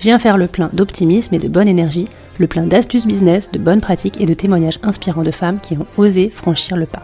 Viens 0.00 0.18
faire 0.18 0.36
le 0.36 0.46
plein 0.46 0.70
d'optimisme 0.72 1.34
et 1.34 1.38
de 1.38 1.48
bonne 1.48 1.68
énergie 1.68 2.08
le 2.38 2.46
plein 2.46 2.66
d'astuces 2.66 3.06
business, 3.06 3.50
de 3.52 3.58
bonnes 3.58 3.80
pratiques 3.80 4.20
et 4.20 4.26
de 4.26 4.34
témoignages 4.34 4.80
inspirants 4.82 5.22
de 5.22 5.30
femmes 5.30 5.60
qui 5.60 5.76
ont 5.76 5.86
osé 5.96 6.30
franchir 6.30 6.76
le 6.76 6.86
pas. 6.86 7.02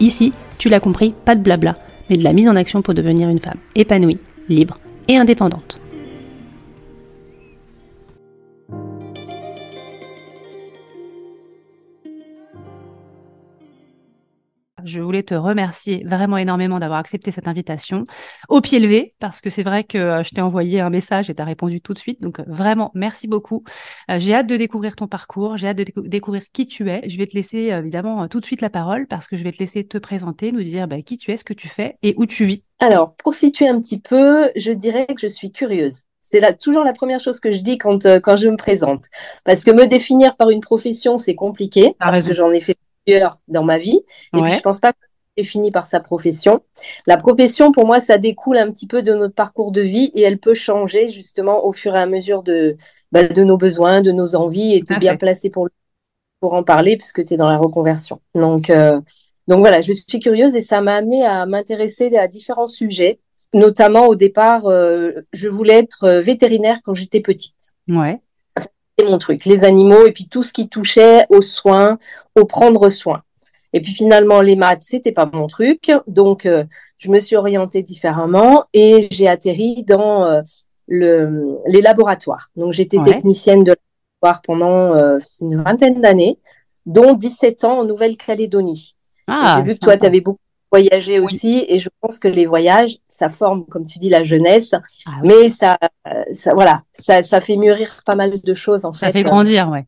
Ici, 0.00 0.32
tu 0.58 0.68
l'as 0.68 0.80
compris, 0.80 1.14
pas 1.24 1.34
de 1.34 1.42
blabla, 1.42 1.76
mais 2.10 2.16
de 2.16 2.24
la 2.24 2.32
mise 2.32 2.48
en 2.48 2.56
action 2.56 2.82
pour 2.82 2.94
devenir 2.94 3.28
une 3.28 3.38
femme 3.38 3.58
épanouie, 3.74 4.18
libre 4.48 4.78
et 5.08 5.16
indépendante. 5.16 5.78
Je 14.84 15.00
voulais 15.00 15.22
te 15.22 15.34
remercier 15.34 16.04
vraiment 16.04 16.36
énormément 16.36 16.78
d'avoir 16.78 16.98
accepté 16.98 17.30
cette 17.30 17.48
invitation 17.48 18.04
au 18.50 18.60
pied 18.60 18.78
levé, 18.78 19.14
parce 19.18 19.40
que 19.40 19.48
c'est 19.48 19.62
vrai 19.62 19.82
que 19.82 19.96
euh, 19.96 20.22
je 20.22 20.30
t'ai 20.30 20.42
envoyé 20.42 20.80
un 20.80 20.90
message 20.90 21.30
et 21.30 21.34
tu 21.34 21.40
as 21.40 21.46
répondu 21.46 21.80
tout 21.80 21.94
de 21.94 21.98
suite. 21.98 22.20
Donc 22.20 22.38
euh, 22.38 22.44
vraiment, 22.46 22.90
merci 22.94 23.26
beaucoup. 23.26 23.64
Euh, 24.10 24.18
j'ai 24.18 24.34
hâte 24.34 24.46
de 24.46 24.56
découvrir 24.56 24.94
ton 24.94 25.08
parcours, 25.08 25.56
j'ai 25.56 25.68
hâte 25.68 25.78
de 25.78 25.86
découvrir 26.02 26.42
qui 26.52 26.66
tu 26.66 26.90
es. 26.90 27.08
Je 27.08 27.16
vais 27.16 27.26
te 27.26 27.34
laisser 27.34 27.70
évidemment 27.72 28.28
tout 28.28 28.40
de 28.40 28.44
suite 28.44 28.60
la 28.60 28.68
parole, 28.68 29.06
parce 29.06 29.26
que 29.26 29.36
je 29.36 29.44
vais 29.44 29.52
te 29.52 29.58
laisser 29.58 29.86
te 29.86 29.96
présenter, 29.96 30.52
nous 30.52 30.62
dire 30.62 30.86
bah, 30.86 31.00
qui 31.00 31.16
tu 31.16 31.30
es, 31.30 31.38
ce 31.38 31.44
que 31.44 31.54
tu 31.54 31.68
fais 31.68 31.96
et 32.02 32.14
où 32.18 32.26
tu 32.26 32.44
vis. 32.44 32.62
Alors, 32.78 33.14
pour 33.14 33.32
situer 33.32 33.68
un 33.68 33.80
petit 33.80 34.00
peu, 34.00 34.50
je 34.54 34.72
dirais 34.72 35.06
que 35.06 35.20
je 35.20 35.28
suis 35.28 35.50
curieuse. 35.50 36.04
C'est 36.20 36.40
là, 36.40 36.52
toujours 36.52 36.84
la 36.84 36.92
première 36.92 37.20
chose 37.20 37.40
que 37.40 37.52
je 37.52 37.62
dis 37.62 37.78
quand, 37.78 38.06
quand 38.22 38.36
je 38.36 38.48
me 38.48 38.56
présente. 38.56 39.06
Parce 39.44 39.64
que 39.64 39.70
me 39.70 39.86
définir 39.86 40.36
par 40.36 40.50
une 40.50 40.60
profession, 40.60 41.16
c'est 41.16 41.34
compliqué, 41.34 41.94
parce 41.98 42.24
que 42.24 42.34
j'en 42.34 42.50
ai 42.50 42.60
fait 42.60 42.76
dans 43.48 43.62
ma 43.62 43.78
vie. 43.78 44.00
Et 44.36 44.42
puis, 44.42 44.52
je 44.52 44.60
pense 44.60 44.80
pas 44.80 44.92
que 44.92 44.98
c'est 45.36 45.44
fini 45.44 45.70
par 45.70 45.84
sa 45.84 46.00
profession. 46.00 46.62
La 47.06 47.16
profession, 47.16 47.72
pour 47.72 47.86
moi, 47.86 48.00
ça 48.00 48.18
découle 48.18 48.56
un 48.56 48.70
petit 48.70 48.86
peu 48.86 49.02
de 49.02 49.14
notre 49.14 49.34
parcours 49.34 49.72
de 49.72 49.80
vie 49.80 50.10
et 50.14 50.22
elle 50.22 50.38
peut 50.38 50.54
changer 50.54 51.08
justement 51.08 51.64
au 51.64 51.72
fur 51.72 51.94
et 51.96 52.00
à 52.00 52.06
mesure 52.06 52.42
de, 52.42 52.76
bah, 53.12 53.26
de 53.26 53.44
nos 53.44 53.56
besoins, 53.56 54.00
de 54.00 54.12
nos 54.12 54.36
envies. 54.36 54.74
Et 54.74 54.82
tu 54.82 54.94
es 54.94 54.98
bien 54.98 55.16
placé 55.16 55.50
pour, 55.50 55.68
pour 56.40 56.54
en 56.54 56.62
parler 56.62 56.96
puisque 56.96 57.24
tu 57.24 57.34
es 57.34 57.36
dans 57.36 57.50
la 57.50 57.58
reconversion. 57.58 58.20
Donc, 58.34 58.70
euh, 58.70 59.00
donc 59.48 59.60
voilà, 59.60 59.80
je 59.80 59.92
suis 59.92 60.20
curieuse 60.20 60.54
et 60.54 60.60
ça 60.60 60.80
m'a 60.80 60.96
amené 60.96 61.24
à 61.24 61.46
m'intéresser 61.46 62.16
à 62.16 62.28
différents 62.28 62.66
sujets. 62.66 63.20
Notamment 63.52 64.06
au 64.06 64.16
départ, 64.16 64.66
euh, 64.66 65.12
je 65.32 65.48
voulais 65.48 65.78
être 65.78 66.04
euh, 66.04 66.20
vétérinaire 66.20 66.78
quand 66.82 66.94
j'étais 66.94 67.20
petite. 67.20 67.74
Ouais 67.88 68.20
mon 69.02 69.18
truc, 69.18 69.44
les 69.44 69.64
animaux 69.64 70.06
et 70.06 70.12
puis 70.12 70.28
tout 70.28 70.42
ce 70.42 70.52
qui 70.52 70.68
touchait 70.68 71.26
aux 71.28 71.40
soins, 71.40 71.98
au 72.36 72.44
prendre 72.44 72.88
soin. 72.90 73.22
Et 73.72 73.80
puis 73.80 73.92
finalement, 73.92 74.40
les 74.40 74.54
maths, 74.54 74.82
c'était 74.82 75.10
pas 75.10 75.28
mon 75.32 75.48
truc, 75.48 75.90
donc 76.06 76.46
euh, 76.46 76.62
je 76.98 77.10
me 77.10 77.18
suis 77.18 77.34
orientée 77.34 77.82
différemment 77.82 78.64
et 78.72 79.08
j'ai 79.10 79.26
atterri 79.26 79.82
dans 79.82 80.24
euh, 80.26 80.42
le, 80.86 81.58
les 81.66 81.82
laboratoires. 81.82 82.50
Donc 82.56 82.72
j'étais 82.72 82.98
technicienne 83.02 83.64
de 83.64 83.74
laboratoire 84.22 84.42
pendant 84.42 84.94
euh, 84.94 85.18
une 85.40 85.56
vingtaine 85.56 86.00
d'années, 86.00 86.38
dont 86.86 87.14
17 87.14 87.64
ans 87.64 87.80
en 87.80 87.84
Nouvelle-Calédonie. 87.84 88.94
Ah, 89.26 89.56
j'ai 89.56 89.72
vu 89.72 89.74
que 89.74 89.80
toi, 89.80 89.96
tu 89.96 90.06
avais 90.06 90.20
beaucoup 90.20 90.38
voyager 90.74 91.20
aussi. 91.20 91.64
Et 91.68 91.78
je 91.78 91.88
pense 92.00 92.18
que 92.18 92.28
les 92.28 92.46
voyages, 92.46 92.96
ça 93.08 93.28
forme, 93.28 93.64
comme 93.66 93.86
tu 93.86 93.98
dis, 93.98 94.08
la 94.08 94.24
jeunesse. 94.24 94.74
Ah 95.06 95.10
mais 95.22 95.48
ça, 95.48 95.78
ça, 96.32 96.54
voilà, 96.54 96.82
ça, 96.92 97.22
ça 97.22 97.40
fait 97.40 97.56
mûrir 97.56 98.02
pas 98.04 98.14
mal 98.14 98.40
de 98.40 98.54
choses, 98.54 98.84
en 98.84 98.92
fait. 98.92 99.06
Ça 99.06 99.12
fait 99.12 99.22
grandir, 99.22 99.68
ouais. 99.70 99.84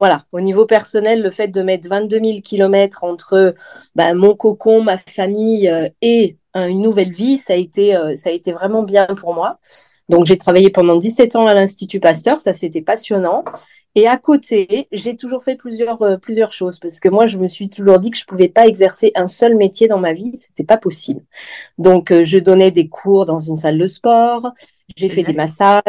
Voilà, 0.00 0.24
au 0.32 0.40
niveau 0.40 0.66
personnel, 0.66 1.22
le 1.22 1.30
fait 1.30 1.48
de 1.48 1.62
mettre 1.62 1.88
22 1.88 2.18
000 2.18 2.40
kilomètres 2.40 3.04
entre 3.04 3.54
ben, 3.94 4.14
mon 4.14 4.34
cocon, 4.34 4.82
ma 4.82 4.98
famille 4.98 5.68
euh, 5.68 5.88
et 6.02 6.36
une 6.56 6.82
nouvelle 6.82 7.10
vie, 7.10 7.36
ça 7.36 7.54
a 7.54 7.56
été, 7.56 7.96
euh, 7.96 8.14
ça 8.14 8.30
a 8.30 8.32
été 8.32 8.52
vraiment 8.52 8.82
bien 8.82 9.06
pour 9.06 9.34
moi. 9.34 9.58
Donc, 10.08 10.26
j'ai 10.26 10.36
travaillé 10.36 10.70
pendant 10.70 10.96
17 10.96 11.36
ans 11.36 11.46
à 11.46 11.54
l'Institut 11.54 12.00
Pasteur, 12.00 12.38
ça 12.38 12.52
c'était 12.52 12.82
passionnant. 12.82 13.44
Et 13.94 14.08
à 14.08 14.16
côté, 14.16 14.88
j'ai 14.90 15.16
toujours 15.16 15.44
fait 15.44 15.56
plusieurs, 15.56 16.02
euh, 16.02 16.16
plusieurs 16.16 16.52
choses 16.52 16.78
parce 16.78 17.00
que 17.00 17.08
moi, 17.08 17.26
je 17.26 17.38
me 17.38 17.48
suis 17.48 17.68
toujours 17.68 17.98
dit 17.98 18.10
que 18.10 18.18
je 18.18 18.24
pouvais 18.24 18.48
pas 18.48 18.66
exercer 18.66 19.12
un 19.14 19.26
seul 19.26 19.56
métier 19.56 19.86
dans 19.88 19.98
ma 19.98 20.12
vie, 20.12 20.32
c'était 20.34 20.64
pas 20.64 20.76
possible. 20.76 21.22
Donc, 21.78 22.10
euh, 22.10 22.24
je 22.24 22.38
donnais 22.38 22.70
des 22.70 22.88
cours 22.88 23.24
dans 23.26 23.38
une 23.38 23.56
salle 23.56 23.78
de 23.78 23.86
sport, 23.86 24.52
j'ai 24.96 25.08
fait 25.08 25.22
des 25.22 25.32
massages, 25.32 25.82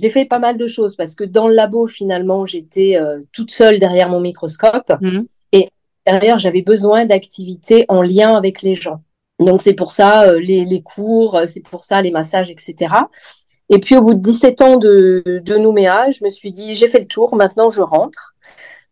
j'ai 0.00 0.10
fait 0.10 0.24
pas 0.24 0.38
mal 0.38 0.56
de 0.56 0.66
choses 0.66 0.96
parce 0.96 1.14
que 1.14 1.24
dans 1.24 1.48
le 1.48 1.54
labo, 1.54 1.86
finalement, 1.86 2.46
j'étais 2.46 2.96
toute 3.32 3.50
seule 3.50 3.78
derrière 3.78 4.08
mon 4.08 4.20
microscope 4.20 4.92
mmh. 5.00 5.18
et 5.52 5.68
derrière, 6.06 6.38
j'avais 6.38 6.62
besoin 6.62 7.04
d'activités 7.04 7.84
en 7.88 8.02
lien 8.02 8.36
avec 8.36 8.62
les 8.62 8.74
gens. 8.74 9.02
Donc 9.44 9.60
c'est 9.60 9.74
pour 9.74 9.92
ça 9.92 10.28
euh, 10.28 10.40
les, 10.40 10.82
cours, 10.82 11.36
euh, 11.36 11.46
c'est 11.46 11.60
pour 11.60 11.84
ça 11.84 12.00
les 12.02 12.10
massages, 12.10 12.50
etc. 12.50 12.94
Et 13.74 13.78
puis 13.78 13.96
au 13.96 14.02
bout 14.02 14.12
de 14.12 14.20
17 14.20 14.60
ans 14.60 14.76
de, 14.76 15.22
de 15.24 15.56
Nouméa, 15.56 16.10
je 16.10 16.22
me 16.24 16.28
suis 16.28 16.52
dit 16.52 16.74
j'ai 16.74 16.88
fait 16.88 16.98
le 17.00 17.06
tour, 17.06 17.34
maintenant 17.34 17.70
je 17.70 17.80
rentre. 17.80 18.34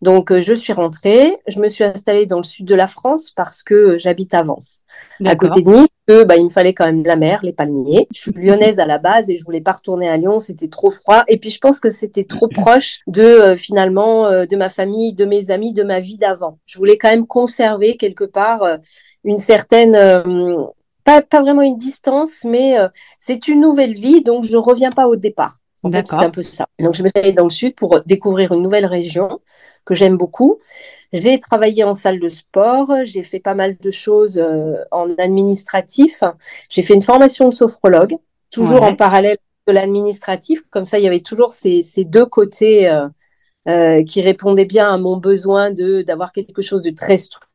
Donc, 0.03 0.33
euh, 0.33 0.41
je 0.41 0.55
suis 0.55 0.73
rentrée. 0.73 1.37
Je 1.47 1.61
me 1.61 1.69
suis 1.69 1.85
installée 1.85 2.25
dans 2.25 2.39
le 2.39 2.43
sud 2.43 2.67
de 2.67 2.75
la 2.75 2.87
France 2.87 3.31
parce 3.31 3.63
que 3.63 3.75
euh, 3.75 3.99
j'habite 3.99 4.33
à 4.33 4.41
Vence, 4.43 4.81
à 5.25 5.37
côté 5.37 5.63
de 5.63 5.71
Nice. 5.71 5.89
Que, 6.09 6.25
bah, 6.25 6.37
il 6.37 6.45
me 6.45 6.49
fallait 6.49 6.73
quand 6.73 6.87
même 6.87 7.05
la 7.05 7.17
mer, 7.17 7.41
les 7.43 7.53
palmiers. 7.53 8.09
Je 8.13 8.21
suis 8.21 8.33
lyonnaise 8.33 8.81
à 8.81 8.87
la 8.87 8.99
base 8.99 9.29
et 9.29 9.37
je 9.37 9.45
voulais 9.45 9.61
pas 9.61 9.73
retourner 9.73 10.09
à 10.09 10.17
Lyon. 10.17 10.41
C'était 10.41 10.69
trop 10.69 10.91
froid. 10.91 11.23
Et 11.29 11.37
puis, 11.37 11.51
je 11.51 11.59
pense 11.59 11.79
que 11.79 11.91
c'était 11.91 12.25
trop 12.25 12.49
proche 12.53 13.01
de 13.07 13.23
euh, 13.23 13.57
finalement 13.57 14.31
de 14.31 14.57
ma 14.57 14.71
famille, 14.71 15.13
de 15.13 15.27
mes 15.27 15.51
amis, 15.51 15.75
de 15.75 15.83
ma 15.83 16.01
vie 16.01 16.17
d'avant. 16.17 16.59
Je 16.65 16.79
voulais 16.79 16.97
quand 16.97 17.11
même 17.11 17.27
conserver 17.27 17.97
quelque 17.97 18.25
part 18.25 18.63
une 19.23 19.39
certaine 19.39 19.95
pas, 21.11 21.23
pas 21.23 21.41
vraiment 21.43 21.63
une 21.63 21.77
distance, 21.77 22.45
mais 22.45 22.77
c'est 23.19 23.49
une 23.49 23.61
nouvelle 23.61 23.95
vie, 23.95 24.23
donc 24.23 24.45
je 24.45 24.57
reviens 24.57 24.93
pas 24.93 25.09
au 25.09 25.17
départ. 25.17 25.57
En 25.83 25.91
fait, 25.91 26.07
c'est 26.09 26.17
un 26.17 26.31
peu 26.31 26.43
ça. 26.43 26.67
Donc, 26.79 26.95
je 26.95 27.03
me 27.03 27.09
suis 27.09 27.19
allée 27.19 27.33
dans 27.33 27.45
le 27.45 27.51
sud 27.51 27.75
pour 27.75 28.03
découvrir 28.05 28.53
une 28.53 28.63
nouvelle 28.63 28.85
région 28.87 29.41
que 29.85 29.95
j'aime 29.95 30.17
beaucoup. 30.17 30.59
J'ai 31.13 31.41
travaillé 31.41 31.85
en 31.85 31.95
salle 31.95 32.21
de 32.21 32.29
sport, 32.29 32.93
j'ai 33.05 33.23
fait 33.23 33.41
pas 33.41 33.55
mal 33.55 33.77
de 33.79 33.91
choses 33.91 34.39
euh, 34.39 34.77
en 34.91 35.11
administratif. 35.17 36.23
J'ai 36.69 36.83
fait 36.83 36.95
une 36.95 37.03
formation 37.03 37.49
de 37.49 37.55
sophrologue, 37.55 38.17
toujours 38.51 38.83
en 38.83 38.95
parallèle 38.95 39.39
de 39.67 39.73
l'administratif. 39.73 40.61
Comme 40.71 40.85
ça, 40.85 40.99
il 40.99 41.05
y 41.05 41.09
avait 41.09 41.21
toujours 41.21 41.51
ces, 41.51 41.83
ces 41.83 42.05
deux 42.05 42.27
côtés 42.27 42.89
euh, 42.89 43.09
euh, 43.69 44.05
qui 44.05 44.21
répondaient 44.21 44.67
bien 44.67 44.93
à 44.93 44.99
mon 44.99 45.17
besoin 45.17 45.71
de 45.71 46.03
d'avoir 46.03 46.33
quelque 46.33 46.63
chose 46.63 46.83
de 46.83 46.91
très 46.91 47.17
structuré, 47.17 47.50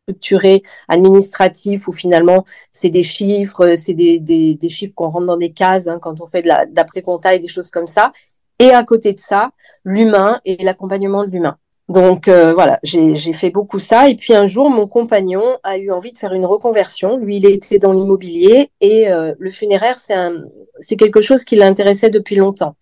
administratif, 0.87 1.87
où 1.87 1.91
finalement 1.91 2.45
c'est 2.71 2.89
des 2.89 3.03
chiffres, 3.03 3.75
c'est 3.75 3.93
des, 3.93 4.19
des, 4.19 4.69
chiffres 4.69 4.93
qu'on 4.95 5.09
rentre 5.09 5.25
dans 5.25 5.37
des 5.37 5.51
cases 5.51 5.87
hein, 5.87 5.99
quand 6.01 6.21
on 6.21 6.27
fait 6.27 6.41
de 6.41 6.49
l'après-compta 6.75 7.33
et 7.35 7.39
des 7.39 7.47
choses 7.47 7.71
comme 7.71 7.87
ça. 7.87 8.11
Et 8.59 8.71
à 8.71 8.83
côté 8.83 9.13
de 9.13 9.19
ça, 9.19 9.51
l'humain 9.83 10.39
et 10.45 10.63
l'accompagnement 10.63 11.25
de 11.25 11.31
l'humain. 11.31 11.57
Donc 11.87 12.27
euh, 12.27 12.53
voilà, 12.53 12.79
j'ai 12.83 13.33
fait 13.33 13.49
beaucoup 13.51 13.79
ça. 13.79 14.09
Et 14.09 14.15
puis 14.15 14.33
un 14.33 14.45
jour, 14.45 14.69
mon 14.69 14.87
compagnon 14.87 15.43
a 15.63 15.77
eu 15.77 15.91
envie 15.91 16.13
de 16.13 16.17
faire 16.17 16.33
une 16.33 16.45
reconversion. 16.45 17.17
Lui, 17.17 17.37
il 17.37 17.45
était 17.45 17.79
dans 17.79 17.93
l'immobilier 17.93 18.71
et 18.81 19.11
euh, 19.11 19.33
le 19.37 19.49
funéraire, 19.49 19.97
c'est 19.99 20.95
quelque 20.95 21.21
chose 21.21 21.45
qui 21.45 21.55
l'intéressait 21.55 22.09
depuis 22.09 22.35
longtemps. 22.35 22.75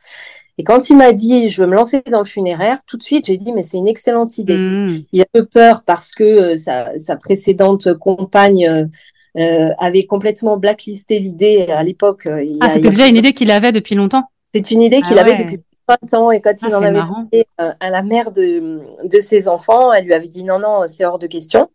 Et 0.58 0.64
quand 0.64 0.90
il 0.90 0.98
m'a 0.98 1.14
dit 1.14 1.50
je 1.50 1.62
veux 1.62 1.68
me 1.68 1.76
lancer 1.76 2.02
dans 2.10 2.20
le 2.20 2.26
funéraire, 2.26 2.80
tout 2.88 2.98
de 2.98 3.04
suite 3.04 3.26
j'ai 3.26 3.38
dit 3.38 3.54
mais 3.54 3.64
c'est 3.64 3.78
une 3.78 3.88
excellente 3.88 4.38
idée. 4.38 4.58
Mmh. 4.58 5.04
Il 5.12 5.22
a 5.22 5.26
peu 5.32 5.46
peur 5.46 5.84
parce 5.84 6.12
que 6.12 6.24
euh, 6.24 6.56
sa, 6.56 6.98
sa, 6.98 7.16
précédente 7.16 7.94
compagne 7.96 8.90
euh, 9.38 9.70
avait 9.80 10.06
complètement 10.06 10.58
blacklisté 10.58 11.20
l'idée 11.20 11.68
à 11.70 11.84
l'époque. 11.84 12.28
ah, 12.62 12.70
c'était 12.70 12.90
déjà 12.90 13.08
une 13.08 13.16
idée 13.16 13.34
qu'il 13.34 13.52
avait 13.52 13.72
depuis 13.72 13.96
longtemps. 13.96 14.30
C'est 14.54 14.70
une 14.72 14.84
idée 14.84 15.02
qu'il 15.02 15.18
ah 15.18 15.22
avait 15.22 15.44
depuis 15.44 15.60
20 15.88 16.14
ans 16.14 16.32
et 16.32 16.40
quand 16.40 16.54
il 16.62 16.74
ah, 16.74 16.80
en 16.80 16.84
avait 16.84 17.00
parlé 17.00 17.48
euh, 17.60 17.72
à 17.80 17.90
la 17.90 18.04
mère 18.04 18.32
de, 18.32 18.82
de 19.04 19.20
ses 19.20 19.48
enfants, 19.48 19.92
elle 19.92 20.06
lui 20.06 20.14
avait 20.14 20.28
dit 20.28 20.44
non, 20.44 20.60
non, 20.60 20.84
c'est 20.88 21.06
hors 21.06 21.20
de 21.20 21.28
question. 21.28 21.70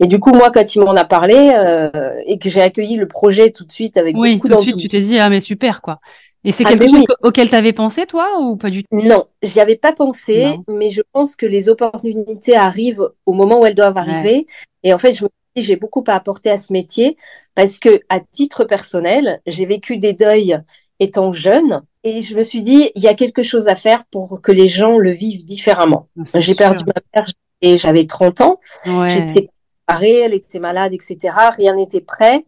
Et 0.00 0.06
du 0.06 0.18
coup, 0.18 0.32
moi, 0.32 0.50
quand 0.50 0.74
il 0.74 0.80
m'en 0.80 0.96
a 0.96 1.04
parlé 1.04 1.52
euh, 1.54 1.90
et 2.26 2.38
que 2.38 2.48
j'ai 2.48 2.60
accueilli 2.60 2.96
le 2.96 3.06
projet 3.06 3.50
tout 3.50 3.64
de 3.64 3.72
suite 3.72 3.96
avec 3.96 4.16
oui, 4.16 4.34
beaucoup 4.34 4.48
tout 4.48 4.56
de 4.56 4.60
suite, 4.60 4.76
tu 4.76 4.88
t'es 4.88 5.00
dit 5.00 5.18
ah 5.18 5.28
mais 5.28 5.40
super 5.40 5.80
quoi. 5.82 6.00
Et 6.44 6.52
c'est 6.52 6.64
Ah, 6.66 6.70
quelque 6.70 6.80
mais 6.82 6.88
chose 6.90 6.98
oui. 7.08 7.14
auquel 7.22 7.48
tu 7.48 7.54
avais 7.54 7.72
pensé 7.72 8.06
toi 8.06 8.38
ou 8.40 8.56
pas 8.56 8.70
du 8.70 8.82
tout? 8.82 8.88
Non, 8.92 9.26
j'y 9.42 9.60
avais 9.60 9.76
pas 9.76 9.92
pensé, 9.92 10.44
Non. 10.44 10.64
mais 10.68 10.90
je 10.90 11.02
pense 11.12 11.36
que 11.36 11.46
les 11.46 11.68
opportunités 11.68 12.56
arrivent 12.56 13.08
au 13.26 13.32
moment 13.32 13.60
où 13.60 13.66
elles 13.66 13.74
doivent 13.76 13.94
Ouais. 13.94 14.00
arriver. 14.02 14.46
Et 14.82 14.92
en 14.92 14.98
fait, 14.98 15.12
je 15.12 15.24
me 15.24 15.28
dis, 15.56 15.62
j'ai 15.62 15.76
beaucoup 15.76 16.02
à 16.08 16.14
apporter 16.14 16.50
à 16.50 16.56
ce 16.58 16.72
métier 16.72 17.16
parce 17.54 17.78
que, 17.78 18.00
à 18.08 18.18
titre 18.20 18.64
personnel, 18.64 19.40
j'ai 19.46 19.66
vécu 19.66 19.98
des 19.98 20.14
deuils 20.14 20.58
étant 20.98 21.32
jeune 21.32 21.82
et 22.04 22.22
je 22.22 22.36
me 22.36 22.42
suis 22.42 22.62
dit, 22.62 22.90
il 22.96 23.02
y 23.02 23.08
a 23.08 23.14
quelque 23.14 23.42
chose 23.42 23.68
à 23.68 23.74
faire 23.76 24.04
pour 24.06 24.42
que 24.42 24.50
les 24.50 24.66
gens 24.68 24.98
le 24.98 25.10
vivent 25.10 25.44
différemment. 25.44 26.08
Ah, 26.32 26.40
J'ai 26.40 26.54
perdu 26.56 26.84
ma 26.86 26.94
mère 27.14 27.28
et 27.60 27.78
j'avais 27.78 28.04
30 28.06 28.40
ans. 28.40 28.58
Ouais. 28.86 29.08
J'étais 29.08 29.48
préparée, 29.86 30.14
elle 30.20 30.34
était 30.34 30.58
malade, 30.58 30.92
etc. 30.92 31.34
Rien 31.56 31.76
n'était 31.76 32.00
prêt. 32.00 32.44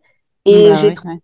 Et 0.47 0.71
Bah 0.71 0.75
j'ai 0.75 0.87
ouais, 0.89 0.93
trouvé. 0.93 1.15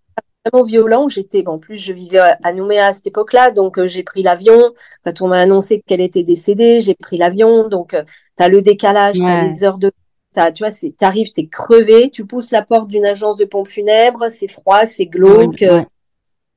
Vraiment 0.44 0.64
violent. 0.64 1.08
J'étais, 1.08 1.42
bon, 1.42 1.52
en 1.52 1.58
plus, 1.58 1.76
je 1.76 1.92
vivais 1.92 2.18
à 2.18 2.52
Nouméa 2.52 2.86
à 2.86 2.92
cette 2.92 3.06
époque-là, 3.06 3.50
donc 3.50 3.78
euh, 3.78 3.86
j'ai 3.86 4.02
pris 4.02 4.22
l'avion. 4.22 4.72
Quand 5.04 5.20
on 5.22 5.28
m'a 5.28 5.40
annoncé 5.40 5.80
qu'elle 5.86 6.00
était 6.00 6.22
décédée, 6.22 6.80
j'ai 6.80 6.94
pris 6.94 7.18
l'avion. 7.18 7.68
Donc, 7.68 7.94
euh, 7.94 8.04
t'as 8.36 8.48
le 8.48 8.62
décalage, 8.62 9.18
t'as 9.18 9.42
les 9.42 9.64
heures 9.64 9.78
de, 9.78 9.92
t'as, 10.32 10.52
tu 10.52 10.64
vois, 10.64 10.72
t'arrives, 10.98 11.32
t'es 11.32 11.46
crevé, 11.46 12.10
tu 12.10 12.26
pousses 12.26 12.50
la 12.50 12.62
porte 12.62 12.88
d'une 12.88 13.04
agence 13.04 13.36
de 13.36 13.44
pompes 13.44 13.68
funèbres, 13.68 14.30
c'est 14.30 14.48
froid, 14.48 14.84
c'est 14.84 15.06
glauque, 15.06 15.36
Horrible, 15.36 15.56
ouais. 15.62 15.68
euh, 15.70 15.84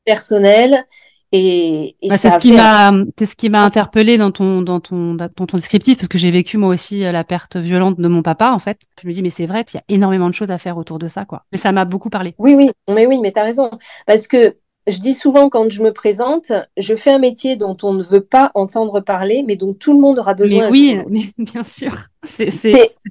personnel, 0.05 0.85
et, 1.35 1.95
et 2.01 2.09
Bah, 2.09 2.17
c'est 2.17 2.29
ce 2.29 2.37
qui 2.37 2.51
m'a 2.51 2.91
c'est 3.17 3.25
ce 3.25 3.35
qui 3.35 3.49
m'a 3.49 3.63
interpellé 3.63 4.17
dans 4.17 4.31
ton 4.31 4.61
dans 4.61 4.79
ton 4.79 5.15
dans 5.15 5.27
ton 5.29 5.57
descriptif 5.57 5.97
parce 5.97 6.07
que 6.07 6.19
j'ai 6.19 6.29
vécu 6.29 6.57
moi 6.57 6.69
aussi 6.69 7.03
euh, 7.03 7.11
la 7.11 7.23
perte 7.23 7.57
violente 7.57 7.99
de 7.99 8.07
mon 8.07 8.21
papa 8.21 8.51
en 8.51 8.59
fait. 8.59 8.77
Je 9.01 9.07
me 9.07 9.13
dis 9.13 9.23
mais 9.23 9.31
c'est 9.31 9.47
vrai, 9.47 9.65
il 9.73 9.77
y 9.77 9.79
a 9.79 9.83
énormément 9.89 10.29
de 10.29 10.35
choses 10.35 10.51
à 10.51 10.59
faire 10.59 10.77
autour 10.77 10.99
de 10.99 11.07
ça 11.07 11.25
quoi. 11.25 11.43
Mais 11.51 11.57
ça 11.57 11.71
m'a 11.71 11.85
beaucoup 11.85 12.11
parlé. 12.11 12.35
Oui, 12.37 12.53
oui, 12.53 12.69
mais 12.87 13.07
oui, 13.07 13.19
mais 13.19 13.31
t'as 13.31 13.43
raison. 13.43 13.71
Parce 14.05 14.27
que 14.27 14.57
je 14.85 14.99
dis 14.99 15.15
souvent 15.15 15.49
quand 15.49 15.71
je 15.71 15.81
me 15.81 15.91
présente, 15.91 16.51
je 16.77 16.95
fais 16.95 17.11
un 17.11 17.19
métier 17.19 17.55
dont 17.55 17.77
on 17.81 17.93
ne 17.93 18.03
veut 18.03 18.23
pas 18.23 18.51
entendre 18.53 18.99
parler, 18.99 19.43
mais 19.47 19.55
dont 19.55 19.73
tout 19.73 19.93
le 19.93 19.99
monde 19.99 20.19
aura 20.19 20.35
besoin 20.35 20.69
Mais 20.69 20.71
oui, 20.71 20.99
mais 21.09 21.21
bien 21.43 21.63
sûr. 21.63 21.97
C'est 22.23 22.51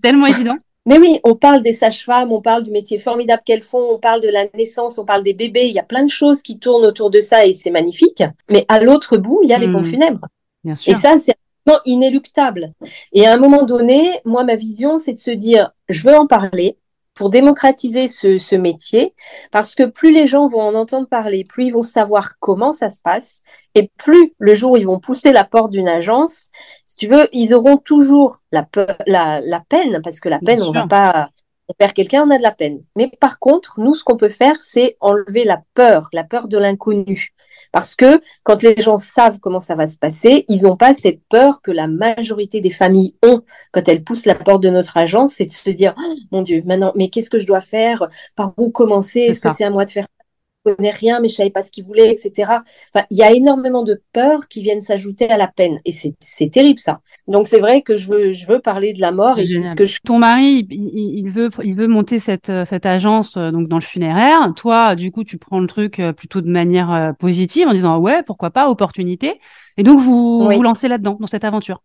tellement 0.00 0.26
évident. 0.26 0.58
Mais 0.84 0.99
oui, 0.99 1.20
on 1.23 1.37
parle 1.37 1.62
des 1.62 1.73
sages-femmes, 1.73 2.32
on 2.32 2.40
parle 2.40 2.64
du 2.64 2.73
métier 2.73 2.99
formidable 2.99 3.43
qu'elles 3.44 3.62
font, 3.62 3.93
on 3.94 3.99
parle 3.99 4.20
de 4.20 4.29
la 4.29 4.46
naissance, 4.55 4.99
on 4.99 5.05
parle 5.05 5.23
des 5.23 5.32
bébés. 5.34 5.67
Il 5.69 5.73
y 5.75 5.79
a 5.79 5.84
plein 5.84 6.02
de 6.02 6.11
choses 6.11 6.43
qui 6.43 6.58
tournent 6.58 6.84
autour 6.84 7.11
de 7.11 7.20
ça 7.20 7.46
et 7.46 7.52
c'est 7.52 7.70
magnifique. 7.70 8.23
Mais 8.50 8.64
à 8.69 8.81
l'autre 8.81 9.17
bout, 9.17 9.40
il 9.44 9.49
y 9.49 9.52
a 9.55 9.58
les 9.58 9.69
pompes 9.69 9.84
Hmm. 9.84 9.90
funèbres. 9.90 10.26
Bien 10.64 10.75
Et 10.87 10.94
ça, 10.94 11.19
c'est 11.19 11.34
absolument 11.67 11.82
inéluctable. 11.87 12.73
Et 13.12 13.26
à 13.26 13.32
un 13.34 13.37
moment 13.37 13.64
donné, 13.64 14.20
moi, 14.25 14.44
ma 14.44 14.56
vision, 14.56 14.99
c'est 14.99 15.14
de 15.14 15.20
se 15.20 15.31
dire, 15.31 15.70
je 15.88 16.08
veux 16.08 16.17
en 16.17 16.26
parler 16.26 16.76
pour 17.14 17.31
démocratiser 17.31 18.06
ce, 18.06 18.38
ce 18.38 18.56
métier, 18.56 19.14
parce 19.50 19.75
que 19.75 19.85
plus 19.85 20.12
les 20.12 20.26
gens 20.26 20.47
vont 20.49 20.62
en 20.62 20.75
entendre 20.75 21.09
parler, 21.09 21.44
plus 21.44 21.67
ils 21.67 21.73
vont 21.73 21.82
savoir 21.82 22.38
comment 22.41 22.73
ça 22.73 22.91
se 22.91 23.03
passe, 23.03 23.43
et 23.75 23.91
plus 23.99 24.35
le 24.38 24.55
jour 24.55 24.73
où 24.73 24.76
ils 24.76 24.87
vont 24.87 25.00
pousser 25.00 25.32
la 25.32 25.44
porte 25.44 25.70
d'une 25.73 25.88
agence, 25.88 26.49
si 26.87 26.97
tu 26.97 27.06
veux, 27.09 27.29
ils 27.32 27.55
auront 27.55 27.76
toujours 27.76 28.38
la, 28.50 28.62
peur- 28.62 28.97
la, 29.06 29.41
la 29.41 29.61
peine, 29.61 30.00
parce 30.03 30.20
que 30.20 30.29
la 30.29 30.41
Bien 30.41 30.56
peine, 30.56 30.62
on 30.62 30.73
va 30.73 30.85
sûr. 30.85 30.88
pas, 30.88 31.31
on 31.72 31.74
perd 31.74 31.94
quelqu'un, 31.94 32.24
on 32.26 32.30
a 32.30 32.36
de 32.36 32.42
la 32.42 32.52
peine. 32.52 32.82
Mais 32.96 33.10
par 33.19 33.38
contre, 33.38 33.80
nous, 33.80 33.94
ce 33.94 34.04
qu'on 34.04 34.19
peut 34.19 34.28
faire, 34.28 34.60
c'est 34.60 34.96
enlever 35.00 35.44
la 35.44 35.62
peur, 35.74 36.08
la 36.12 36.22
peur 36.22 36.48
de 36.48 36.58
l'inconnu. 36.58 37.30
Parce 37.72 37.94
que 37.94 38.20
quand 38.42 38.62
les 38.62 38.74
gens 38.76 38.98
savent 38.98 39.40
comment 39.40 39.58
ça 39.60 39.74
va 39.74 39.86
se 39.86 39.98
passer, 39.98 40.44
ils 40.48 40.64
n'ont 40.64 40.76
pas 40.76 40.92
cette 40.92 41.22
peur 41.30 41.62
que 41.62 41.70
la 41.70 41.86
majorité 41.86 42.60
des 42.60 42.70
familles 42.70 43.14
ont 43.24 43.40
quand 43.72 43.88
elles 43.88 44.04
poussent 44.04 44.26
la 44.26 44.34
porte 44.34 44.62
de 44.62 44.69
notre 44.69 44.98
agence, 44.98 45.32
c'est 45.32 45.46
de 45.46 45.52
se 45.52 45.70
dire, 45.70 45.94
Oh, 45.96 46.14
mon 46.30 46.42
Dieu, 46.42 46.62
maintenant, 46.66 46.92
mais 46.94 47.08
qu'est-ce 47.08 47.30
que 47.30 47.38
je 47.38 47.46
dois 47.46 47.60
faire? 47.60 48.06
Par 48.36 48.52
où 48.58 48.70
commencer? 48.70 49.20
Est-ce 49.20 49.40
que 49.40 49.50
c'est 49.50 49.64
à 49.64 49.70
moi 49.70 49.86
de 49.86 49.90
faire 49.90 50.04
ça? 50.04 50.21
Connais 50.64 50.91
rien, 50.91 51.20
mais 51.20 51.29
je 51.29 51.35
savais 51.35 51.50
pas 51.50 51.62
ce 51.62 51.70
qu'il 51.70 51.85
voulait, 51.85 52.11
etc. 52.11 52.62
Enfin, 52.94 53.05
il 53.11 53.17
y 53.17 53.23
a 53.23 53.32
énormément 53.32 53.82
de 53.82 54.00
peurs 54.12 54.49
qui 54.49 54.62
viennent 54.62 54.81
s'ajouter 54.81 55.29
à 55.29 55.37
la 55.37 55.49
peine. 55.49 55.81
Et 55.85 55.91
c'est, 55.91 56.14
c'est 56.20 56.50
terrible, 56.50 56.79
ça. 56.79 57.00
Donc, 57.26 57.49
c'est 57.49 57.61
vrai 57.61 57.82
que 57.82 57.97
je 57.97 58.09
veux, 58.09 58.32
je 58.32 58.47
veux 58.47 58.61
parler 58.61 58.93
de 58.93 59.00
la 59.00 59.12
mort 59.12 59.38
et 59.38 59.47
c'est 59.47 59.67
ce 59.67 59.75
que 59.75 59.85
je 59.85 59.99
Ton 60.05 60.19
mari, 60.19 60.67
il, 60.70 61.29
veut, 61.31 61.50
il 61.62 61.75
veut 61.75 61.88
monter 61.88 62.19
cette, 62.19 62.53
cette 62.64 62.87
agence 62.87 63.37
euh, 63.37 63.50
donc 63.50 63.69
dans 63.69 63.79
le 63.79 63.82
funéraire. 63.82 64.53
Toi, 64.56 64.97
du 64.97 65.11
coup, 65.11 65.25
tu 65.25 65.38
prends 65.38 65.61
le 65.61 65.67
truc 65.67 65.99
euh, 66.00 66.12
plutôt 66.12 66.41
de 66.41 66.50
manière 66.50 66.93
euh, 66.93 67.12
positive 67.12 67.69
en 67.69 67.73
disant 67.73 67.99
ouais, 67.99 68.23
pourquoi 68.23 68.50
pas, 68.50 68.69
opportunité. 68.69 69.41
Et 69.76 69.82
donc 69.82 70.00
vous 70.00 70.47
Oui. 70.49 70.56
vous 70.56 70.62
lancez 70.62 70.88
là-dedans, 70.88 71.17
dans 71.20 71.26
cette 71.26 71.44
aventure, 71.44 71.82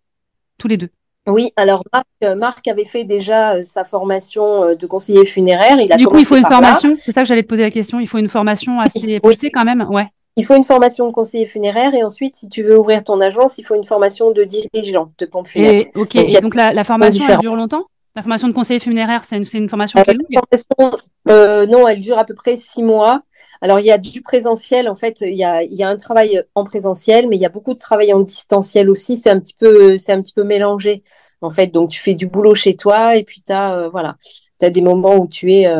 tous 0.57 0.67
les 0.67 0.77
deux. 0.77 0.89
Oui, 1.27 1.51
alors 1.57 1.83
Marc, 1.93 2.05
euh, 2.23 2.35
Marc 2.35 2.67
avait 2.67 2.85
fait 2.85 3.03
déjà 3.03 3.55
euh, 3.55 3.63
sa 3.63 3.83
formation 3.83 4.63
euh, 4.63 4.75
de 4.75 4.87
conseiller 4.87 5.25
funéraire. 5.25 5.77
Il 5.79 5.91
a 5.91 5.97
Du 5.97 6.07
coup, 6.07 6.17
il 6.17 6.25
faut 6.25 6.37
une 6.37 6.45
formation. 6.45 6.93
C'est 6.95 7.11
ça 7.11 7.21
que 7.21 7.27
j'allais 7.27 7.43
te 7.43 7.47
poser 7.47 7.63
la 7.63 7.71
question. 7.71 7.99
Il 7.99 8.07
faut 8.07 8.17
une 8.17 8.29
formation 8.29 8.79
assez 8.79 8.99
Oui. 9.03 9.19
poussée 9.19 9.51
quand 9.51 9.65
même. 9.65 9.85
Ouais. 9.89 10.07
Il 10.37 10.45
faut 10.45 10.55
une 10.55 10.63
formation 10.63 11.07
de 11.07 11.11
conseiller 11.11 11.47
funéraire 11.47 11.93
et 11.95 12.03
ensuite, 12.03 12.35
si 12.35 12.47
tu 12.47 12.63
veux 12.63 12.77
ouvrir 12.77 13.03
ton 13.03 13.19
agence, 13.21 13.57
il 13.57 13.63
faut 13.63 13.75
une 13.75 13.83
formation 13.83 14.31
de 14.31 14.43
dirigeant 14.43 15.11
de 15.17 15.25
pompe. 15.25 15.47
Et 15.55 15.89
ok. 15.95 16.15
Donc, 16.15 16.33
Et 16.33 16.39
donc 16.39 16.55
la, 16.55 16.73
la 16.73 16.83
formation, 16.83 17.25
elle 17.27 17.39
dure 17.39 17.55
longtemps? 17.55 17.85
La 18.17 18.23
formation 18.23 18.47
de 18.47 18.53
conseiller 18.53 18.79
funéraire, 18.79 19.23
c'est 19.25 19.37
une, 19.37 19.69
formation 19.69 19.99
Euh, 19.99 20.03
qui 20.03 20.09
est 20.09 20.13
longue. 20.15 20.25
formation, 20.79 20.97
euh, 21.29 21.67
non, 21.67 21.87
elle 21.87 22.01
dure 22.01 22.17
à 22.17 22.25
peu 22.25 22.33
près 22.33 22.55
six 22.55 22.81
mois. 22.81 23.21
Alors, 23.61 23.79
il 23.79 23.85
y 23.85 23.91
a 23.91 23.99
du 23.99 24.23
présentiel, 24.23 24.89
en 24.89 24.95
fait, 24.95 25.21
il 25.21 25.35
y 25.35 25.43
a, 25.43 25.61
il 25.61 25.75
y 25.75 25.83
a 25.83 25.89
un 25.89 25.97
travail 25.97 26.41
en 26.55 26.63
présentiel, 26.63 27.27
mais 27.27 27.35
il 27.35 27.39
y 27.39 27.45
a 27.45 27.49
beaucoup 27.49 27.75
de 27.75 27.77
travail 27.77 28.11
en 28.13 28.21
distanciel 28.21 28.89
aussi. 28.89 29.17
C'est 29.17 29.29
un 29.29 29.39
petit 29.39 29.53
peu, 29.53 29.99
c'est 29.99 30.13
un 30.13 30.21
petit 30.23 30.33
peu 30.33 30.43
mélangé, 30.43 31.03
en 31.41 31.51
fait. 31.51 31.67
Donc, 31.67 31.91
tu 31.91 32.01
fais 32.01 32.15
du 32.15 32.25
boulot 32.25 32.55
chez 32.55 32.75
toi 32.75 33.15
et 33.15 33.23
puis 33.23 33.43
tu 33.45 33.53
as, 33.53 33.75
euh, 33.75 33.89
voilà, 33.89 34.15
des 34.59 34.81
moments 34.81 35.17
où 35.17 35.27
tu 35.27 35.53
es 35.53 35.71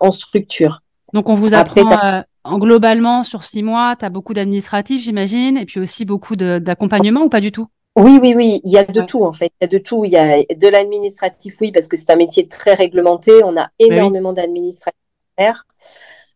en 0.00 0.10
structure. 0.10 0.82
Donc 1.14 1.30
on 1.30 1.34
vous 1.34 1.54
Après, 1.54 1.80
apprend 1.80 2.24
en 2.44 2.58
globalement 2.58 3.24
sur 3.24 3.42
six 3.42 3.62
mois. 3.62 3.96
Tu 3.98 4.04
as 4.04 4.10
beaucoup 4.10 4.34
d'administratifs, 4.34 5.02
j'imagine, 5.02 5.56
et 5.56 5.64
puis 5.64 5.80
aussi 5.80 6.04
beaucoup 6.04 6.36
d'accompagnement 6.36 7.22
ou 7.22 7.30
pas 7.30 7.40
du 7.40 7.52
tout? 7.52 7.68
Oui, 7.96 8.18
oui, 8.22 8.34
oui, 8.36 8.60
il 8.64 8.70
y 8.70 8.78
a 8.78 8.84
de 8.84 9.00
Ouais. 9.00 9.06
tout 9.06 9.24
en 9.24 9.32
fait. 9.32 9.52
Il 9.60 9.64
y 9.64 9.64
a 9.64 9.68
de 9.68 9.78
tout. 9.78 10.04
Il 10.04 10.12
y 10.12 10.16
a 10.16 10.42
de 10.42 10.68
l'administratif, 10.68 11.56
oui, 11.60 11.72
parce 11.72 11.88
que 11.88 11.96
c'est 11.96 12.10
un 12.10 12.16
métier 12.16 12.46
très 12.48 12.74
réglementé. 12.74 13.42
On 13.44 13.56
a 13.56 13.68
oui. 13.80 13.86
énormément 13.88 14.32
d'administratifs. 14.32 14.96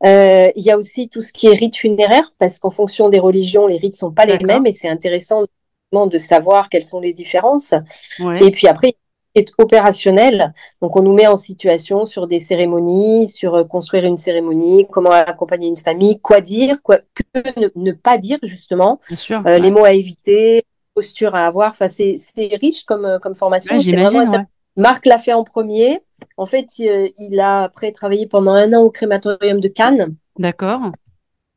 Euh, 0.04 0.50
il 0.56 0.62
y 0.64 0.70
a 0.70 0.76
aussi 0.76 1.08
tout 1.08 1.20
ce 1.20 1.32
qui 1.32 1.46
est 1.46 1.54
rites 1.54 1.76
funéraires, 1.76 2.32
parce 2.38 2.58
qu'en 2.58 2.70
fonction 2.70 3.08
des 3.08 3.18
religions, 3.18 3.66
les 3.66 3.76
rites 3.76 3.94
sont 3.94 4.12
pas 4.12 4.26
les 4.26 4.38
mêmes 4.38 4.66
et 4.66 4.72
c'est 4.72 4.88
intéressant 4.88 5.44
de 5.92 6.18
savoir 6.18 6.68
quelles 6.70 6.82
sont 6.82 7.00
les 7.00 7.12
différences. 7.12 7.72
Ouais. 8.18 8.44
Et 8.44 8.50
puis 8.50 8.66
après, 8.66 8.94
il 9.34 9.40
est 9.40 9.52
opérationnel. 9.58 10.52
Donc, 10.82 10.96
on 10.96 11.02
nous 11.02 11.12
met 11.12 11.26
en 11.28 11.36
situation 11.36 12.04
sur 12.04 12.26
des 12.26 12.40
cérémonies, 12.40 13.28
sur 13.28 13.54
euh, 13.54 13.64
construire 13.64 14.04
une 14.04 14.16
cérémonie, 14.16 14.86
comment 14.90 15.12
accompagner 15.12 15.68
une 15.68 15.76
famille, 15.76 16.18
quoi 16.20 16.40
dire, 16.40 16.82
quoi 16.82 16.98
que 16.98 17.60
ne, 17.60 17.68
ne 17.76 17.92
pas 17.92 18.18
dire, 18.18 18.38
justement, 18.42 19.00
sûr. 19.08 19.38
euh, 19.40 19.42
ouais. 19.44 19.60
les 19.60 19.70
mots 19.70 19.84
à 19.84 19.92
éviter, 19.92 20.64
posture 20.94 21.34
à 21.34 21.46
avoir. 21.46 21.70
Enfin, 21.72 21.88
c'est 21.88 22.14
c'est 22.18 22.48
riche 22.60 22.84
comme, 22.84 23.04
euh, 23.04 23.18
comme 23.18 23.34
formation. 23.34 23.76
Ouais, 23.76 23.82
c'est 23.82 23.92
vraiment 23.92 24.08
j'imagine. 24.10 24.28
intéressant. 24.28 24.42
Ouais. 24.76 24.82
Marc 24.82 25.06
l'a 25.06 25.18
fait 25.18 25.32
en 25.32 25.44
premier. 25.44 26.00
En 26.36 26.46
fait, 26.46 26.78
il, 26.78 27.12
il 27.18 27.38
a 27.40 27.62
après 27.64 27.92
travaillé 27.92 28.26
pendant 28.26 28.52
un 28.52 28.72
an 28.72 28.82
au 28.82 28.90
crématorium 28.90 29.60
de 29.60 29.68
Cannes 29.68 30.14
D'accord. 30.38 30.80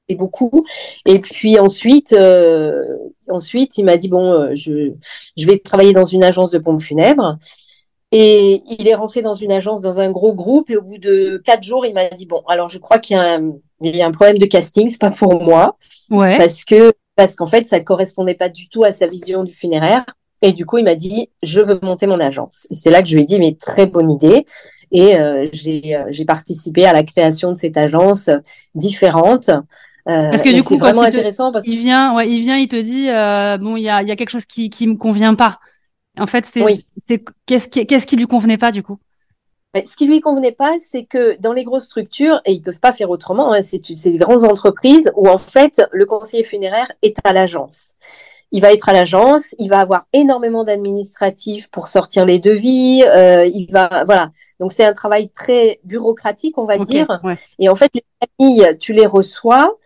et 0.08 0.16
beaucoup. 0.16 0.66
Et 1.06 1.20
puis 1.20 1.58
ensuite, 1.60 2.14
euh, 2.14 2.84
ensuite, 3.30 3.78
il 3.78 3.86
m'a 3.86 3.98
dit 3.98 4.08
bon, 4.08 4.32
euh, 4.34 4.52
je, 4.54 4.92
je 5.38 5.46
vais 5.48 5.58
travailler 5.58 5.94
dans 5.94 6.06
une 6.06 6.24
agence 6.24 6.52
de 6.52 6.60
pompes 6.60 6.82
funèbres. 6.82 7.38
Et 8.14 8.62
il 8.80 8.88
est 8.88 8.96
rentré 8.96 9.22
dans 9.22 9.34
une 9.34 9.52
agence, 9.52 9.82
dans 9.82 10.00
un 10.00 10.12
gros 10.12 10.34
groupe. 10.34 10.70
Et 10.70 10.78
au 10.78 10.82
bout 10.82 10.98
de 10.98 11.42
quatre 11.44 11.64
jours, 11.64 11.86
il 11.86 11.94
m'a 11.94 12.08
dit 12.10 12.26
bon, 12.26 12.42
alors 12.48 12.70
je 12.70 12.78
crois 12.80 13.00
qu'il 13.00 13.18
y 13.18 13.20
a 13.20 13.34
un, 13.36 13.52
il 13.82 13.96
y 13.96 14.02
a 14.02 14.06
un 14.06 14.12
problème 14.12 14.38
de 14.38 14.46
casting, 14.46 14.88
c'est 14.90 15.02
pas 15.02 15.12
pour 15.12 15.42
moi, 15.42 15.78
Ouais. 16.10 16.38
parce 16.38 16.64
que 16.64 16.94
parce 17.18 17.36
qu'en 17.36 17.48
fait, 17.48 17.66
ça 17.66 17.82
correspondait 17.82 18.36
pas 18.36 18.48
du 18.50 18.70
tout 18.70 18.86
à 18.86 18.94
sa 18.94 19.08
vision 19.08 19.44
du 19.44 19.54
funéraire. 19.54 20.06
Et 20.42 20.54
du 20.54 20.66
coup, 20.66 20.78
il 20.78 20.86
m'a 20.86 20.96
dit 20.96 21.30
je 21.44 21.60
veux 21.60 21.80
monter 21.82 22.08
mon 22.08 22.20
agence. 22.22 22.68
Et 22.72 22.76
c'est 22.76 22.92
là 22.92 23.02
que 23.02 23.10
je 23.10 23.16
lui 23.16 23.24
ai 23.24 23.26
dit 23.26 23.40
mais 23.40 23.56
très 23.56 23.88
bonne 23.88 24.10
idée. 24.10 24.46
Et 24.92 25.18
euh, 25.18 25.48
j'ai 25.52 25.96
euh, 25.96 26.26
participé 26.26 26.86
à 26.86 26.94
la 26.94 27.04
création 27.04 27.52
de 27.52 27.58
cette 27.58 27.76
agence 27.76 28.30
différente. 28.76 29.50
Euh, 29.50 30.30
Parce 30.30 30.42
que 30.42 30.54
du 30.54 30.64
coup, 30.64 30.76
quand 30.78 30.86
vraiment 30.86 31.04
il 31.04 31.12
te- 31.12 31.18
intéressant 31.18 31.52
parce 31.52 31.66
que 31.66 31.70
Il 31.70 31.80
vient, 31.80 32.16
ouais, 32.16 32.30
il 32.30 32.42
vient, 32.42 32.56
il 32.56 32.70
te 32.70 32.78
dit, 32.80 33.10
euh, 33.10 33.58
bon, 33.58 33.76
il 33.76 33.84
y 33.84 33.90
a, 33.90 34.02
y 34.04 34.12
a 34.12 34.16
quelque 34.16 34.30
chose 34.30 34.46
qui, 34.46 34.70
qui 34.70 34.88
me 34.88 34.96
convient 34.96 35.36
pas. 35.36 35.60
En 36.18 36.28
fait, 36.28 36.46
c'est, 36.46 36.64
Oui. 36.64 36.86
c'est, 37.06 37.24
qu'est-ce 37.46 37.68
qui, 37.68 37.86
qu'est-ce 37.86 38.08
qui 38.08 38.16
lui 38.16 38.28
convenait 38.28 38.58
pas, 38.58 38.72
du 38.72 38.84
coup? 38.84 38.98
Mais 39.78 39.86
ce 39.86 39.96
qui 39.96 40.08
lui 40.08 40.22
convenait 40.22 40.52
pas, 40.52 40.74
c'est 40.80 41.04
que 41.04 41.40
dans 41.40 41.54
les 41.54 41.64
grosses 41.64 41.86
structures, 41.86 42.42
et 42.46 42.52
ils 42.52 42.64
peuvent 42.64 42.80
pas 42.80 42.92
faire 42.92 43.12
autrement, 43.12 43.54
hein, 43.54 43.62
c'est 43.62 43.80
des 44.10 44.18
grandes 44.18 44.44
entreprises 44.44 45.12
où 45.16 45.30
en 45.30 45.38
fait 45.38 45.84
le 45.92 46.08
conseiller 46.08 46.44
funéraire 46.44 46.92
est 47.04 47.16
à 47.24 47.32
l'agence. 47.32 47.94
Il 48.52 48.62
va 48.64 48.74
être 48.74 48.90
à 48.90 48.94
l'agence, 48.94 49.54
il 49.60 49.70
va 49.70 49.80
avoir 49.80 50.08
énormément 50.14 50.64
d'administratifs 50.64 51.70
pour 51.70 51.86
sortir 51.86 52.26
les 52.26 52.40
devis, 52.40 53.04
euh, 53.04 53.46
il 53.46 53.72
va 53.72 54.04
voilà. 54.06 54.32
Donc 54.60 54.72
c'est 54.72 54.84
un 54.84 54.94
travail 54.94 55.30
très 55.30 55.80
bureaucratique, 55.84 56.58
on 56.58 56.66
va 56.66 56.80
dire. 56.80 57.20
ouais. 57.24 57.36
Et 57.60 57.70
en 57.70 57.76
fait, 57.76 57.92
les 57.94 58.04
familles, 58.40 58.78
tu 58.80 58.94
les 58.94 59.06
reçois. 59.06 59.78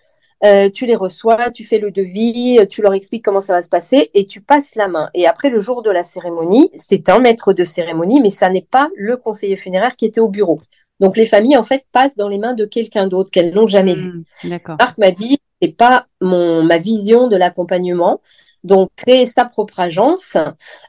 Euh, 0.43 0.69
tu 0.69 0.85
les 0.85 0.95
reçois, 0.95 1.49
tu 1.51 1.63
fais 1.63 1.77
le 1.77 1.91
devis, 1.91 2.59
tu 2.69 2.81
leur 2.81 2.93
expliques 2.93 3.23
comment 3.23 3.41
ça 3.41 3.53
va 3.53 3.61
se 3.61 3.69
passer 3.69 4.09
et 4.13 4.25
tu 4.25 4.41
passes 4.41 4.75
la 4.75 4.87
main. 4.87 5.09
Et 5.13 5.27
après, 5.27 5.49
le 5.49 5.59
jour 5.59 5.81
de 5.81 5.89
la 5.89 6.03
cérémonie, 6.03 6.69
c'est 6.73 7.09
un 7.09 7.19
maître 7.19 7.53
de 7.53 7.63
cérémonie, 7.63 8.21
mais 8.21 8.29
ça 8.29 8.49
n'est 8.49 8.67
pas 8.69 8.89
le 8.95 9.17
conseiller 9.17 9.55
funéraire 9.55 9.95
qui 9.95 10.05
était 10.05 10.21
au 10.21 10.29
bureau. 10.29 10.61
Donc 10.99 11.17
les 11.17 11.25
familles, 11.25 11.57
en 11.57 11.63
fait, 11.63 11.85
passent 11.91 12.15
dans 12.15 12.27
les 12.27 12.37
mains 12.37 12.53
de 12.53 12.65
quelqu'un 12.65 13.07
d'autre 13.07 13.31
qu'elles 13.31 13.53
n'ont 13.53 13.67
jamais 13.67 13.95
vu. 13.95 14.23
Mmh, 14.43 14.49
d'accord. 14.49 14.75
Marc 14.79 14.97
m'a 14.99 15.11
dit, 15.11 15.39
c'est 15.61 15.75
pas 15.75 16.05
mon 16.21 16.63
ma 16.63 16.77
vision 16.77 17.27
de 17.27 17.35
l'accompagnement. 17.35 18.21
Donc 18.63 18.89
créer 18.95 19.25
sa 19.25 19.45
propre 19.45 19.79
agence, 19.79 20.37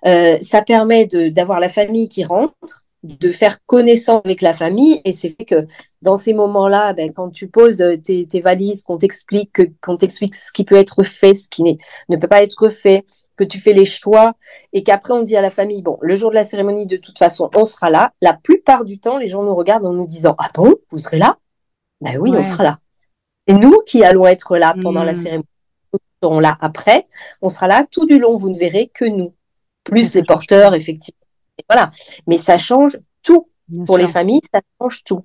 euh, 0.07 0.37
ça 0.43 0.63
permet 0.63 1.07
d'avoir 1.07 1.61
la 1.61 1.71
famille 1.71 2.09
qui 2.09 2.25
rentre, 2.25 2.87
de 3.03 3.31
faire 3.31 3.65
connaissance 3.67 4.23
avec 4.25 4.43
la 4.43 4.53
famille. 4.53 5.01
Et 5.05 5.13
c'est 5.13 5.31
vrai 5.31 5.45
que 5.45 5.67
dans 6.03 6.17
ces 6.17 6.35
moments-là, 6.35 6.93
ben, 6.93 7.13
quand 7.13 7.31
tu 7.31 7.49
poses 7.49 7.81
euh, 7.81 7.97
tes, 7.97 8.27
tes 8.27 8.41
valises, 8.41 8.83
qu'on 8.83 8.99
t'explique, 8.99 9.81
qu'on 9.81 9.97
t'explique 9.97 10.35
ce 10.35 10.53
qui 10.53 10.65
peut 10.65 10.77
être 10.77 11.03
fait, 11.03 11.35
ce 11.35 11.49
qui 11.49 11.63
ne 12.09 12.17
peut 12.17 12.29
pas 12.29 12.43
être 12.43 12.69
fait, 12.69 13.05
que 13.37 13.45
tu 13.45 13.59
fais 13.59 13.73
les 13.73 13.85
choix 13.85 14.35
et 14.73 14.83
qu'après 14.83 15.15
on 15.15 15.23
dit 15.23 15.37
à 15.37 15.41
la 15.41 15.51
famille, 15.51 15.83
bon, 15.83 15.99
le 16.01 16.15
jour 16.15 16.31
de 16.31 16.35
la 16.35 16.45
cérémonie, 16.45 16.87
de 16.87 16.97
toute 16.97 17.19
façon, 17.19 17.51
on 17.55 17.65
sera 17.65 17.91
là. 17.91 18.13
La 18.21 18.35
plupart 18.35 18.85
du 18.85 19.01
temps, 19.01 19.19
les 19.19 19.27
gens 19.27 19.43
nous 19.43 19.55
regardent 19.55 19.87
en 19.87 19.93
nous 19.93 20.07
disant, 20.07 20.37
ah 20.39 20.51
bon, 20.55 20.75
vous 20.91 20.99
serez 20.99 21.19
là? 21.19 21.39
Ben 22.01 22.19
oui, 22.19 22.33
on 22.37 22.43
sera 22.43 22.63
là. 22.63 22.79
C'est 23.49 23.55
nous 23.55 23.81
qui 23.87 24.05
allons 24.05 24.27
être 24.27 24.57
là 24.57 24.75
pendant 24.81 25.03
la 25.03 25.13
mmh. 25.13 25.17
cérémonie. 25.17 25.49
Nous 25.93 25.99
serons 26.23 26.41
là 26.41 26.57
après. 26.61 27.09
On 27.41 27.49
sera 27.49 27.69
là 27.69 27.87
tout 27.91 28.07
du 28.07 28.19
long. 28.19 28.37
Vous 28.37 28.51
ne 28.51 28.59
verrez 28.59 28.91
que 28.93 29.05
nous. 29.05 29.35
Plus 29.85 30.15
les 30.15 30.23
porteurs, 30.23 30.75
effectivement 30.75 31.22
voilà. 31.69 31.91
Mais 32.27 32.37
ça 32.37 32.59
change 32.59 32.99
tout. 33.23 33.49
Pour 33.87 33.97
les 33.97 34.09
familles, 34.09 34.41
ça 34.53 34.61
change 34.81 35.03
tout. 35.05 35.25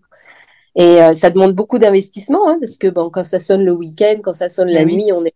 Et 0.76 1.02
euh, 1.02 1.14
ça 1.14 1.32
demande 1.32 1.54
beaucoup 1.54 1.80
d'investissement, 1.80 2.48
hein, 2.48 2.58
parce 2.62 2.78
que 2.78 2.88
bon, 2.88 3.10
quand 3.10 3.24
ça 3.24 3.40
sonne 3.40 3.66
le 3.66 3.74
week-end, 3.74 4.20
quand 4.24 4.32
ça 4.32 4.48
sonne 4.48 4.70
la 4.70 4.86
nuit, 4.86 5.12
on 5.12 5.26
est 5.26 5.34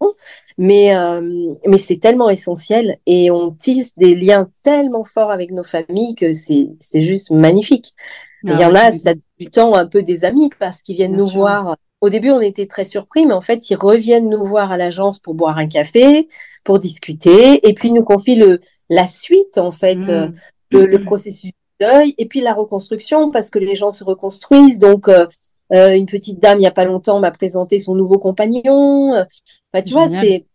bon. 0.00 0.14
Mais, 0.56 0.96
euh, 0.96 1.54
mais 1.66 1.76
c'est 1.76 1.98
tellement 1.98 2.30
essentiel 2.30 2.98
et 3.06 3.30
on 3.30 3.50
tisse 3.50 3.96
des 3.96 4.14
liens 4.14 4.48
tellement 4.62 5.04
forts 5.04 5.30
avec 5.30 5.50
nos 5.50 5.62
familles 5.62 6.14
que 6.14 6.32
c'est, 6.32 6.70
c'est 6.80 7.02
juste 7.02 7.30
magnifique. 7.30 7.92
Ah 8.46 8.52
Il 8.54 8.60
y 8.60 8.64
en 8.64 8.74
a, 8.74 8.90
ça 8.92 9.12
du 9.38 9.50
temps 9.50 9.74
un 9.74 9.86
peu 9.86 10.02
des 10.02 10.24
amis 10.24 10.50
parce 10.58 10.82
qu'ils 10.82 10.96
viennent 10.96 11.16
nous 11.16 11.28
voir. 11.28 11.76
Au 12.00 12.08
début, 12.08 12.30
on 12.30 12.40
était 12.40 12.66
très 12.66 12.84
surpris, 12.84 13.26
mais 13.26 13.34
en 13.34 13.40
fait, 13.40 13.70
ils 13.70 13.76
reviennent 13.76 14.30
nous 14.30 14.44
voir 14.44 14.72
à 14.72 14.76
l'agence 14.76 15.18
pour 15.18 15.34
boire 15.34 15.58
un 15.58 15.66
café, 15.66 16.28
pour 16.62 16.78
discuter, 16.78 17.68
et 17.68 17.74
puis 17.74 17.88
ils 17.88 17.94
nous 17.94 18.04
confient 18.04 18.36
le, 18.36 18.60
la 18.88 19.06
suite, 19.06 19.58
en 19.58 19.70
fait, 19.70 19.96
mmh. 19.96 20.34
euh, 20.74 20.86
le, 20.86 20.98
processus 20.98 21.52
de 21.80 21.86
deuil, 21.86 22.14
et 22.18 22.26
puis 22.26 22.40
la 22.40 22.54
reconstruction, 22.54 23.30
parce 23.30 23.50
que 23.50 23.58
les 23.58 23.74
gens 23.74 23.92
se 23.92 24.04
reconstruisent. 24.04 24.78
Donc, 24.78 25.08
euh, 25.08 25.26
euh, 25.72 25.94
une 25.94 26.06
petite 26.06 26.40
dame, 26.40 26.58
il 26.58 26.62
n'y 26.62 26.66
a 26.66 26.72
pas 26.72 26.84
longtemps, 26.84 27.20
m'a 27.20 27.30
présenté 27.30 27.78
son 27.78 27.94
nouveau 27.94 28.18
compagnon. 28.18 29.12
Enfin, 29.12 29.82
tu 29.84 29.92
vois, 29.92 30.08
c'est 30.08 30.46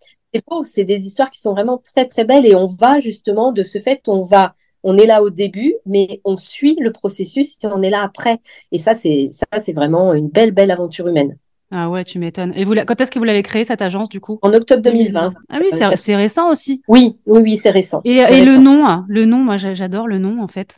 beau, 0.47 0.63
c'est 0.63 0.83
des 0.83 1.05
histoires 1.05 1.29
qui 1.29 1.39
sont 1.39 1.53
vraiment 1.53 1.77
très, 1.77 2.05
très 2.05 2.25
belles, 2.25 2.45
et 2.45 2.55
on 2.55 2.65
va 2.65 2.99
justement, 2.99 3.51
de 3.51 3.63
ce 3.63 3.79
fait, 3.79 4.07
on 4.07 4.23
va 4.23 4.53
on 4.83 4.97
est 4.97 5.05
là 5.05 5.23
au 5.23 5.29
début, 5.29 5.75
mais 5.85 6.21
on 6.25 6.35
suit 6.35 6.75
le 6.79 6.91
processus 6.91 7.57
et 7.63 7.67
on 7.67 7.81
est 7.81 7.89
là 7.89 8.03
après. 8.03 8.39
Et 8.71 8.77
ça, 8.77 8.93
c'est 8.93 9.29
ça, 9.31 9.45
c'est 9.59 9.73
vraiment 9.73 10.13
une 10.13 10.27
belle, 10.27 10.51
belle 10.51 10.71
aventure 10.71 11.07
humaine. 11.07 11.37
Ah 11.75 11.89
ouais, 11.89 12.03
tu 12.03 12.19
m'étonnes. 12.19 12.53
Et 12.55 12.65
vous, 12.65 12.75
quand 12.85 13.01
est-ce 13.01 13.09
que 13.09 13.17
vous 13.17 13.25
l'avez 13.25 13.41
créé 13.41 13.65
cette 13.65 13.81
agence 13.81 14.07
du 14.07 14.19
coup? 14.19 14.37
En 14.43 14.53
octobre 14.53 14.83
2020. 14.83 15.29
Ah 15.49 15.57
oui, 15.59 15.69
c'est 15.95 16.15
récent 16.15 16.51
aussi. 16.51 16.83
Oui, 16.87 17.17
oui, 17.25 17.41
oui, 17.41 17.57
c'est 17.57 17.71
récent. 17.71 18.01
Et, 18.05 18.45
le 18.45 18.57
nom, 18.57 18.87
hein, 18.87 19.05
le 19.09 19.25
nom, 19.25 19.39
moi 19.39 19.57
j'adore 19.57 20.07
le 20.07 20.19
nom 20.19 20.41
en 20.41 20.47
fait. 20.47 20.75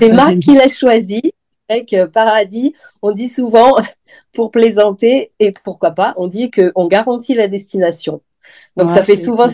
c'est 0.00 0.12
Marc 0.12 0.40
qui 0.40 0.54
l'a 0.54 0.68
choisi. 0.68 1.22
Avec 1.68 1.92
euh, 1.92 2.08
Paradis, 2.08 2.74
on 3.00 3.12
dit 3.12 3.28
souvent 3.28 3.76
pour 4.32 4.50
plaisanter 4.50 5.30
et 5.38 5.54
pourquoi 5.62 5.92
pas, 5.92 6.14
on 6.16 6.26
dit 6.26 6.50
qu'on 6.50 6.88
garantit 6.88 7.34
la 7.34 7.46
destination. 7.46 8.20
Donc 8.76 8.90
ça 8.90 9.04
fait 9.04 9.14
souvent 9.14 9.46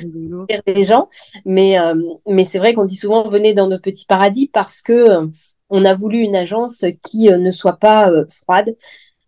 rire 0.49 0.63
les 0.67 0.85
gens, 0.85 1.11
mais 1.45 1.79
euh, 1.79 1.95
mais 2.27 2.45
c'est 2.45 2.59
vrai 2.59 2.73
qu'on 2.73 2.87
dit 2.87 2.97
souvent 2.97 3.29
venez 3.29 3.53
dans 3.53 3.69
notre 3.69 3.83
petit 3.83 4.07
paradis 4.07 4.49
parce 4.51 4.81
que 4.81 4.93
euh, 4.93 5.27
on 5.69 5.85
a 5.85 5.93
voulu 5.93 6.21
une 6.21 6.37
agence 6.37 6.87
qui 7.05 7.29
ne 7.29 7.51
soit 7.51 7.77
pas 7.77 8.11
froide, 8.31 8.75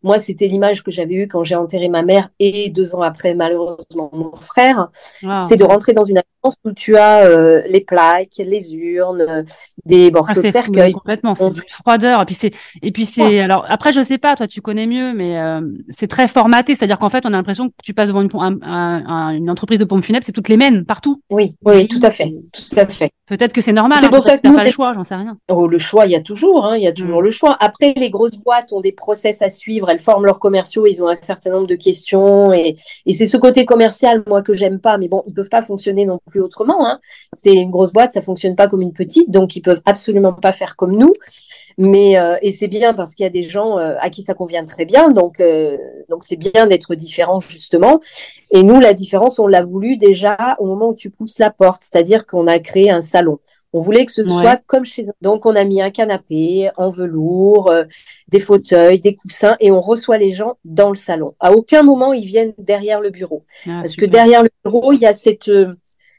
moi, 0.03 0.19
c'était 0.19 0.47
l'image 0.47 0.83
que 0.83 0.91
j'avais 0.91 1.15
eue 1.15 1.29
quand 1.29 1.43
j'ai 1.43 1.57
enterré 1.57 1.89
ma 1.89 2.03
mère 2.03 2.31
et 2.39 2.71
deux 2.71 2.95
ans 2.95 3.03
après, 3.03 3.35
malheureusement, 3.35 4.11
mon 4.13 4.35
frère. 4.35 4.89
Ah. 5.27 5.45
C'est 5.49 5.57
de 5.57 5.65
rentrer 5.65 5.93
dans 5.93 6.05
une 6.05 6.19
agence 6.19 6.57
où 6.65 6.73
tu 6.73 6.97
as 6.97 7.27
euh, 7.27 7.63
les 7.69 7.81
plaques, 7.81 8.39
les 8.39 8.75
urnes, 8.75 9.45
des 9.85 10.11
morceaux 10.11 10.41
ah, 10.41 10.47
de 10.47 10.51
cercueil. 10.51 10.93
Complètement, 10.93 11.35
c'est 11.35 11.47
une 11.47 11.55
froideur. 11.69 12.23
Et 12.23 12.25
puis 12.25 12.35
c'est, 12.35 12.53
et 12.83 12.93
puis 12.93 13.07
c'est, 13.07 13.41
alors 13.41 13.65
après, 13.69 13.93
je 13.93 14.03
sais 14.03 14.19
pas, 14.19 14.37
toi, 14.37 14.47
tu 14.47 14.61
connais 14.61 14.87
mieux, 14.87 15.13
mais 15.15 15.39
euh, 15.39 15.61
c'est 15.91 16.09
très 16.09 16.29
formaté. 16.29 16.75
C'est-à-dire 16.75 16.99
qu'en 16.99 17.11
fait, 17.11 17.25
on 17.27 17.29
a 17.29 17.37
l'impression 17.37 17.69
que 17.69 17.75
tu 17.83 17.95
passes 17.95 18.09
devant 18.09 18.23
une, 18.23 18.31
une 18.33 19.51
entreprise 19.51 19.79
de 19.81 19.85
pompes 19.85 20.05
funèbres, 20.05 20.25
c'est 20.25 20.33
toutes 20.33 20.49
les 20.49 20.57
mêmes 20.57 20.85
partout. 20.85 21.21
Oui, 21.31 21.57
oui, 21.65 21.89
tout 21.89 22.01
à 22.03 22.11
fait, 22.11 22.33
tout 22.53 22.79
à 22.79 22.87
fait. 22.87 23.11
Peut-être 23.29 23.53
que 23.53 23.61
c'est 23.61 23.73
normal. 23.73 23.99
C'est 24.01 24.07
hein, 24.07 24.11
pour 24.11 24.23
ça 24.23 24.39
que 24.39 24.55
pas 24.55 24.65
le 24.65 24.71
choix, 24.71 24.95
j'en 24.95 25.05
sais 25.05 25.15
rien. 25.15 25.37
Oh, 25.49 25.67
le 25.67 25.79
choix, 25.79 26.07
il 26.07 26.13
y 26.13 26.17
a 26.17 26.21
toujours, 26.21 26.65
hein, 26.65 26.77
il 26.77 26.83
y 26.83 26.87
a 26.87 26.93
toujours 26.93 27.21
mm. 27.21 27.25
le 27.25 27.31
choix. 27.31 27.57
Après, 27.61 27.93
les 27.97 28.11
grosses 28.11 28.37
boîtes 28.37 28.73
ont 28.73 28.81
des 28.81 28.93
process 28.93 29.43
à 29.43 29.51
suivre, 29.51 29.91
elles 29.91 30.01
forment 30.01 30.25
leurs 30.25 30.39
commerciaux, 30.39 30.87
ils 30.87 31.03
ont 31.03 31.09
un 31.09 31.15
certain 31.15 31.51
nombre 31.51 31.67
de 31.67 31.75
questions 31.75 32.53
et, 32.53 32.77
et 33.07 33.13
c'est 33.13 33.27
ce 33.27 33.37
côté 33.37 33.65
commercial, 33.65 34.23
moi, 34.27 34.43
que 34.43 34.53
j'aime 34.53 34.81
pas. 34.81 34.99
Mais 34.99 35.09
bon, 35.09 35.23
ils 35.27 35.35
peuvent 35.35 35.51
pas 35.51 35.63
fonctionner 35.63 36.07
non 36.07 36.19
plus 36.27 36.41
autrement. 36.41 36.89
Hein. 36.89 36.99
C'est 37.33 37.53
une 37.53 37.71
grosse 37.71 37.93
boîte, 37.93 38.13
ça 38.13 38.23
fonctionne 38.23 38.57
pas 38.57 38.69
comme 38.69 38.83
une 38.83 38.93
petite, 38.93 39.31
donc 39.31 39.57
ils 39.57 39.63
peuvent 39.63 39.83
absolument 39.85 40.33
pas 40.33 40.53
faire 40.53 40.77
comme 40.77 40.97
nous. 40.97 41.13
Mais 41.77 42.19
euh, 42.19 42.37
et 42.43 42.51
c'est 42.51 42.67
bien 42.67 42.93
parce 42.93 43.15
qu'il 43.15 43.23
y 43.23 43.27
a 43.27 43.31
des 43.31 43.45
gens 43.45 43.79
euh, 43.79 43.95
à 44.01 44.11
qui 44.11 44.23
ça 44.23 44.35
convient 44.35 44.65
très 44.65 44.85
bien, 44.85 45.11
donc 45.11 45.39
euh, 45.39 45.77
donc 46.09 46.25
c'est 46.25 46.37
bien 46.37 46.67
d'être 46.67 46.97
différent 46.97 47.39
justement. 47.39 48.01
Et 48.51 48.65
nous, 48.65 48.81
la 48.81 48.95
différence, 48.95 49.39
on 49.39 49.47
l'a 49.47 49.63
voulu 49.63 49.97
déjà 49.97 50.57
au 50.59 50.67
moment 50.67 50.89
où 50.89 50.95
tu 50.95 51.11
pousses 51.11 51.39
la 51.39 51.51
porte, 51.51 51.83
c'est-à-dire 51.85 52.27
qu'on 52.27 52.47
a 52.49 52.59
créé 52.59 52.91
un 52.91 53.03
salon. 53.19 53.39
On 53.75 53.81
voulait 53.81 54.07
que 54.07 54.13
ce 54.13 54.27
soit 54.27 54.61
comme 54.67 54.87
chez 54.87 55.03
Donc, 55.21 55.45
on 55.45 55.55
a 55.55 55.65
mis 55.65 55.83
un 55.83 55.91
canapé 55.91 56.71
en 56.77 56.89
velours, 56.89 57.71
euh, 57.71 57.85
des 58.29 58.41
fauteuils, 58.41 58.99
des 58.99 59.15
coussins, 59.15 59.57
et 59.61 59.71
on 59.71 59.81
reçoit 59.81 60.17
les 60.17 60.33
gens 60.33 60.55
dans 60.65 60.89
le 60.89 60.97
salon. 60.97 61.35
À 61.39 61.53
aucun 61.53 61.83
moment, 61.83 62.15
ils 62.15 62.25
viennent 62.25 62.55
derrière 62.57 63.01
le 63.01 63.11
bureau. 63.11 63.45
Ah, 63.67 63.81
Parce 63.83 63.97
que 63.97 64.07
derrière 64.07 64.43
le 64.43 64.49
bureau, 64.65 64.93
il 64.93 65.01
y 65.01 65.07
a 65.07 65.13
cette... 65.13 65.49
Euh, 65.49 65.75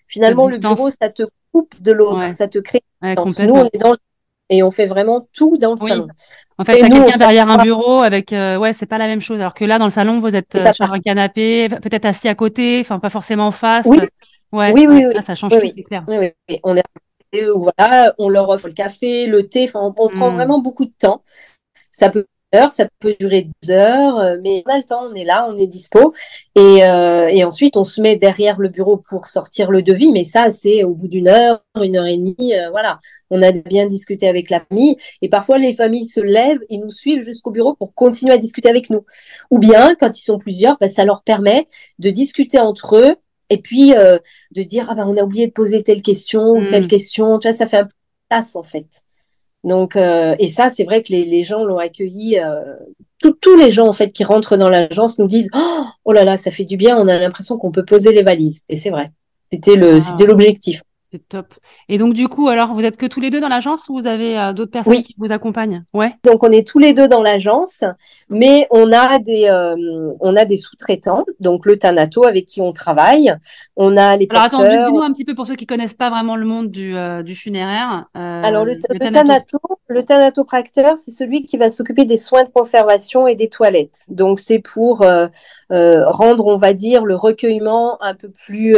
finalement, 0.08 0.48
le 0.48 0.58
bureau, 0.58 0.90
ça 0.90 1.10
te 1.10 1.24
coupe 1.52 1.82
de 1.82 1.92
l'autre, 1.92 2.32
ça 2.32 2.48
te 2.48 2.60
crée... 2.60 2.84
Nous, 3.02 3.54
on 3.54 3.66
est 3.66 3.78
dans 3.78 3.92
le 3.92 3.98
et 4.52 4.64
on 4.64 4.72
fait 4.72 4.86
vraiment 4.86 5.28
tout 5.32 5.58
dans 5.58 5.74
le 5.74 5.78
salon. 5.78 6.08
En 6.58 6.66
fait, 6.66 6.80
t'as 6.80 6.90
quelqu'un 6.90 7.18
derrière 7.18 7.48
un 7.50 7.62
bureau 7.62 8.02
avec, 8.02 8.34
euh, 8.34 8.58
ouais, 8.58 8.74
c'est 8.74 8.88
pas 8.88 8.98
la 8.98 9.06
même 9.06 9.22
chose. 9.22 9.40
Alors 9.40 9.54
que 9.54 9.64
là, 9.64 9.78
dans 9.78 9.86
le 9.86 9.92
salon, 9.92 10.20
vous 10.20 10.36
êtes 10.36 10.58
sur 10.74 10.92
un 10.92 11.00
canapé, 11.00 11.70
peut-être 11.70 12.06
assis 12.06 12.28
à 12.28 12.34
côté, 12.34 12.80
enfin 12.82 12.98
pas 12.98 13.10
forcément 13.10 13.48
en 13.48 13.52
face. 13.52 13.86
Oui, 13.86 14.00
ouais, 14.52 14.72
oui, 14.74 14.88
oui, 14.88 15.04
ça 15.22 15.36
change 15.36 15.52
tout, 15.52 15.60
c'est 15.60 15.84
clair. 15.84 16.02
Oui, 16.08 16.18
oui, 16.18 16.60
on 16.64 16.76
est 16.76 16.84
voilà, 17.54 18.16
on 18.18 18.28
leur 18.28 18.50
offre 18.50 18.68
le 18.68 18.74
café, 18.74 19.28
le 19.28 19.48
thé, 19.48 19.66
enfin, 19.66 19.82
on, 19.84 20.10
prend 20.10 20.32
hmm. 20.32 20.34
vraiment 20.34 20.60
beaucoup 20.60 20.86
de 20.86 20.94
temps. 20.98 21.24
Ça 21.92 22.10
peut 22.10 22.26
heure, 22.56 22.72
ça 22.72 22.88
peut 23.00 23.16
durer 23.20 23.48
deux 23.62 23.72
heures, 23.72 24.18
euh, 24.18 24.38
mais 24.42 24.64
on 24.66 24.74
a 24.74 24.78
le 24.78 24.84
temps, 24.84 25.08
on 25.10 25.14
est 25.14 25.24
là, 25.24 25.48
on 25.50 25.58
est 25.58 25.68
dispo. 25.68 26.14
Et, 26.56 26.84
euh, 26.84 27.28
et 27.28 27.44
ensuite, 27.44 27.78
on 27.78 27.84
se 27.84 28.02
met 28.02 28.16
derrière 28.16 28.60
le 28.60 28.70
bureau 28.70 28.98
pour 28.98 29.28
sortir 29.28 29.72
le 29.72 29.82
devis, 29.82 30.12
mais 30.12 30.24
ça, 30.24 30.50
c'est 30.52 30.84
au 30.84 30.94
bout 30.94 31.08
d'une 31.08 31.28
heure, 31.28 31.64
une 31.82 31.96
heure 31.98 32.08
et 32.08 32.18
demie, 32.18 32.56
euh, 32.56 32.70
voilà. 32.72 32.98
On 33.30 33.42
a 33.42 33.52
bien 33.52 33.86
discuté 33.86 34.28
avec 34.28 34.50
la 34.50 34.62
famille, 34.62 34.98
et 35.22 35.30
parfois 35.30 35.58
les 35.58 35.74
familles 35.74 36.06
se 36.06 36.22
lèvent 36.22 36.62
et 36.70 36.78
nous 36.78 36.92
suivent 36.92 37.22
jusqu'au 37.22 37.52
bureau 37.52 37.76
pour 37.76 37.94
continuer 37.94 38.34
à 38.34 38.38
discuter 38.38 38.70
avec 38.70 38.90
nous. 38.90 39.06
Ou 39.52 39.60
bien, 39.60 39.96
quand 39.96 40.18
ils 40.18 40.24
sont 40.24 40.38
plusieurs, 40.38 40.78
bah, 40.80 40.90
ça 40.90 41.06
leur 41.06 41.24
permet 41.24 41.68
de 42.00 42.10
discuter 42.10 42.60
entre 42.60 42.98
eux 42.98 43.16
et 43.50 43.58
puis 43.58 43.94
euh, 43.96 44.18
de 44.52 44.64
dire 44.64 44.88
ah 44.90 44.96
ben 44.96 45.06
on 45.08 45.18
a 45.18 45.24
oublié 45.24 45.48
de 45.48 45.52
poser 45.52 45.84
telle 45.84 46.02
question 46.02 46.52
ou 46.52 46.66
telle 46.68 46.86
hmm. 46.86 46.90
question. 46.90 47.40
Tu 47.40 47.48
vois 47.48 47.54
ça 47.54 47.66
fait 47.66 47.78
un 47.78 47.84
peu 47.84 47.90
tasse 48.30 48.56
en 48.56 48.64
fait. 48.64 48.88
Donc 49.64 49.96
euh, 49.96 50.36
et 50.40 50.48
ça 50.48 50.70
c'est 50.70 50.84
vrai 50.84 51.04
que 51.04 51.12
les, 51.12 51.26
les 51.26 51.44
gens 51.44 51.64
l'ont 51.64 51.80
accueilli 51.80 52.40
euh, 52.40 52.76
tous 53.20 53.56
les 53.58 53.72
gens 53.72 53.88
en 53.88 53.94
fait 53.94 54.14
qui 54.14 54.24
rentrent 54.24 54.56
dans 54.56 54.70
l'agence 54.70 55.20
nous 55.20 55.28
disent 55.28 55.50
oh, 55.54 55.84
oh 56.06 56.14
là 56.14 56.24
là 56.24 56.38
ça 56.38 56.52
fait 56.52 56.66
du 56.66 56.78
bien. 56.78 56.98
On 56.98 57.08
a 57.08 57.20
l'impression 57.20 57.58
qu'on 57.58 57.72
peut 57.72 57.86
poser 57.86 58.12
les 58.14 58.24
valises. 58.24 58.64
Et 58.70 58.76
c'est 58.76 58.90
vrai. 58.90 59.12
C'était 59.52 59.76
le 59.76 59.96
ah. 59.96 60.02
c'était 60.02 60.26
l'objectif 60.26 60.82
c'est 61.12 61.28
top. 61.28 61.56
Et 61.88 61.98
donc 61.98 62.14
du 62.14 62.28
coup, 62.28 62.50
alors 62.50 62.74
vous 62.74 62.86
êtes 62.86 62.98
que 62.98 63.08
tous 63.08 63.20
les 63.20 63.32
deux 63.32 63.42
dans 63.42 63.48
l'agence 63.48 63.90
ou 63.90 63.94
vous 63.94 64.06
avez 64.06 64.38
euh, 64.38 64.54
d'autres 64.54 64.72
personnes 64.72 65.02
qui 65.02 65.16
vous 65.18 65.32
accompagnent? 65.32 65.84
Ouais. 65.94 66.14
Donc 66.24 66.44
on 66.44 66.52
est 66.52 66.66
tous 66.66 66.78
les 66.78 66.94
deux 66.94 67.08
dans 67.08 67.24
l'agence, 67.24 67.84
mais 68.30 68.68
on 68.70 68.92
a 68.92 69.18
des 69.18 69.46
euh, 69.46 70.12
on 70.22 70.36
a 70.36 70.46
des 70.46 70.56
sous-traitants, 70.56 71.26
donc 71.40 71.66
le 71.66 71.78
Tanato 71.78 72.28
avec 72.28 72.46
qui 72.46 72.62
on 72.62 72.74
travaille. 72.74 73.34
On 73.76 73.98
a 73.98 74.18
les 74.18 74.28
Alors 74.30 74.44
attends, 74.44 74.62
dis-nous 74.62 75.02
un 75.02 75.12
petit 75.12 75.26
peu 75.26 75.34
pour 75.34 75.48
ceux 75.48 75.56
qui 75.56 75.66
connaissent 75.66 75.96
pas 75.96 76.12
vraiment 76.12 76.36
le 76.36 76.46
monde 76.46 76.70
du, 76.70 76.96
euh, 76.96 77.24
du 77.24 77.36
funéraire. 77.36 78.06
alors 78.14 78.66
le, 78.66 78.74
le, 78.74 79.12
Tanato, 79.12 79.58
le 79.88 80.04
c'est 80.98 81.12
celui 81.12 81.46
qui 81.46 81.58
va 81.58 81.72
s'occuper 81.72 82.06
des 82.06 82.18
soins 82.18 82.44
de 82.44 82.50
conservation 82.50 83.26
et 83.26 83.36
des 83.36 83.50
toilettes. 83.50 84.06
Donc 84.10 84.40
c'est 84.40 84.60
pour 84.60 85.04
rendre, 85.70 86.46
on 86.46 86.58
va 86.58 86.74
dire, 86.74 87.04
le 87.06 87.16
recueillement 87.16 88.02
un 88.04 88.14
peu 88.14 88.30
plus 88.30 88.78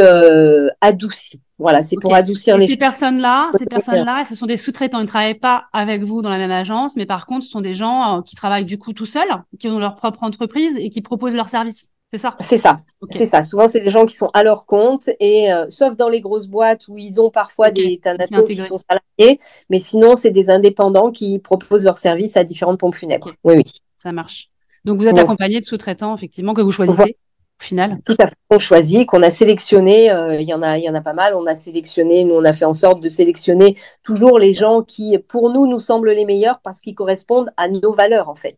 adouci. 0.79 1.41
Voilà, 1.61 1.83
c'est 1.83 1.95
pour 1.95 2.13
adoucir 2.15 2.57
les 2.57 2.67
Ces 2.67 2.77
personnes-là, 2.77 3.51
ces 3.57 3.65
personnes-là, 3.65 4.23
ce 4.27 4.35
sont 4.35 4.47
des 4.47 4.57
sous-traitants. 4.57 4.99
Ils 4.99 5.03
ne 5.03 5.07
travaillent 5.07 5.35
pas 5.35 5.65
avec 5.73 6.03
vous 6.03 6.21
dans 6.21 6.29
la 6.29 6.39
même 6.39 6.51
agence, 6.51 6.95
mais 6.95 7.05
par 7.05 7.27
contre, 7.27 7.45
ce 7.45 7.51
sont 7.51 7.61
des 7.61 7.75
gens 7.75 8.17
euh, 8.17 8.21
qui 8.23 8.35
travaillent 8.35 8.65
du 8.65 8.79
coup 8.79 8.93
tout 8.93 9.05
seuls, 9.05 9.29
qui 9.59 9.67
ont 9.67 9.77
leur 9.77 9.95
propre 9.95 10.23
entreprise 10.23 10.75
et 10.77 10.89
qui 10.89 11.01
proposent 11.01 11.33
leurs 11.33 11.49
services. 11.49 11.91
c'est 12.11 12.17
ça? 12.17 12.35
C'est 12.39 12.57
ça. 12.57 12.79
C'est 13.11 13.27
ça. 13.27 13.43
Souvent, 13.43 13.67
c'est 13.67 13.81
des 13.81 13.91
gens 13.91 14.05
qui 14.07 14.15
sont 14.15 14.31
à 14.33 14.43
leur 14.43 14.65
compte 14.65 15.09
et 15.19 15.53
euh, 15.53 15.65
sauf 15.69 15.95
dans 15.95 16.09
les 16.09 16.19
grosses 16.19 16.47
boîtes 16.47 16.87
où 16.87 16.97
ils 16.97 17.21
ont 17.21 17.29
parfois 17.29 17.69
des 17.69 17.99
thanatos 17.99 18.47
qui 18.47 18.55
sont 18.55 18.79
salariés, 18.79 19.39
mais 19.69 19.77
sinon, 19.77 20.15
c'est 20.15 20.31
des 20.31 20.49
indépendants 20.49 21.11
qui 21.11 21.37
proposent 21.37 21.83
leurs 21.83 21.99
services 21.99 22.37
à 22.37 22.43
différentes 22.43 22.79
pompes 22.79 22.95
funèbres. 22.95 23.31
Oui, 23.43 23.55
oui. 23.57 23.63
Ça 23.99 24.11
marche. 24.11 24.49
Donc, 24.83 24.97
vous 24.97 25.07
êtes 25.07 25.17
accompagné 25.19 25.59
de 25.59 25.65
sous-traitants, 25.65 26.15
effectivement, 26.15 26.55
que 26.55 26.61
vous 26.61 26.71
choisissez 26.71 27.17
final 27.63 27.99
Tout 28.05 28.15
à 28.19 28.27
fait. 28.27 28.35
On 28.49 28.59
choisit, 28.59 29.07
qu'on 29.07 29.23
a 29.23 29.29
sélectionné, 29.29 30.11
euh, 30.11 30.39
il 30.39 30.47
y 30.47 30.53
en 30.53 30.61
a, 30.61 30.77
il 30.77 30.83
y 30.83 30.89
en 30.89 30.95
a 30.95 31.01
pas 31.01 31.13
mal. 31.13 31.35
On 31.35 31.45
a 31.45 31.55
sélectionné, 31.55 32.23
nous 32.23 32.35
on 32.35 32.43
a 32.43 32.53
fait 32.53 32.65
en 32.65 32.73
sorte 32.73 33.01
de 33.01 33.07
sélectionner 33.07 33.75
toujours 34.03 34.39
les 34.39 34.53
gens 34.53 34.81
qui, 34.81 35.17
pour 35.27 35.51
nous, 35.51 35.67
nous 35.67 35.79
semblent 35.79 36.11
les 36.11 36.25
meilleurs 36.25 36.59
parce 36.63 36.79
qu'ils 36.79 36.95
correspondent 36.95 37.51
à 37.57 37.69
nos 37.69 37.93
valeurs 37.93 38.29
en 38.29 38.35
fait. 38.35 38.57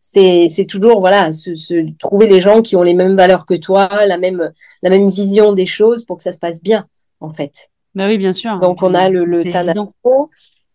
C'est, 0.00 0.48
c'est 0.50 0.66
toujours 0.66 1.00
voilà, 1.00 1.32
se, 1.32 1.96
trouver 1.98 2.26
les 2.26 2.40
gens 2.40 2.62
qui 2.62 2.76
ont 2.76 2.82
les 2.82 2.94
mêmes 2.94 3.16
valeurs 3.16 3.46
que 3.46 3.54
toi, 3.54 3.88
la 4.06 4.18
même, 4.18 4.52
la 4.82 4.90
même 4.90 5.08
vision 5.08 5.52
des 5.52 5.66
choses 5.66 6.04
pour 6.04 6.18
que 6.18 6.22
ça 6.22 6.32
se 6.32 6.38
passe 6.40 6.62
bien 6.62 6.86
en 7.20 7.30
fait. 7.30 7.70
Bah 7.94 8.06
oui, 8.08 8.18
bien 8.18 8.32
sûr. 8.32 8.58
Donc 8.60 8.82
on 8.82 8.94
a 8.94 9.08
le, 9.08 9.24
le 9.24 9.44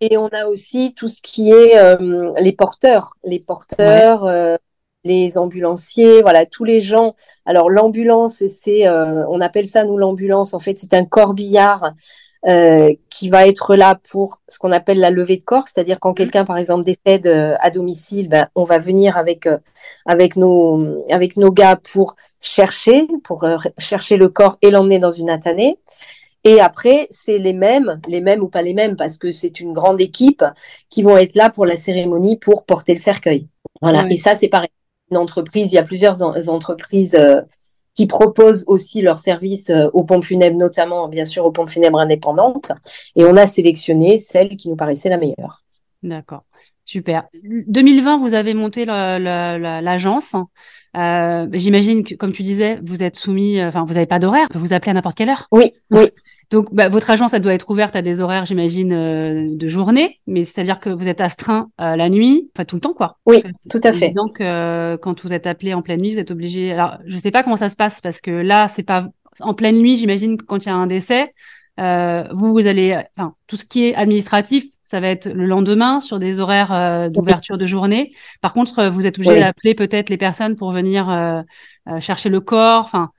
et 0.01 0.17
on 0.17 0.27
a 0.27 0.45
aussi 0.45 0.93
tout 0.93 1.07
ce 1.07 1.21
qui 1.21 1.51
est 1.51 1.77
euh, 1.77 2.31
les 2.39 2.53
porteurs, 2.53 3.15
les 3.24 3.39
porteurs. 3.39 4.24
Euh, 4.24 4.55
les 5.03 5.37
ambulanciers, 5.37 6.21
voilà, 6.21 6.45
tous 6.45 6.63
les 6.63 6.81
gens. 6.81 7.15
Alors 7.45 7.69
l'ambulance, 7.69 8.43
c'est, 8.47 8.87
euh, 8.87 9.25
on 9.29 9.41
appelle 9.41 9.65
ça 9.65 9.85
nous 9.85 9.97
l'ambulance. 9.97 10.53
En 10.53 10.59
fait, 10.59 10.77
c'est 10.77 10.93
un 10.93 11.05
corbillard 11.05 11.93
euh, 12.47 12.93
qui 13.09 13.29
va 13.29 13.47
être 13.47 13.75
là 13.75 13.99
pour 14.11 14.41
ce 14.47 14.59
qu'on 14.59 14.71
appelle 14.71 14.99
la 14.99 15.11
levée 15.11 15.37
de 15.37 15.43
corps, 15.43 15.67
c'est-à-dire 15.67 15.99
quand 15.99 16.11
mmh. 16.11 16.15
quelqu'un, 16.15 16.45
par 16.45 16.57
exemple, 16.57 16.83
décède 16.83 17.27
euh, 17.27 17.55
à 17.59 17.69
domicile, 17.69 18.29
ben, 18.29 18.47
on 18.55 18.63
va 18.63 18.79
venir 18.79 19.17
avec 19.17 19.47
avec 20.05 20.35
nos 20.35 21.03
avec 21.09 21.37
nos 21.37 21.51
gars 21.51 21.79
pour 21.91 22.15
chercher, 22.41 23.07
pour 23.23 23.45
chercher 23.77 24.17
le 24.17 24.29
corps 24.29 24.57
et 24.61 24.71
l'emmener 24.71 24.99
dans 24.99 25.11
une 25.11 25.29
attanée. 25.29 25.77
Et 26.45 26.61
après, 26.61 27.07
c'est 27.09 27.37
les 27.37 27.51
mêmes, 27.51 27.99
les 28.07 28.21
mêmes 28.21 28.41
ou 28.41 28.47
pas 28.47 28.61
les 28.61 28.73
mêmes, 28.73 28.95
parce 28.95 29.17
que 29.17 29.29
c'est 29.29 29.59
une 29.59 29.73
grande 29.73 29.99
équipe 29.99 30.45
qui 30.89 31.03
vont 31.03 31.17
être 31.17 31.35
là 31.35 31.49
pour 31.49 31.65
la 31.65 31.75
cérémonie, 31.75 32.37
pour 32.37 32.63
porter 32.63 32.93
le 32.93 32.99
cercueil. 32.99 33.49
Voilà. 33.81 34.05
Et 34.09 34.15
ça, 34.15 34.35
c'est 34.35 34.47
pareil 34.47 34.69
entreprise, 35.17 35.71
il 35.71 35.75
y 35.75 35.79
a 35.79 35.83
plusieurs 35.83 36.21
entreprises 36.49 37.15
euh, 37.15 37.41
qui 37.95 38.07
proposent 38.07 38.63
aussi 38.67 39.01
leurs 39.01 39.19
services 39.19 39.69
euh, 39.69 39.89
aux 39.93 40.03
pompes 40.03 40.23
funèbres, 40.23 40.57
notamment 40.57 41.07
bien 41.07 41.25
sûr 41.25 41.45
aux 41.45 41.51
pompes 41.51 41.69
funèbres 41.69 41.99
indépendantes. 41.99 42.71
Et 43.15 43.25
on 43.25 43.35
a 43.35 43.45
sélectionné 43.45 44.17
celle 44.17 44.55
qui 44.55 44.69
nous 44.69 44.75
paraissait 44.75 45.09
la 45.09 45.17
meilleure. 45.17 45.63
D'accord, 46.03 46.43
super. 46.85 47.27
2020, 47.43 48.19
vous 48.19 48.33
avez 48.33 48.53
monté 48.53 48.85
l'agence. 48.85 50.35
Euh, 50.95 51.47
J'imagine 51.51 52.03
que, 52.03 52.15
comme 52.15 52.31
tu 52.31 52.43
disais, 52.43 52.79
vous 52.83 53.03
êtes 53.03 53.17
soumis, 53.17 53.61
enfin, 53.61 53.83
vous 53.85 53.93
n'avez 53.93 54.05
pas 54.05 54.19
d'horaire, 54.19 54.47
vous 54.53 54.73
appelez 54.73 54.91
à 54.91 54.93
n'importe 54.93 55.17
quelle 55.17 55.29
heure. 55.29 55.47
Oui, 55.51 55.73
oui. 55.91 56.09
Donc, 56.51 56.73
bah, 56.73 56.89
votre 56.89 57.09
agence, 57.11 57.33
elle 57.33 57.43
doit 57.43 57.53
être 57.53 57.69
ouverte 57.69 57.95
à 57.95 58.01
des 58.01 58.21
horaires, 58.21 58.45
j'imagine, 58.45 58.91
euh, 58.91 59.47
de 59.51 59.67
journée, 59.67 60.19
mais 60.25 60.43
c'est-à-dire 60.43 60.79
que 60.79 60.89
vous 60.89 61.07
êtes 61.07 61.21
astreint 61.21 61.69
euh, 61.79 61.95
la 61.95 62.09
nuit, 62.09 62.49
enfin 62.55 62.65
tout 62.65 62.75
le 62.75 62.81
temps, 62.81 62.93
quoi. 62.93 63.17
Oui, 63.27 63.43
tout 63.69 63.81
à 63.83 63.93
fait. 63.93 64.09
Donc, 64.09 64.41
euh, 64.41 64.97
quand 64.97 65.23
vous 65.23 65.31
êtes 65.31 65.45
appelé 65.45 65.75
en 65.75 65.83
pleine 65.83 66.01
nuit, 66.01 66.13
vous 66.13 66.19
êtes 66.19 66.31
obligé. 66.31 66.71
Alors, 66.71 66.97
je 67.05 67.15
ne 67.15 67.19
sais 67.19 67.29
pas 67.29 67.43
comment 67.43 67.55
ça 67.55 67.69
se 67.69 67.75
passe 67.75 68.01
parce 68.01 68.19
que 68.19 68.31
là, 68.31 68.67
c'est 68.67 68.83
pas 68.83 69.07
en 69.41 69.53
pleine 69.53 69.77
nuit, 69.77 69.97
j'imagine, 69.97 70.37
quand 70.37 70.65
il 70.65 70.69
y 70.69 70.71
a 70.71 70.75
un 70.75 70.87
décès. 70.87 71.33
vous, 71.77 72.51
vous 72.53 72.65
allez, 72.65 72.99
enfin, 73.15 73.35
tout 73.45 73.55
ce 73.55 73.65
qui 73.65 73.85
est 73.85 73.95
administratif, 73.95 74.65
ça 74.81 74.99
va 74.99 75.09
être 75.09 75.29
le 75.29 75.45
lendemain 75.45 76.01
sur 76.01 76.17
des 76.17 76.39
horaires 76.39 77.11
d'ouverture 77.11 77.59
de 77.59 77.67
journée. 77.67 78.11
Par 78.41 78.53
contre, 78.53 78.87
vous 78.87 79.05
êtes 79.05 79.19
obligé 79.19 79.39
d'appeler 79.39 79.75
peut-être 79.75 80.09
les 80.09 80.17
personnes 80.17 80.55
pour 80.55 80.71
venir 80.71 81.45
chercher 81.99 82.29
le 82.29 82.39
corps. 82.39 82.85
Enfin, 82.85 83.11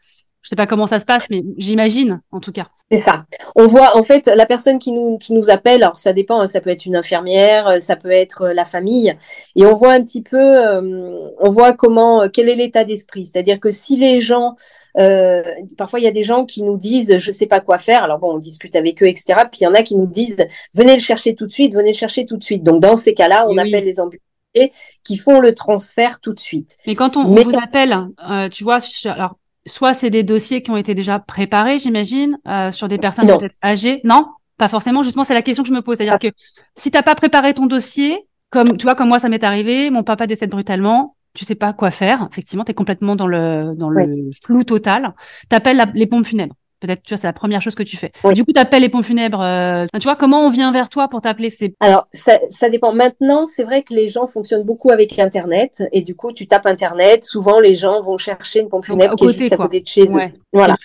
je 0.43 0.49
sais 0.49 0.57
pas 0.57 0.67
comment 0.67 0.87
ça 0.87 0.99
se 0.99 1.05
passe, 1.05 1.29
mais 1.31 1.43
j'imagine, 1.59 2.23
en 2.33 2.41
tout 2.41 2.53
cas. 2.53 2.69
C'est 2.91 2.99
ça. 2.99 3.25
On 3.55 3.67
voit, 3.67 3.97
en 3.97 4.03
fait, 4.03 4.27
la 4.27 4.47
personne 4.47 4.79
qui 4.79 4.91
nous, 4.91 5.19
qui 5.19 5.33
nous 5.33 5.51
appelle, 5.51 5.83
alors 5.83 5.97
ça 5.97 6.13
dépend, 6.13 6.41
hein, 6.41 6.49
ça 6.49 6.61
peut 6.61 6.71
être 6.71 6.87
une 6.87 6.97
infirmière, 6.97 7.69
euh, 7.69 7.79
ça 7.79 7.95
peut 7.95 8.11
être 8.11 8.43
euh, 8.43 8.55
la 8.55 8.65
famille, 8.65 9.15
et 9.55 9.67
on 9.67 9.75
voit 9.75 9.93
un 9.93 10.03
petit 10.03 10.23
peu, 10.23 10.39
euh, 10.39 11.29
on 11.39 11.51
voit 11.51 11.73
comment, 11.73 12.29
quel 12.29 12.49
est 12.49 12.57
l'état 12.57 12.85
d'esprit. 12.85 13.27
C'est-à-dire 13.27 13.61
que 13.61 13.71
si 13.71 13.97
les 13.97 14.21
gens, 14.21 14.57
euh, 14.99 15.43
parfois 15.77 16.01
il 16.01 16.05
y 16.05 16.09
a 16.09 16.13
des 16.13 16.23
gens 16.23 16.45
qui 16.45 16.63
nous 16.63 16.79
disent, 16.79 17.19
je 17.19 17.31
sais 17.31 17.47
pas 17.47 17.61
quoi 17.61 17.79
faire, 17.79 18.03
alors 18.03 18.19
bon, 18.19 18.35
on 18.35 18.39
discute 18.39 18.75
avec 18.77 19.03
eux, 19.03 19.07
etc. 19.07 19.43
Puis 19.51 19.61
il 19.61 19.65
y 19.65 19.67
en 19.67 19.75
a 19.75 19.83
qui 19.83 19.97
nous 19.97 20.07
disent, 20.07 20.47
venez 20.75 20.95
le 20.95 21.01
chercher 21.01 21.35
tout 21.35 21.47
de 21.47 21.53
suite, 21.53 21.75
venez 21.75 21.91
le 21.91 21.97
chercher 21.97 22.27
tout 22.27 22.37
de 22.37 22.45
suite. 22.45 22.63
Donc 22.63 22.81
dans 22.81 22.97
ces 22.97 23.15
cas-là, 23.15 23.47
on 23.49 23.57
appelle 23.57 23.85
les 23.85 24.01
ambulanciers 24.01 24.73
qui 25.05 25.17
font 25.17 25.41
le 25.41 25.55
transfert 25.55 26.21
tout 26.21 26.33
de 26.33 26.41
suite. 26.41 26.77
Mais 26.87 26.95
quand 26.95 27.17
on, 27.17 27.25
vous 27.25 27.57
appelle, 27.63 27.97
euh, 28.29 28.49
tu 28.49 28.65
vois, 28.65 28.79
alors 29.05 29.37
soit 29.67 29.95
c'est 29.95 30.11
des 30.11 30.23
dossiers 30.23 30.63
qui 30.63 30.71
ont 30.71 30.77
été 30.77 30.95
déjà 30.95 31.19
préparés, 31.19 31.79
j'imagine, 31.79 32.39
euh, 32.49 32.71
sur 32.71 32.89
des 32.89 32.99
personnes 32.99 33.27
peut-être 33.27 33.55
âgées. 33.63 34.01
Non, 34.05 34.29
pas 34.57 34.69
forcément. 34.69 35.03
Justement, 35.03 35.25
c'est 35.25 35.35
la 35.35 35.43
question 35.43 35.63
que 35.63 35.69
je 35.69 35.75
me 35.75 35.83
pose. 35.83 35.97
C'est-à-dire 35.97 36.19
que 36.19 36.35
si 36.77 36.91
t'as 36.91 37.03
pas 37.03 37.15
préparé 37.15 37.55
ton 37.55 37.67
dossier, 37.67 38.27
comme 38.51 38.77
tu 38.77 38.85
vois, 38.85 38.95
comme 38.95 39.09
moi, 39.09 39.19
ça 39.19 39.29
m'est 39.29 39.45
arrivé, 39.45 39.91
mon 39.91 40.03
papa 40.03 40.27
décède 40.27 40.51
brutalement, 40.51 41.17
tu 41.35 41.45
sais 41.45 41.55
pas 41.55 41.73
quoi 41.73 41.91
faire. 41.91 42.27
Effectivement, 42.31 42.65
tu 42.65 42.73
es 42.73 42.75
complètement 42.75 43.17
dans 43.17 43.27
le 43.27 43.75
dans 43.77 43.89
le 43.89 44.31
flou 44.43 44.65
total. 44.65 45.15
T'appelles 45.49 45.83
les 45.95 46.07
pompes 46.07 46.27
funèbres. 46.27 46.57
Peut-être, 46.81 47.03
tu 47.03 47.13
vois, 47.13 47.21
c'est 47.21 47.27
la 47.27 47.35
première 47.35 47.61
chose 47.61 47.75
que 47.75 47.83
tu 47.83 47.99
fais. 47.99 48.11
Du 48.33 48.43
coup, 48.45 48.53
tu 48.53 48.61
appelles 48.61 48.81
les 48.81 48.89
pompes 48.89 49.05
funèbres. 49.05 49.43
Euh, 49.43 49.87
tu 49.95 50.05
vois, 50.05 50.17
comment 50.17 50.47
on 50.47 50.51
vient 50.51 50.73
vers 50.73 50.89
toi 50.89 51.09
pour 51.09 51.21
t'appeler? 51.21 51.51
C'est... 51.51 51.75
Alors, 51.79 52.09
ça, 52.11 52.39
ça 52.49 52.71
dépend. 52.71 52.95
Maintenant, 52.95 53.45
c'est 53.45 53.65
vrai 53.65 53.83
que 53.83 53.93
les 53.93 54.09
gens 54.09 54.27
fonctionnent 54.27 54.63
beaucoup 54.63 54.91
avec 54.91 55.19
Internet. 55.19 55.83
Et 55.93 56.01
du 56.01 56.17
coup, 56.17 56.33
tu 56.33 56.47
tapes 56.47 56.65
Internet. 56.65 57.25
Souvent, 57.25 57.61
les 57.61 57.75
gens 57.75 58.01
vont 58.01 58.17
chercher 58.17 58.61
une 58.61 58.71
pompe 58.71 58.87
funèbre 58.87 59.15
qui 59.15 59.27
est 59.27 59.39
juste 59.39 59.53
à 59.53 59.59
côté 59.59 59.81
de 59.81 59.87
chez 59.87 60.05
eux. 60.05 60.33
Voilà. 60.55 60.77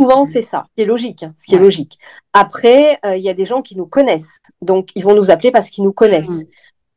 souvent, 0.00 0.24
c'est 0.24 0.42
ça. 0.42 0.64
C'est 0.76 0.86
logique. 0.86 1.22
Hein, 1.22 1.34
ce 1.36 1.46
qui 1.46 1.54
est 1.54 1.58
logique. 1.58 1.98
Après, 2.32 2.98
euh, 3.04 3.16
il 3.16 3.22
y 3.22 3.28
a 3.28 3.34
des 3.34 3.44
gens 3.44 3.60
qui 3.60 3.76
nous 3.76 3.86
connaissent. 3.86 4.40
Donc, 4.62 4.88
ils 4.94 5.04
vont 5.04 5.14
nous 5.14 5.30
appeler 5.30 5.50
parce 5.50 5.68
qu'ils 5.68 5.84
nous 5.84 5.92
connaissent. 5.92 6.44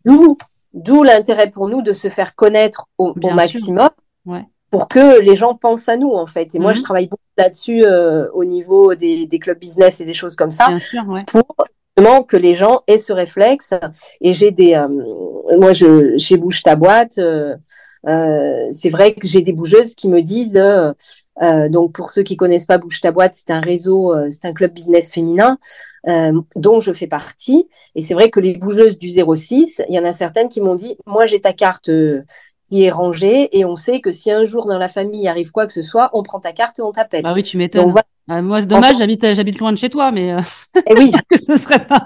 Mmh. 0.06 0.34
D'où, 0.74 1.04
l'intérêt 1.04 1.50
pour 1.50 1.68
nous 1.68 1.82
de 1.82 1.92
se 1.92 2.10
faire 2.10 2.36
connaître 2.36 2.88
au, 2.98 3.14
au 3.22 3.30
maximum. 3.32 3.90
Ouais 4.26 4.46
pour 4.76 4.90
que 4.90 5.22
les 5.22 5.38
gens 5.38 5.56
pensent 5.56 5.88
à 5.88 5.96
nous 5.96 6.12
en 6.12 6.26
fait. 6.26 6.54
Et 6.54 6.60
moi, 6.60 6.74
je 6.74 6.80
mhm. 6.80 6.84
travaille 6.84 7.08
beaucoup 7.08 7.24
là-dessus 7.38 7.86
euh, 7.86 8.28
au 8.34 8.44
niveau 8.44 8.94
des, 8.94 9.26
des, 9.26 9.40
clubs 9.40 9.58
business 9.58 10.02
et 10.02 10.06
des 10.06 10.14
choses 10.14 10.36
comme 10.36 10.52
ça, 10.52 10.68
pour 10.68 11.66
justement 11.96 12.24
que 12.24 12.36
les 12.36 12.56
gens 12.56 12.82
aient 12.88 12.98
ce 12.98 13.14
réflexe. 13.14 13.74
Et 14.20 14.34
j'ai 14.34 14.52
des, 14.52 14.74
euh, 14.74 14.90
moi, 15.58 15.72
je, 15.72 16.18
chez 16.18 16.36
Bouge 16.36 16.62
ta 16.62 16.76
boîte, 16.76 17.20
euh, 17.20 17.56
euh 18.10 18.68
c'est 18.72 18.90
vrai 18.90 19.14
que 19.14 19.28
j'ai 19.28 19.42
des 19.42 19.54
bougeuses 19.54 19.96
qui 19.96 20.10
me 20.10 20.22
disent, 20.22 20.62
donc 21.70 21.94
pour 21.94 22.10
ceux 22.10 22.24
qui 22.24 22.36
connaissent 22.36 22.66
pas 22.66 22.78
Bouge 22.78 23.00
ta 23.00 23.14
boîte, 23.14 23.34
c'est 23.34 23.52
un 23.52 23.62
réseau, 23.62 24.14
c'est 24.30 24.44
un 24.44 24.52
club 24.52 24.74
business 24.74 25.10
féminin 25.10 25.58
dont 26.58 26.82
je 26.82 26.92
fais 26.92 27.08
partie. 27.08 27.70
Et 27.96 28.02
c'est 28.02 28.14
vrai 28.14 28.30
que 28.30 28.42
les 28.42 28.58
bougeuses 28.58 29.00
du 29.00 29.10
06, 29.10 29.84
il 29.88 29.96
y 29.96 30.00
en 30.00 30.04
a 30.04 30.12
certaines 30.12 30.50
qui 30.50 30.60
m'ont 30.60 30.76
dit, 30.76 30.98
moi 31.06 31.26
j'ai 31.26 31.40
ta 31.40 31.54
carte 31.54 31.90
qui 32.68 32.84
est 32.84 32.90
rangé 32.90 33.58
et 33.58 33.66
on 33.66 33.76
sait 33.76 34.02
que 34.02 34.12
si 34.12 34.32
un 34.32 34.44
jour 34.44 34.68
dans 34.68 34.78
la 34.78 34.88
famille 34.88 35.28
arrive 35.28 35.52
quoi 35.52 35.68
que 35.68 35.74
ce 35.74 35.84
soit, 35.84 36.10
on 36.14 36.24
prend 36.24 36.40
ta 36.40 36.52
carte 36.52 36.80
et 36.80 36.82
on 36.82 36.92
t'appelle. 36.92 37.24
Bah 37.24 37.34
oui, 37.34 37.44
tu 37.44 37.58
m'étonnes. 37.58 37.94
Bah, 38.28 38.42
moi, 38.42 38.60
c'est 38.60 38.68
dommage, 38.68 38.98
j'habite, 38.98 39.34
j'habite 39.34 39.60
loin 39.60 39.72
de 39.72 39.78
chez 39.78 39.90
toi, 39.90 40.12
mais 40.12 40.34
euh... 40.34 40.42
eh 40.88 40.94
oui, 40.96 41.12
que 41.30 41.38
ce 41.38 41.58
serait 41.58 41.86
pas. 41.86 42.04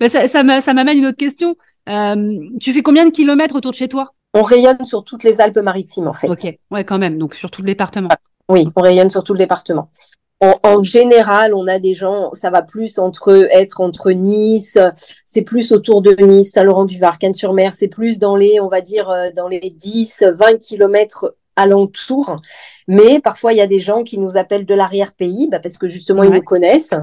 mais 0.00 0.08
ça, 0.08 0.28
ça 0.28 0.42
m'amène 0.42 0.98
une 0.98 1.06
autre 1.06 1.16
question. 1.16 1.56
Euh, 1.88 2.38
tu 2.60 2.72
fais 2.72 2.82
combien 2.82 3.06
de 3.06 3.10
kilomètres 3.10 3.56
autour 3.56 3.70
de 3.70 3.76
chez 3.76 3.88
toi? 3.88 4.14
On 4.34 4.42
rayonne 4.42 4.84
sur 4.84 5.04
toutes 5.04 5.22
les 5.22 5.40
Alpes-Maritimes, 5.40 6.08
en 6.08 6.12
fait. 6.12 6.28
Ok, 6.28 6.58
ouais, 6.70 6.84
quand 6.84 6.98
même, 6.98 7.18
donc 7.18 7.34
sur 7.34 7.50
tout 7.50 7.62
le 7.62 7.66
département. 7.66 8.08
Oui, 8.50 8.68
on 8.76 8.82
rayonne 8.82 9.10
sur 9.10 9.24
tout 9.24 9.32
le 9.32 9.38
département 9.38 9.90
en, 10.40 10.82
général, 10.82 11.54
on 11.54 11.66
a 11.66 11.78
des 11.78 11.94
gens, 11.94 12.30
ça 12.34 12.50
va 12.50 12.62
plus 12.62 12.98
entre 12.98 13.48
être 13.50 13.80
entre 13.80 14.10
Nice, 14.10 14.78
c'est 15.24 15.42
plus 15.42 15.72
autour 15.72 16.02
de 16.02 16.12
Nice, 16.22 16.52
Saint-Laurent-du-Var, 16.52 17.18
Cannes-sur-Mer, 17.18 17.72
c'est 17.72 17.88
plus 17.88 18.18
dans 18.18 18.36
les, 18.36 18.60
on 18.60 18.68
va 18.68 18.80
dire, 18.80 19.08
euh, 19.10 19.30
dans 19.34 19.48
les 19.48 19.60
10, 19.60 20.24
20 20.34 20.58
kilomètres 20.58 21.36
alentour. 21.56 22.40
Mais 22.88 23.20
parfois, 23.20 23.52
il 23.52 23.56
y 23.56 23.62
a 23.62 23.66
des 23.66 23.78
gens 23.78 24.02
qui 24.02 24.18
nous 24.18 24.36
appellent 24.36 24.66
de 24.66 24.74
l'arrière-pays, 24.74 25.48
bah, 25.50 25.60
parce 25.60 25.78
que 25.78 25.88
justement, 25.88 26.24
ils 26.24 26.32
nous 26.32 26.42
connaissent. 26.42 26.94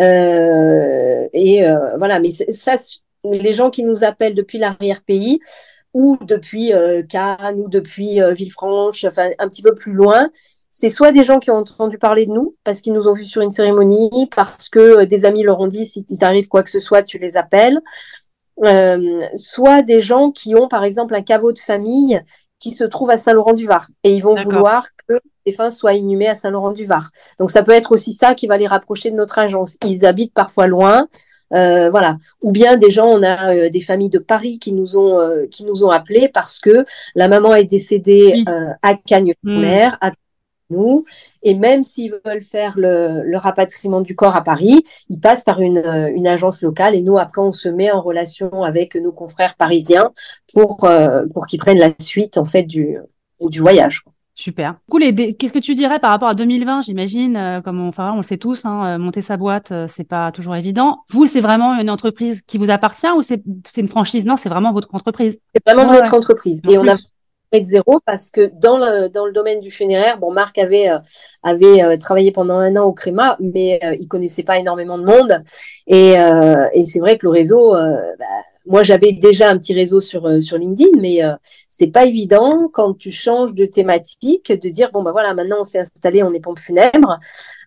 Euh, 0.00 1.28
et 1.32 1.66
euh, 1.66 1.96
voilà, 1.98 2.18
mais 2.18 2.32
ça, 2.32 2.76
les 3.24 3.52
gens 3.52 3.70
qui 3.70 3.84
nous 3.84 4.04
appellent 4.04 4.34
depuis 4.34 4.58
l'arrière-pays 4.58 5.38
ou 5.94 6.18
depuis 6.22 6.72
Cannes 7.08 7.60
ou 7.60 7.68
depuis 7.68 8.18
Villefranche, 8.32 9.04
enfin 9.04 9.30
un 9.38 9.48
petit 9.48 9.62
peu 9.62 9.74
plus 9.74 9.92
loin, 9.92 10.28
c'est 10.76 10.90
soit 10.90 11.12
des 11.12 11.22
gens 11.22 11.38
qui 11.38 11.52
ont 11.52 11.58
entendu 11.58 11.98
parler 11.98 12.26
de 12.26 12.32
nous 12.32 12.56
parce 12.64 12.80
qu'ils 12.80 12.94
nous 12.94 13.06
ont 13.06 13.12
vus 13.12 13.22
sur 13.22 13.42
une 13.42 13.50
cérémonie, 13.50 14.28
parce 14.34 14.68
que 14.68 14.80
euh, 14.80 15.06
des 15.06 15.24
amis 15.24 15.44
leur 15.44 15.60
ont 15.60 15.68
dit 15.68 15.86
si 15.86 16.04
ils 16.10 16.24
arrivent 16.24 16.48
quoi 16.48 16.64
que 16.64 16.68
ce 16.68 16.80
soit, 16.80 17.04
tu 17.04 17.18
les 17.18 17.36
appelles. 17.36 17.80
Euh, 18.64 19.20
soit 19.36 19.82
des 19.82 20.00
gens 20.00 20.32
qui 20.32 20.56
ont 20.56 20.66
par 20.66 20.82
exemple 20.82 21.14
un 21.14 21.22
caveau 21.22 21.52
de 21.52 21.60
famille 21.60 22.20
qui 22.58 22.72
se 22.72 22.82
trouve 22.82 23.10
à 23.10 23.18
Saint-Laurent-du-Var 23.18 23.86
et 24.02 24.16
ils 24.16 24.20
vont 24.20 24.34
vouloir 24.34 24.88
que 25.06 25.20
les 25.46 25.52
fins 25.52 25.70
soient 25.70 25.94
inhumés 25.94 26.26
à 26.26 26.34
Saint-Laurent-du-Var. 26.34 27.10
Donc 27.38 27.52
ça 27.52 27.62
peut 27.62 27.72
être 27.72 27.92
aussi 27.92 28.12
ça 28.12 28.34
qui 28.34 28.48
va 28.48 28.56
les 28.56 28.66
rapprocher 28.66 29.12
de 29.12 29.16
notre 29.16 29.38
agence. 29.38 29.76
Ils 29.84 30.04
habitent 30.04 30.34
parfois 30.34 30.66
loin, 30.66 31.06
euh, 31.52 31.88
voilà. 31.90 32.16
Ou 32.42 32.50
bien 32.50 32.76
des 32.76 32.90
gens, 32.90 33.06
on 33.06 33.22
a 33.22 33.54
euh, 33.54 33.68
des 33.70 33.80
familles 33.80 34.10
de 34.10 34.18
Paris 34.18 34.58
qui 34.58 34.72
nous 34.72 34.96
ont 34.96 35.20
euh, 35.20 35.46
qui 35.46 35.64
nous 35.64 35.84
ont 35.84 35.90
appelés 35.90 36.28
parce 36.32 36.58
que 36.58 36.84
la 37.14 37.28
maman 37.28 37.54
est 37.54 37.64
décédée 37.64 38.42
à 38.82 38.94
Cagnes-sur-Mer, 38.94 39.98
mmh. 40.02 40.06
Nous. 40.74 41.04
Et 41.42 41.54
même 41.54 41.82
s'ils 41.82 42.12
veulent 42.24 42.42
faire 42.42 42.74
le, 42.76 43.36
rapatriement 43.36 44.00
du 44.00 44.14
corps 44.14 44.36
à 44.36 44.42
Paris, 44.42 44.84
ils 45.08 45.20
passent 45.20 45.44
par 45.44 45.60
une, 45.60 45.84
une, 46.14 46.26
agence 46.26 46.62
locale. 46.62 46.94
Et 46.94 47.02
nous, 47.02 47.18
après, 47.18 47.40
on 47.40 47.52
se 47.52 47.68
met 47.68 47.90
en 47.90 48.00
relation 48.00 48.62
avec 48.62 48.94
nos 48.94 49.12
confrères 49.12 49.54
parisiens 49.56 50.10
pour, 50.52 50.84
euh, 50.84 51.24
pour 51.32 51.46
qu'ils 51.46 51.58
prennent 51.58 51.78
la 51.78 51.90
suite, 51.98 52.38
en 52.38 52.44
fait, 52.44 52.62
du, 52.62 52.98
du 53.40 53.60
voyage. 53.60 54.04
Super. 54.36 54.74
Cool. 54.90 55.02
qu'est-ce 55.14 55.52
que 55.52 55.60
tu 55.60 55.76
dirais 55.76 56.00
par 56.00 56.10
rapport 56.10 56.28
à 56.28 56.34
2020 56.34 56.82
J'imagine, 56.82 57.36
euh, 57.36 57.60
comme 57.60 57.80
on, 57.80 57.88
enfin, 57.88 58.12
on 58.12 58.16
le 58.16 58.22
sait 58.24 58.36
tous, 58.36 58.64
hein, 58.64 58.84
euh, 58.84 58.98
monter 58.98 59.22
sa 59.22 59.36
boîte, 59.36 59.70
euh, 59.70 59.86
c'est 59.88 60.04
pas 60.04 60.32
toujours 60.32 60.56
évident. 60.56 61.04
Vous, 61.08 61.26
c'est 61.26 61.40
vraiment 61.40 61.78
une 61.78 61.88
entreprise 61.88 62.42
qui 62.42 62.58
vous 62.58 62.68
appartient 62.68 63.10
ou 63.16 63.22
c'est 63.22 63.40
une 63.76 63.88
franchise? 63.88 64.24
Non, 64.24 64.36
c'est 64.36 64.48
vraiment 64.48 64.72
votre 64.72 64.92
entreprise. 64.92 65.38
C'est 65.54 65.62
vraiment 65.64 65.92
notre 65.92 66.14
entreprise. 66.14 66.60
Et 66.68 66.78
on 66.78 66.88
a 66.88 66.96
de 67.60 67.66
zéro 67.66 68.00
parce 68.04 68.30
que 68.30 68.50
dans 68.60 68.78
le, 68.78 69.08
dans 69.08 69.26
le 69.26 69.32
domaine 69.32 69.60
du 69.60 69.70
funéraire, 69.70 70.18
bon, 70.18 70.32
Marc 70.32 70.58
avait, 70.58 70.90
avait 71.42 71.98
travaillé 71.98 72.32
pendant 72.32 72.58
un 72.58 72.76
an 72.76 72.84
au 72.84 72.92
Créma, 72.92 73.36
mais 73.40 73.80
il 73.98 74.08
connaissait 74.08 74.42
pas 74.42 74.58
énormément 74.58 74.98
de 74.98 75.04
monde. 75.04 75.42
Et, 75.86 76.14
et 76.72 76.82
c'est 76.82 77.00
vrai 77.00 77.18
que 77.18 77.26
le 77.26 77.30
réseau, 77.30 77.72
bah, 77.72 78.26
moi, 78.66 78.82
j'avais 78.82 79.12
déjà 79.12 79.50
un 79.50 79.58
petit 79.58 79.74
réseau 79.74 80.00
sur, 80.00 80.26
euh, 80.26 80.40
sur 80.40 80.56
LinkedIn, 80.56 80.98
mais 80.98 81.22
euh, 81.22 81.34
c'est 81.68 81.88
pas 81.88 82.06
évident 82.06 82.70
quand 82.72 82.94
tu 82.94 83.12
changes 83.12 83.54
de 83.54 83.66
thématique 83.66 84.52
de 84.52 84.68
dire 84.70 84.90
bon 84.90 85.02
bah 85.02 85.12
voilà, 85.12 85.34
maintenant 85.34 85.58
on 85.60 85.64
s'est 85.64 85.80
installé, 85.80 86.22
on 86.22 86.32
est 86.32 86.40
pompe 86.40 86.58
funèbre, 86.58 87.18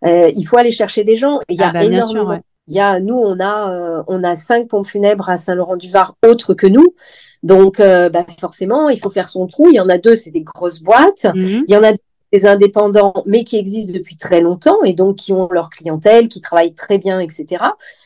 euh, 0.05 0.31
il 0.35 0.43
faut 0.43 0.57
aller 0.57 0.71
chercher 0.71 1.03
des 1.03 1.15
gens. 1.15 1.39
Il 1.49 1.57
y 1.57 1.61
a 1.61 1.69
ah 1.69 1.73
bah, 1.73 1.83
énormément. 1.83 2.39
Il 2.67 2.75
y 2.75 2.79
a, 2.79 2.99
nous, 2.99 3.15
on 3.15 3.39
a, 3.39 3.71
euh, 3.71 4.03
on 4.07 4.23
a 4.23 4.35
cinq 4.35 4.67
pompes 4.67 4.85
funèbres 4.85 5.29
à 5.29 5.37
Saint-Laurent-du-Var 5.37 6.15
autres 6.25 6.53
que 6.53 6.67
nous. 6.67 6.95
Donc, 7.43 7.79
bah, 7.79 8.25
forcément, 8.39 8.89
il 8.89 8.99
faut 8.99 9.09
faire 9.09 9.29
son 9.29 9.47
trou. 9.47 9.69
Il 9.69 9.75
y 9.75 9.79
en 9.79 9.89
a 9.89 9.97
deux, 9.97 10.15
c'est 10.15 10.31
des 10.31 10.41
grosses 10.41 10.81
boîtes. 10.81 11.25
Mhm. 11.33 11.65
Il 11.67 11.73
y 11.73 11.77
en 11.77 11.83
a 11.83 11.93
des 12.33 12.45
indépendants, 12.45 13.23
mais 13.25 13.43
qui 13.43 13.57
existent 13.57 13.93
depuis 13.93 14.17
très 14.17 14.41
longtemps 14.41 14.83
et 14.83 14.93
donc 14.93 15.17
qui 15.17 15.33
ont 15.33 15.47
leur 15.49 15.69
clientèle, 15.69 16.27
qui 16.27 16.41
travaillent 16.41 16.73
très 16.73 16.97
bien, 16.97 17.19
etc. 17.19 17.63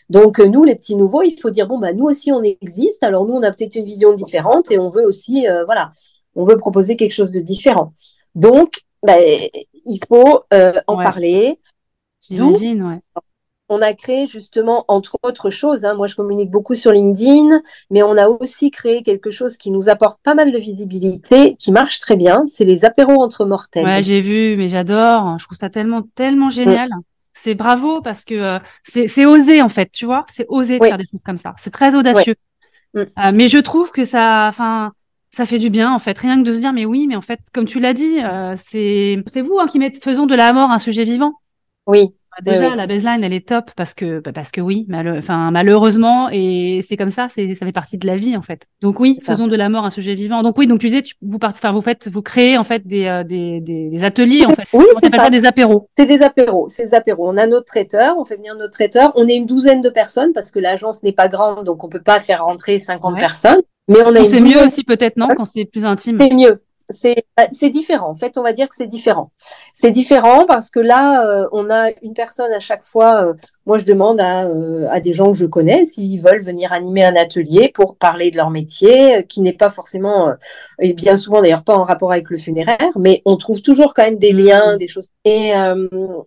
Donc 0.10 0.40
euh, 0.40 0.46
nous, 0.46 0.64
les 0.64 0.76
petits 0.76 0.96
nouveaux, 0.96 1.24
il 1.24 1.38
faut 1.40 1.50
dire 1.50 1.68
bon 1.68 1.80
bah 1.80 1.94
nous 1.94 2.06
aussi 2.06 2.32
on 2.32 2.44
existe. 2.44 3.04
Alors 3.04 3.26
nous, 3.26 3.34
on 3.34 3.44
a 3.44 3.52
peut-être 3.52 3.76
une 3.76 3.86
vision 3.86 4.14
différente 4.14 4.70
et 4.72 4.78
on 4.78 4.90
veut 4.90 5.06
aussi, 5.06 5.48
euh, 5.48 5.66
voilà, 5.66 5.90
on 6.36 6.44
veut 6.44 6.58
proposer 6.58 6.96
quelque 6.96 7.14
chose 7.14 7.32
de 7.32 7.40
différent. 7.40 7.94
Donc, 8.36 8.82
bah, 9.04 9.18
il 9.20 10.00
faut 10.08 10.44
euh, 10.54 10.80
en 10.88 10.98
parler. 10.98 11.60
J'imagine, 12.22 12.84
ouais 12.84 13.22
on 13.72 13.82
a 13.82 13.94
créé 13.94 14.28
justement, 14.28 14.84
entre 14.90 15.18
autres 15.24 15.50
choses, 15.50 15.86
hein, 15.86 15.94
moi 15.94 16.06
je 16.06 16.16
communique 16.16 16.52
beaucoup 16.52 16.76
sur 16.76 16.92
LinkedIn, 16.92 17.62
mais 17.90 18.04
on 18.04 18.18
a 18.18 18.28
aussi 18.28 18.70
créé 18.70 19.02
quelque 19.02 19.32
chose 19.32 19.56
qui 19.56 19.72
nous 19.72 19.88
apporte 19.88 20.20
pas 20.22 20.36
mal 20.36 20.52
de 20.52 20.58
visibilité, 20.58 21.56
qui 21.58 21.72
marche 21.72 22.02
très 22.02 22.18
bien, 22.18 22.44
c'est 22.46 22.66
les 22.66 22.84
apéros 22.84 23.24
entre 23.24 23.46
mortels. 23.46 23.86
Ouais, 23.86 24.04
j'ai 24.04 24.20
vu, 24.20 24.58
mais 24.58 24.68
j'adore, 24.68 25.40
je 25.40 25.46
trouve 25.46 25.58
ça 25.58 25.70
tellement, 25.70 26.02
tellement 26.16 26.50
génial. 26.50 26.90
C'est 27.34 27.56
bravo 27.56 28.02
parce 28.02 28.26
que 28.26 28.36
euh, 28.36 28.60
c'est 28.84 29.26
osé 29.26 29.62
en 29.62 29.70
fait, 29.70 29.90
tu 29.90 30.06
vois, 30.06 30.26
c'est 30.28 30.46
osé 30.50 30.78
de 30.78 30.86
faire 30.86 30.98
des 30.98 31.08
choses 31.10 31.24
comme 31.24 31.38
ça. 31.38 31.54
C'est 31.58 31.72
très 31.72 31.96
audacieux. 31.96 32.36
Mm. 32.94 33.00
Euh, 33.00 33.32
mais 33.34 33.48
je 33.48 33.58
trouve 33.58 33.92
que 33.92 34.04
ça, 34.04 34.48
enfin, 34.50 34.92
ça 35.32 35.46
fait 35.46 35.60
du 35.60 35.70
bien 35.70 35.94
en 35.94 36.00
fait, 36.00 36.18
rien 36.18 36.44
que 36.44 36.46
de 36.46 36.52
se 36.52 36.60
dire 36.60 36.74
mais 36.74 36.84
oui, 36.84 37.08
mais 37.08 37.16
en 37.16 37.22
fait, 37.22 37.40
comme 37.54 37.66
tu 37.66 37.80
l'as 37.80 37.94
dit, 37.94 38.20
euh, 38.22 38.54
c'est 38.58 39.24
vous 39.42 39.60
hein, 39.60 39.68
qui 39.68 39.80
mettez, 39.80 40.02
faisons 40.02 40.26
de 40.26 40.36
la 40.36 40.52
mort 40.52 40.72
un 40.72 40.78
sujet 40.78 41.06
vivant. 41.06 41.36
Oui, 41.88 42.14
déjà, 42.44 42.76
la 42.76 42.88
baseline, 42.88 43.24
elle 43.24 43.34
est 43.34 43.48
top 43.48 43.72
parce 43.76 43.94
que, 43.94 44.20
bah, 44.20 44.32
parce 44.34 44.52
que 44.52 44.62
oui, 44.62 44.88
enfin, 45.18 45.52
malheureusement, 45.52 46.30
et 46.32 46.84
c'est 46.88 46.98
comme 46.98 47.10
ça, 47.10 47.28
c'est, 47.30 47.56
ça 47.56 47.66
fait 47.66 47.72
partie 47.72 47.98
de 47.98 48.08
la 48.08 48.16
vie, 48.16 48.36
en 48.38 48.42
fait. 48.42 48.68
Donc 48.82 49.00
oui, 49.00 49.18
faisons 49.24 49.48
de 49.48 49.56
la 49.56 49.70
mort 49.70 49.86
un 49.86 49.90
sujet 49.90 50.16
vivant. 50.16 50.42
Donc 50.44 50.58
oui, 50.58 50.68
donc 50.68 50.80
tu 50.80 50.88
disais, 50.88 51.04
vous 51.22 51.40
partez, 51.40 51.60
enfin, 51.62 51.72
vous 51.72 51.82
faites, 51.82 52.10
vous 52.10 52.22
créez, 52.22 52.58
en 52.58 52.64
fait, 52.64 52.86
des, 52.86 53.06
euh, 53.06 53.24
des, 53.24 53.60
des, 53.62 54.04
ateliers, 54.04 54.46
en 54.46 54.52
fait. 54.52 54.66
Oui, 54.74 54.86
c'est 55.00 55.10
ça. 55.10 55.30
des 55.30 55.46
apéros. 55.46 55.90
C'est 55.98 56.06
des 56.06 56.22
apéros, 56.22 56.68
c'est 56.70 56.86
des 56.86 56.94
apéros. 56.94 57.30
On 57.30 57.38
a 57.38 57.48
notre 57.48 57.66
traiteur, 57.66 58.18
on 58.18 58.26
fait 58.26 58.38
venir 58.38 58.56
notre 58.56 58.74
traiteur. 58.74 59.12
On 59.16 59.28
est 59.28 59.36
une 59.36 59.46
douzaine 59.46 59.82
de 59.82 59.90
personnes 59.90 60.34
parce 60.34 60.52
que 60.52 60.60
l'agence 60.60 61.04
n'est 61.04 61.14
pas 61.14 61.28
grande, 61.28 61.66
donc 61.66 61.84
on 61.84 61.90
peut 61.90 62.02
pas 62.02 62.20
faire 62.20 62.46
rentrer 62.46 62.80
50 62.80 63.20
personnes. 63.20 63.62
Mais 63.88 64.00
on 64.06 64.16
a 64.16 64.26
C'est 64.26 64.40
mieux 64.40 64.66
aussi, 64.66 64.84
peut-être, 64.84 65.18
non, 65.18 65.28
quand 65.36 65.46
c'est 65.46 65.66
plus 65.66 65.86
intime? 65.86 66.18
C'est 66.20 66.34
mieux 66.34 66.62
bah, 67.38 67.48
c'est 67.52 67.70
différent. 67.70 68.10
En 68.10 68.14
fait, 68.14 68.38
on 68.38 68.44
va 68.44 68.54
dire 68.54 68.68
que 68.70 68.76
c'est 68.76 68.88
différent. 68.88 69.32
C'est 69.74 69.92
différent 69.92 70.46
parce 70.46 70.70
que 70.70 70.80
là, 70.80 71.26
euh, 71.26 71.48
on 71.52 71.70
a 71.70 71.90
une 72.02 72.14
personne 72.14 72.52
à 72.52 72.60
chaque 72.60 72.84
fois. 72.84 73.26
Euh, 73.26 73.34
moi, 73.66 73.78
je 73.78 73.86
demande 73.86 74.20
à, 74.20 74.46
euh, 74.46 74.88
à, 74.90 75.00
des 75.00 75.14
gens 75.14 75.32
que 75.32 75.38
je 75.38 75.46
connais 75.46 75.86
s'ils 75.86 76.22
veulent 76.22 76.44
venir 76.44 76.74
animer 76.74 77.04
un 77.04 77.16
atelier 77.16 77.72
pour 77.74 77.96
parler 77.96 78.32
de 78.32 78.38
leur 78.38 78.50
métier, 78.50 79.26
qui 79.28 79.42
n'est 79.42 79.54
pas 79.54 79.70
forcément, 79.70 80.34
et 80.80 80.94
bien 80.94 81.16
souvent 81.16 81.42
d'ailleurs 81.42 81.64
pas 81.64 81.76
en 81.76 81.84
rapport 81.84 82.12
avec 82.12 82.30
le 82.30 82.38
funéraire, 82.38 82.78
mais 82.98 83.22
on 83.26 83.38
trouve 83.38 83.62
toujours 83.62 83.94
quand 83.94 84.04
même 84.04 84.18
des 84.18 84.32
liens, 84.32 84.76
des 84.78 84.88
choses. 84.88 85.08
Et, 85.26 85.52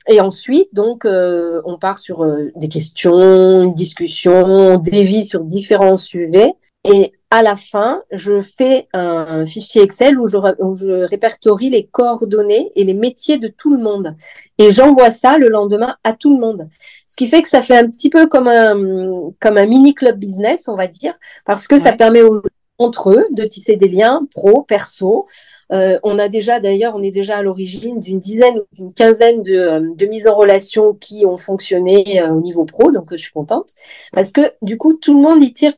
et 0.08 0.20
ensuite, 0.20 0.68
donc, 0.72 1.06
on 1.06 1.78
part 1.78 1.98
sur 1.98 2.26
des 2.56 2.68
questions, 2.68 3.62
une 3.62 3.74
discussion, 3.74 4.44
on 4.44 4.78
dévie 4.78 5.24
sur 5.24 5.40
différents 5.40 5.96
sujets. 5.96 6.54
Et 6.84 7.13
à 7.34 7.42
la 7.42 7.56
fin, 7.56 8.04
je 8.12 8.40
fais 8.40 8.86
un 8.92 9.44
fichier 9.44 9.82
Excel 9.82 10.20
où 10.20 10.28
je, 10.28 11.04
répertorie 11.04 11.68
les 11.68 11.84
coordonnées 11.84 12.70
et 12.76 12.84
les 12.84 12.94
métiers 12.94 13.38
de 13.38 13.48
tout 13.48 13.74
le 13.74 13.82
monde. 13.82 14.14
Et 14.58 14.70
j'envoie 14.70 15.10
ça 15.10 15.36
le 15.36 15.48
lendemain 15.48 15.96
à 16.04 16.12
tout 16.12 16.32
le 16.32 16.38
monde. 16.40 16.68
Ce 17.08 17.16
qui 17.16 17.26
fait 17.26 17.42
que 17.42 17.48
ça 17.48 17.60
fait 17.60 17.76
un 17.76 17.90
petit 17.90 18.08
peu 18.08 18.28
comme 18.28 18.46
un, 18.46 19.32
comme 19.40 19.58
un 19.58 19.66
mini 19.66 19.94
club 19.94 20.16
business, 20.16 20.68
on 20.68 20.76
va 20.76 20.86
dire, 20.86 21.18
parce 21.44 21.66
que 21.66 21.76
ça 21.76 21.90
permet 21.90 22.22
aux 22.22 22.40
entre 22.78 23.10
eux, 23.10 23.26
de 23.30 23.44
tisser 23.44 23.76
des 23.76 23.88
liens 23.88 24.26
pro, 24.34 24.62
perso. 24.62 25.26
Euh, 25.72 25.98
on 26.02 26.18
a 26.18 26.28
déjà, 26.28 26.60
d'ailleurs, 26.60 26.94
on 26.96 27.02
est 27.02 27.10
déjà 27.10 27.38
à 27.38 27.42
l'origine 27.42 28.00
d'une 28.00 28.18
dizaine 28.18 28.58
ou 28.58 28.64
d'une 28.72 28.92
quinzaine 28.92 29.42
de, 29.42 29.54
euh, 29.54 30.08
mises 30.08 30.26
en 30.26 30.34
relation 30.34 30.94
qui 30.94 31.24
ont 31.24 31.36
fonctionné 31.36 32.20
euh, 32.20 32.30
au 32.30 32.40
niveau 32.40 32.64
pro, 32.64 32.90
donc 32.90 33.08
je 33.12 33.16
suis 33.16 33.32
contente. 33.32 33.70
Parce 34.12 34.32
que 34.32 34.52
du 34.62 34.76
coup, 34.76 34.94
tout 34.94 35.14
le 35.14 35.22
monde 35.22 35.42
y 35.42 35.52
tire, 35.52 35.74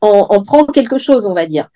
en, 0.00 0.26
en 0.28 0.42
prend 0.42 0.66
quelque 0.66 0.98
chose, 0.98 1.26
on 1.26 1.34
va 1.34 1.46
dire. 1.46 1.70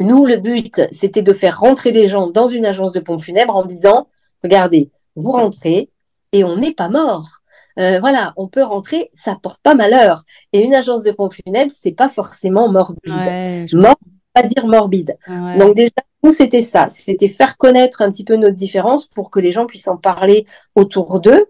Nous, 0.00 0.24
le 0.24 0.36
but, 0.36 0.80
c'était 0.92 1.22
de 1.22 1.32
faire 1.32 1.60
rentrer 1.60 1.92
les 1.92 2.06
gens 2.06 2.28
dans 2.28 2.46
une 2.46 2.64
agence 2.64 2.92
de 2.92 3.00
pompe 3.00 3.20
funèbre 3.20 3.54
en 3.54 3.66
disant, 3.66 4.08
regardez, 4.42 4.90
vous 5.16 5.32
rentrez 5.32 5.90
et 6.32 6.44
on 6.44 6.56
n'est 6.56 6.72
pas 6.72 6.88
mort. 6.88 7.39
Euh, 7.80 7.98
voilà, 7.98 8.34
on 8.36 8.46
peut 8.46 8.62
rentrer, 8.62 9.10
ça 9.14 9.36
porte 9.40 9.60
pas 9.62 9.74
malheur. 9.74 10.22
Et 10.52 10.62
une 10.62 10.74
agence 10.74 11.02
de 11.02 11.12
pompes 11.12 11.34
funèbres, 11.34 11.72
c'est 11.74 11.92
pas 11.92 12.08
forcément 12.08 12.68
morbide. 12.68 13.68
Mort, 13.72 13.96
pas 14.34 14.42
dire 14.42 14.66
morbide. 14.66 15.16
Donc 15.58 15.74
déjà, 15.74 15.90
nous, 16.22 16.30
c'était 16.30 16.60
ça. 16.60 16.88
C'était 16.88 17.28
faire 17.28 17.56
connaître 17.56 18.02
un 18.02 18.10
petit 18.10 18.24
peu 18.24 18.36
notre 18.36 18.56
différence 18.56 19.06
pour 19.06 19.30
que 19.30 19.40
les 19.40 19.52
gens 19.52 19.66
puissent 19.66 19.88
en 19.88 19.96
parler 19.96 20.46
autour 20.74 21.20
d'eux. 21.20 21.46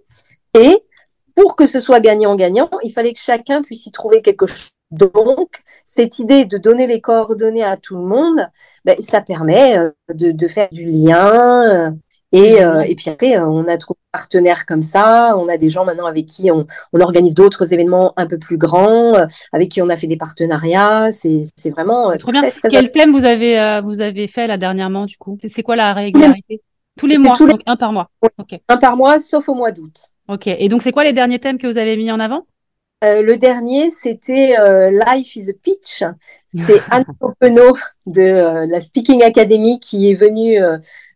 Et 0.59 0.79
pour 1.35 1.57
que 1.57 1.67
ce 1.67 1.81
soit 1.81 2.01
gagnant-gagnant, 2.01 2.71
il 2.83 2.93
fallait 2.93 3.13
que 3.13 3.21
chacun 3.21 3.63
puisse 3.63 3.87
y 3.87 3.91
trouver 3.91 4.23
quelque 4.23 4.47
chose. 4.47 4.71
Donc, 4.91 5.63
cette 5.85 6.19
idée 6.19 6.45
de 6.45 6.59
donner 6.59 6.89
les 6.89 7.01
coordonnées 7.01 7.63
à 7.63 7.77
tout 7.77 7.97
le 7.97 8.03
monde, 8.03 8.49
ben, 8.85 9.01
ça 9.01 9.21
permet 9.21 9.79
euh, 9.79 9.91
de, 10.13 10.33
de, 10.33 10.47
faire 10.49 10.69
du 10.73 10.91
lien, 10.91 11.63
euh, 11.71 11.91
et, 12.33 12.63
euh, 12.63 12.83
et 12.83 12.95
puis 12.95 13.11
après, 13.11 13.37
euh, 13.37 13.47
on 13.47 13.67
a 13.67 13.77
trouvé 13.79 13.99
des 13.99 14.19
partenaires 14.19 14.67
comme 14.67 14.83
ça. 14.83 15.37
On 15.37 15.49
a 15.49 15.57
des 15.57 15.69
gens 15.69 15.85
maintenant 15.85 16.07
avec 16.07 16.27
qui 16.27 16.51
on, 16.51 16.67
on 16.93 17.01
organise 17.01 17.35
d'autres 17.35 17.73
événements 17.73 18.13
un 18.17 18.27
peu 18.27 18.39
plus 18.39 18.57
grands, 18.57 19.15
euh, 19.15 19.27
avec 19.53 19.69
qui 19.71 19.83
on 19.83 19.89
a 19.89 19.97
fait 19.97 20.07
des 20.07 20.17
partenariats. 20.17 21.13
C'est, 21.13 21.43
c'est 21.57 21.71
vraiment 21.71 22.17
trop 22.17 22.31
bien. 22.31 22.43
Quel 22.71 22.91
thème 22.93 23.13
vous 23.13 23.25
avez 23.25 23.81
vous 23.85 24.01
avez 24.01 24.29
fait 24.29 24.47
là 24.47 24.57
dernièrement 24.57 25.07
du 25.07 25.17
coup? 25.17 25.39
C'est 25.49 25.63
quoi 25.63 25.77
la 25.77 25.93
régularité? 25.93 26.63
Tous 26.99 27.07
les 27.07 27.19
mois, 27.19 27.35
donc 27.39 27.63
un 27.67 27.77
par 27.77 27.93
mois. 27.93 28.11
Un 28.69 28.77
par 28.77 28.97
mois, 28.97 29.19
sauf 29.19 29.49
au 29.49 29.55
mois 29.55 29.71
d'août. 29.71 29.97
Ok. 30.29 30.47
Et 30.49 30.69
donc 30.69 30.83
c'est 30.83 30.93
quoi 30.93 31.05
les 31.05 31.13
derniers 31.13 31.39
thèmes 31.39 31.57
que 31.57 31.67
vous 31.67 31.79
avez 31.79 31.97
mis 31.97 32.13
en 32.13 32.21
avant? 32.21 32.45
Euh, 33.03 33.23
le 33.23 33.39
dernier, 33.39 33.91
c'était 33.91 34.59
euh, 34.59 34.91
Life 34.91 35.35
is 35.37 35.51
a 35.51 35.55
Pitch. 35.55 36.05
C'est 36.53 36.81
Anne 36.91 37.07
Popenot 37.19 37.77
de 38.07 38.21
euh, 38.21 38.67
la 38.67 38.81
Speaking 38.81 39.23
Academy 39.23 39.81
qui 39.81 40.11
est 40.11 40.15
venue 40.15 40.59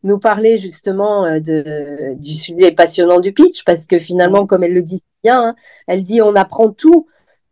nous 0.02 0.18
parler 0.18 0.56
justement 0.56 1.38
de, 1.40 2.14
du 2.14 2.34
sujet 2.34 2.72
passionnant 2.72 3.20
du 3.20 3.32
pitch 3.32 3.64
parce 3.64 3.86
que 3.86 3.98
finalement, 3.98 4.46
comme 4.46 4.64
elle 4.64 4.72
le 4.72 4.82
dit 4.82 5.02
bien, 5.22 5.48
hein, 5.48 5.54
elle 5.86 6.04
dit 6.04 6.22
on 6.22 6.34
apprend 6.34 6.70
tout. 6.70 7.06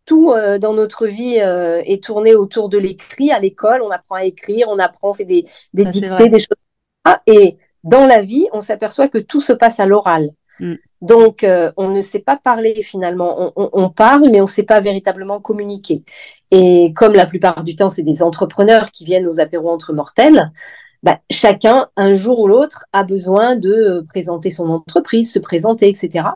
Tout 0.05 0.35
dans 0.61 0.73
notre 0.73 1.07
vie 1.07 1.37
est 1.37 2.03
tourné 2.03 2.35
autour 2.35 2.69
de 2.69 2.77
l'écrit. 2.77 3.31
À 3.31 3.39
l'école, 3.39 3.83
on 3.83 3.91
apprend 3.91 4.17
à 4.17 4.25
écrire, 4.25 4.67
on 4.69 4.81
apprend, 4.81 5.11
on 5.11 5.13
fait 5.13 5.25
des, 5.25 5.47
des 5.75 5.85
dictées, 5.85 6.29
des 6.29 6.41
choses. 6.41 6.57
Ah, 7.05 7.23
et 7.29 7.57
dans 7.85 8.05
la 8.05 8.21
vie, 8.21 8.49
on 8.53 8.61
s'aperçoit 8.61 9.07
que 9.07 9.19
tout 9.19 9.41
se 9.41 9.53
passe 9.53 9.79
à 9.79 9.87
l'oral. 9.87 10.31
Mm. 10.59 10.75
Donc, 11.03 11.43
euh, 11.43 11.73
on 11.77 11.89
ne 11.89 12.01
sait 12.01 12.21
pas 12.21 12.37
parler 12.37 12.81
finalement. 12.83 13.53
On, 13.57 13.91
parle, 13.91 14.31
mais 14.31 14.41
on 14.41 14.45
ne 14.45 14.49
sait 14.49 14.63
pas 14.63 14.81
véritablement 14.81 15.41
communiquer. 15.41 16.05
Et 16.53 16.93
comme 16.95 17.15
la 17.15 17.27
plupart 17.27 17.65
du 17.65 17.75
temps, 17.75 17.89
c'est 17.89 18.05
des 18.05 18.23
entrepreneurs 18.23 18.93
qui 18.93 19.05
viennent 19.05 19.27
aux 19.27 19.41
apéros 19.41 19.71
entre 19.71 19.93
mortels, 19.93 20.53
bah, 21.03 21.19
chacun, 21.31 21.89
un 21.97 22.15
jour 22.15 22.39
ou 22.39 22.47
l'autre, 22.47 22.85
a 22.93 23.03
besoin 23.03 23.57
de 23.57 23.73
euh, 23.73 24.03
présenter 24.09 24.53
son 24.53 24.69
entreprise, 24.69 25.33
se 25.33 25.41
présenter, 25.41 25.89
etc. 25.89 26.29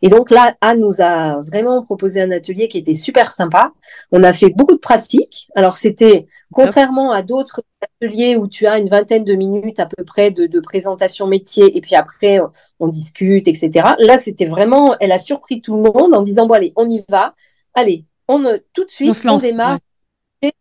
Et 0.00 0.08
donc 0.08 0.30
là, 0.30 0.54
Anne 0.60 0.80
nous 0.80 1.00
a 1.00 1.40
vraiment 1.40 1.82
proposé 1.82 2.20
un 2.20 2.30
atelier 2.30 2.68
qui 2.68 2.78
était 2.78 2.94
super 2.94 3.30
sympa. 3.30 3.72
On 4.12 4.22
a 4.22 4.32
fait 4.32 4.50
beaucoup 4.50 4.74
de 4.74 4.78
pratiques. 4.78 5.48
Alors 5.56 5.76
c'était 5.76 6.26
contrairement 6.52 7.10
à 7.10 7.22
d'autres 7.22 7.62
ateliers 8.00 8.36
où 8.36 8.46
tu 8.46 8.68
as 8.68 8.78
une 8.78 8.88
vingtaine 8.88 9.24
de 9.24 9.34
minutes 9.34 9.80
à 9.80 9.86
peu 9.86 10.04
près 10.04 10.30
de, 10.30 10.46
de 10.46 10.60
présentation 10.60 11.26
métier 11.26 11.76
et 11.76 11.80
puis 11.80 11.96
après 11.96 12.38
on 12.78 12.86
discute, 12.86 13.48
etc. 13.48 13.70
Là, 13.98 14.18
c'était 14.18 14.46
vraiment, 14.46 14.94
elle 15.00 15.12
a 15.12 15.18
surpris 15.18 15.60
tout 15.60 15.74
le 15.74 15.82
monde 15.82 16.14
en 16.14 16.22
disant 16.22 16.46
bon 16.46 16.54
allez, 16.54 16.72
on 16.76 16.88
y 16.88 17.04
va. 17.08 17.34
Allez, 17.74 18.04
on 18.28 18.44
tout 18.72 18.84
de 18.84 18.90
suite, 18.90 19.16
on, 19.26 19.38
démarre 19.38 19.78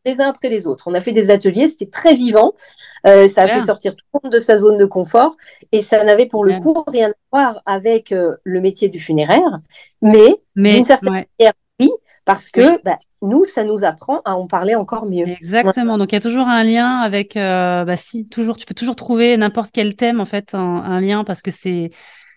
les 0.06 0.22
uns 0.22 0.30
après 0.30 0.50
les 0.50 0.68
autres. 0.68 0.88
On 0.88 0.94
a 0.94 1.00
fait 1.00 1.12
des 1.12 1.32
ateliers, 1.32 1.68
c'était 1.68 1.90
très 1.90 2.14
vivant. 2.14 2.54
Euh, 3.08 3.28
ça 3.28 3.44
a 3.44 3.48
fait 3.48 3.62
sortir 3.62 3.96
tout 3.96 4.06
le 4.14 4.20
monde 4.24 4.34
de 4.34 4.40
sa 4.40 4.58
zone 4.58 4.78
de 4.78 4.86
confort 4.86 5.36
et 5.72 5.82
ça 5.82 6.04
n'avait 6.04 6.28
pour 6.28 6.46
le 6.46 6.60
coup 6.60 6.84
rien 6.88 7.10
à 7.10 7.14
voir 7.32 7.62
avec 7.66 8.12
euh, 8.12 8.36
le 8.44 8.62
métier 8.62 8.90
du 8.90 9.00
funéraire, 9.00 9.60
mais, 10.02 10.36
d'une 10.56 10.84
certaine 10.84 11.14
manière, 11.14 11.54
oui, 11.80 11.92
parce 12.26 12.52
que 12.52 12.82
bah, 12.84 13.00
nous, 13.22 13.44
ça 13.44 13.64
nous 13.64 13.84
apprend 13.84 14.22
à 14.26 14.36
en 14.36 14.48
parler 14.48 14.76
encore 14.76 15.06
mieux. 15.06 15.28
Exactement. 15.28 15.98
Donc 15.98 16.12
il 16.12 16.16
y 16.16 16.18
a 16.18 16.22
toujours 16.22 16.48
un 16.48 16.64
lien 16.64 17.00
avec, 17.00 17.36
euh, 17.36 17.84
bah 17.86 17.96
si, 17.96 18.28
toujours, 18.28 18.58
tu 18.58 18.66
peux 18.66 18.76
toujours 18.76 18.96
trouver 18.96 19.36
n'importe 19.38 19.72
quel 19.72 19.96
thème 19.96 20.20
en 20.20 20.26
fait, 20.26 20.54
un 20.54 21.02
lien 21.02 21.24
parce 21.24 21.42
que 21.42 21.52
c'est 21.52 21.92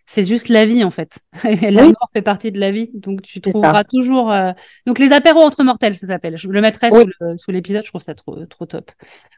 c'est 0.06 0.24
juste 0.24 0.48
la 0.48 0.66
vie 0.66 0.84
en 0.84 0.90
fait. 0.90 1.18
la 1.44 1.82
mort 1.82 2.10
fait 2.12 2.22
partie 2.22 2.52
de 2.52 2.60
la 2.60 2.70
vie, 2.70 2.90
donc 2.94 3.22
tu 3.22 3.40
trouveras 3.40 3.84
toujours. 3.84 4.30
Euh, 4.30 4.52
donc 4.86 4.98
les 4.98 5.12
apéros 5.12 5.40
entre 5.40 5.64
mortels, 5.64 5.96
ça 5.96 6.06
s'appelle. 6.06 6.36
Je 6.36 6.48
le 6.48 6.60
mettrai 6.60 6.90
sous 6.90 7.50
l'épisode. 7.50 7.84
Je 7.84 7.88
trouve 7.88 8.02
ça 8.02 8.14
trop 8.14 8.44
trop 8.46 8.66
top. 8.66 8.90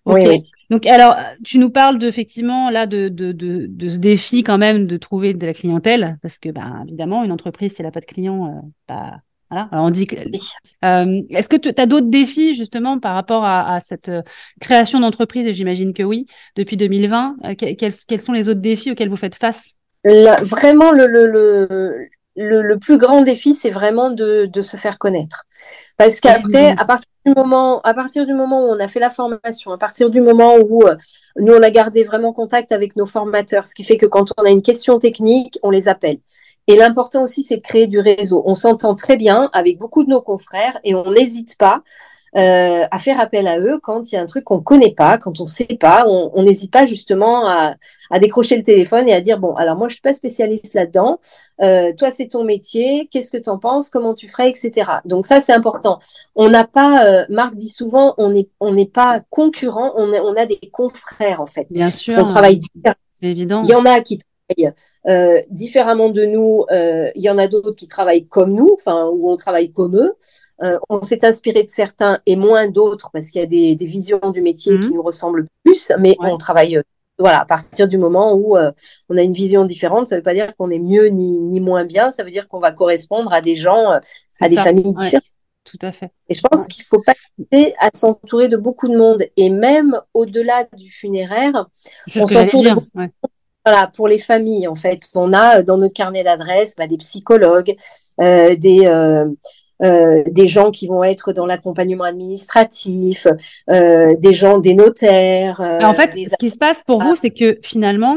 Oui, 0.06 0.42
Donc 0.70 0.86
alors, 0.86 1.16
tu 1.44 1.58
nous 1.58 1.70
parles 1.70 1.98
de, 1.98 2.06
effectivement 2.06 2.70
là 2.70 2.86
de, 2.86 3.08
de, 3.08 3.32
de, 3.32 3.66
de, 3.68 3.88
ce 3.88 3.98
défi 3.98 4.42
quand 4.42 4.58
même 4.58 4.86
de 4.86 4.96
trouver 4.96 5.34
de 5.34 5.46
la 5.46 5.54
clientèle, 5.54 6.18
parce 6.20 6.38
que 6.38 6.48
bah, 6.48 6.82
évidemment 6.86 7.22
une 7.24 7.32
entreprise 7.32 7.74
si 7.74 7.82
elle 7.82 7.86
n'a 7.86 7.92
pas 7.92 8.00
de 8.00 8.06
clients, 8.06 8.46
euh, 8.46 8.68
bah, 8.88 9.20
voilà. 9.50 9.68
Alors 9.70 9.84
on 9.84 9.90
dit 9.90 10.08
que. 10.08 10.16
Euh, 10.84 11.22
Est-ce 11.30 11.48
que 11.48 11.56
tu 11.56 11.70
as 11.76 11.86
d'autres 11.86 12.08
défis 12.08 12.56
justement 12.56 12.98
par 12.98 13.14
rapport 13.14 13.44
à, 13.44 13.74
à 13.74 13.80
cette 13.80 14.10
création 14.60 14.98
d'entreprise? 14.98 15.46
Et 15.46 15.54
j'imagine 15.54 15.92
que 15.92 16.02
oui, 16.02 16.26
depuis 16.56 16.76
2020. 16.76 17.36
quels, 17.56 17.76
quels 17.76 18.20
sont 18.20 18.32
les 18.32 18.48
autres 18.48 18.60
défis 18.60 18.90
auxquels 18.90 19.08
vous 19.08 19.16
faites 19.16 19.36
face? 19.36 19.76
Vraiment, 20.42 20.92
le, 20.92 21.06
le, 21.06 21.26
le, 22.36 22.62
le, 22.62 22.78
plus 22.78 22.98
grand 22.98 23.22
défi, 23.22 23.54
c'est 23.54 23.70
vraiment 23.70 24.10
de, 24.10 24.46
de, 24.46 24.60
se 24.60 24.76
faire 24.76 24.98
connaître. 24.98 25.44
Parce 25.96 26.20
qu'après, 26.20 26.74
à 26.78 26.84
partir 26.84 27.10
du 27.24 27.32
moment, 27.34 27.80
à 27.82 27.94
partir 27.94 28.26
du 28.26 28.34
moment 28.34 28.66
où 28.66 28.68
on 28.68 28.78
a 28.78 28.88
fait 28.88 29.00
la 29.00 29.10
formation, 29.10 29.72
à 29.72 29.78
partir 29.78 30.10
du 30.10 30.20
moment 30.20 30.56
où 30.56 30.82
euh, 30.82 30.96
nous 31.36 31.52
on 31.52 31.62
a 31.62 31.70
gardé 31.70 32.04
vraiment 32.04 32.32
contact 32.32 32.72
avec 32.72 32.94
nos 32.96 33.06
formateurs, 33.06 33.66
ce 33.66 33.74
qui 33.74 33.84
fait 33.84 33.96
que 33.96 34.06
quand 34.06 34.32
on 34.38 34.44
a 34.44 34.50
une 34.50 34.62
question 34.62 34.98
technique, 34.98 35.58
on 35.62 35.70
les 35.70 35.88
appelle. 35.88 36.18
Et 36.68 36.76
l'important 36.76 37.22
aussi, 37.22 37.42
c'est 37.42 37.56
de 37.56 37.62
créer 37.62 37.86
du 37.86 37.98
réseau. 37.98 38.42
On 38.46 38.54
s'entend 38.54 38.94
très 38.94 39.16
bien 39.16 39.50
avec 39.52 39.78
beaucoup 39.78 40.04
de 40.04 40.10
nos 40.10 40.20
confrères 40.20 40.78
et 40.84 40.94
on 40.94 41.10
n'hésite 41.10 41.56
pas 41.58 41.82
euh, 42.36 42.86
à 42.90 42.98
faire 42.98 43.18
appel 43.20 43.48
à 43.48 43.58
eux 43.58 43.78
quand 43.82 44.10
il 44.10 44.14
y 44.14 44.18
a 44.18 44.22
un 44.22 44.26
truc 44.26 44.44
qu'on 44.44 44.60
connaît 44.60 44.92
pas, 44.92 45.18
quand 45.18 45.40
on 45.40 45.46
sait 45.46 45.76
pas, 45.80 46.04
on 46.06 46.42
n'hésite 46.42 46.72
pas 46.72 46.86
justement 46.86 47.48
à, 47.48 47.74
à, 48.10 48.18
décrocher 48.18 48.56
le 48.56 48.62
téléphone 48.62 49.08
et 49.08 49.12
à 49.12 49.20
dire 49.20 49.38
bon, 49.38 49.54
alors 49.54 49.76
moi 49.76 49.88
je 49.88 49.94
suis 49.94 50.02
pas 50.02 50.12
spécialiste 50.12 50.74
là-dedans, 50.74 51.18
euh, 51.62 51.92
toi 51.96 52.10
c'est 52.10 52.28
ton 52.28 52.44
métier, 52.44 53.08
qu'est-ce 53.10 53.30
que 53.30 53.38
tu 53.38 53.48
en 53.48 53.58
penses, 53.58 53.88
comment 53.88 54.14
tu 54.14 54.28
ferais, 54.28 54.50
etc. 54.50 54.90
Donc 55.04 55.24
ça 55.24 55.40
c'est 55.40 55.52
important. 55.52 55.98
On 56.34 56.48
n'a 56.48 56.64
pas, 56.64 57.06
euh, 57.06 57.24
Marc 57.30 57.54
dit 57.54 57.68
souvent, 57.68 58.14
on 58.18 58.30
n'est 58.30 58.48
on 58.60 58.74
n'est 58.74 58.86
pas 58.86 59.20
concurrent, 59.30 59.92
on, 59.96 60.12
on 60.12 60.34
a 60.34 60.46
des 60.46 60.60
confrères 60.72 61.40
en 61.40 61.46
fait. 61.46 61.66
Bien 61.70 61.90
sûr. 61.90 62.18
On 62.18 62.24
travaille. 62.24 62.60
C'est 63.20 63.28
évident. 63.28 63.62
Il 63.64 63.70
y 63.70 63.74
en 63.74 63.84
a 63.86 64.00
qui 64.00 64.18
euh, 65.08 65.42
différemment 65.50 66.10
de 66.10 66.24
nous, 66.24 66.64
euh, 66.70 67.10
il 67.14 67.22
y 67.22 67.30
en 67.30 67.38
a 67.38 67.46
d'autres 67.46 67.76
qui 67.76 67.86
travaillent 67.86 68.26
comme 68.26 68.54
nous, 68.54 68.70
enfin, 68.74 69.08
où 69.12 69.30
on 69.30 69.36
travaille 69.36 69.70
comme 69.70 69.96
eux. 69.96 70.14
Euh, 70.62 70.78
on 70.88 71.02
s'est 71.02 71.24
inspiré 71.24 71.62
de 71.62 71.68
certains 71.68 72.20
et 72.26 72.36
moins 72.36 72.68
d'autres 72.68 73.10
parce 73.12 73.30
qu'il 73.30 73.40
y 73.40 73.44
a 73.44 73.46
des, 73.46 73.76
des, 73.76 73.86
visions 73.86 74.20
du 74.32 74.40
métier 74.40 74.72
mhm. 74.72 74.80
qui 74.80 74.90
nous 74.92 75.02
ressemblent 75.02 75.44
plus, 75.64 75.92
mais 75.98 76.16
on 76.20 76.36
travaille. 76.38 76.78
Euh, 76.78 76.82
voilà, 77.18 77.40
à 77.40 77.44
partir 77.46 77.88
du 77.88 77.96
moment 77.96 78.34
où 78.34 78.58
euh, 78.58 78.70
on 79.08 79.16
a 79.16 79.22
une 79.22 79.32
vision 79.32 79.64
différente, 79.64 80.06
ça 80.06 80.16
ne 80.16 80.20
veut 80.20 80.22
pas 80.22 80.34
dire 80.34 80.54
qu'on 80.56 80.68
est 80.70 80.78
mieux 80.78 81.06
ni, 81.06 81.32
ni, 81.40 81.60
moins 81.60 81.86
bien, 81.86 82.10
ça 82.10 82.22
veut 82.22 82.30
dire 82.30 82.46
qu'on 82.46 82.58
va 82.58 82.72
correspondre 82.72 83.32
à 83.32 83.40
des 83.40 83.54
gens, 83.54 83.98
à 84.38 84.48
des 84.50 84.56
familles 84.56 84.92
différentes. 84.92 85.24
Tout 85.64 85.78
à 85.80 85.92
fait. 85.92 86.10
Et 86.28 86.34
je 86.34 86.42
pense 86.42 86.66
qu'il 86.66 86.84
faut 86.84 87.00
pas 87.00 87.14
hésiter 87.38 87.74
à 87.80 87.88
s'entourer 87.94 88.48
de 88.48 88.58
beaucoup 88.58 88.88
de 88.88 88.96
monde. 88.96 89.24
Et 89.38 89.48
même 89.48 89.98
au-delà 90.12 90.64
du 90.76 90.90
funéraire, 90.90 91.66
on 92.14 92.26
s'entoure 92.26 92.62
de 92.62 92.70
beaucoup 92.70 93.00
voilà, 93.66 93.88
pour 93.88 94.06
les 94.06 94.18
familles, 94.18 94.68
en 94.68 94.76
fait, 94.76 95.00
on 95.16 95.32
a 95.32 95.58
euh, 95.58 95.62
dans 95.64 95.76
notre 95.76 95.94
carnet 95.94 96.22
d'adresses 96.22 96.76
bah, 96.78 96.86
des 96.86 96.98
psychologues, 96.98 97.74
euh, 98.20 98.54
des, 98.54 98.86
euh, 98.86 99.26
euh, 99.82 100.22
des 100.30 100.46
gens 100.46 100.70
qui 100.70 100.86
vont 100.86 101.02
être 101.02 101.32
dans 101.32 101.46
l'accompagnement 101.46 102.04
administratif, 102.04 103.26
des 103.68 104.32
gens, 104.32 104.58
des 104.58 104.74
notaires. 104.74 105.60
En 105.60 105.92
fait, 105.92 106.12
ce 106.14 106.36
qui 106.38 106.50
se 106.50 106.56
passe 106.56 106.82
pour 106.86 107.02
vous, 107.02 107.16
c'est 107.16 107.30
que 107.30 107.58
finalement, 107.62 108.16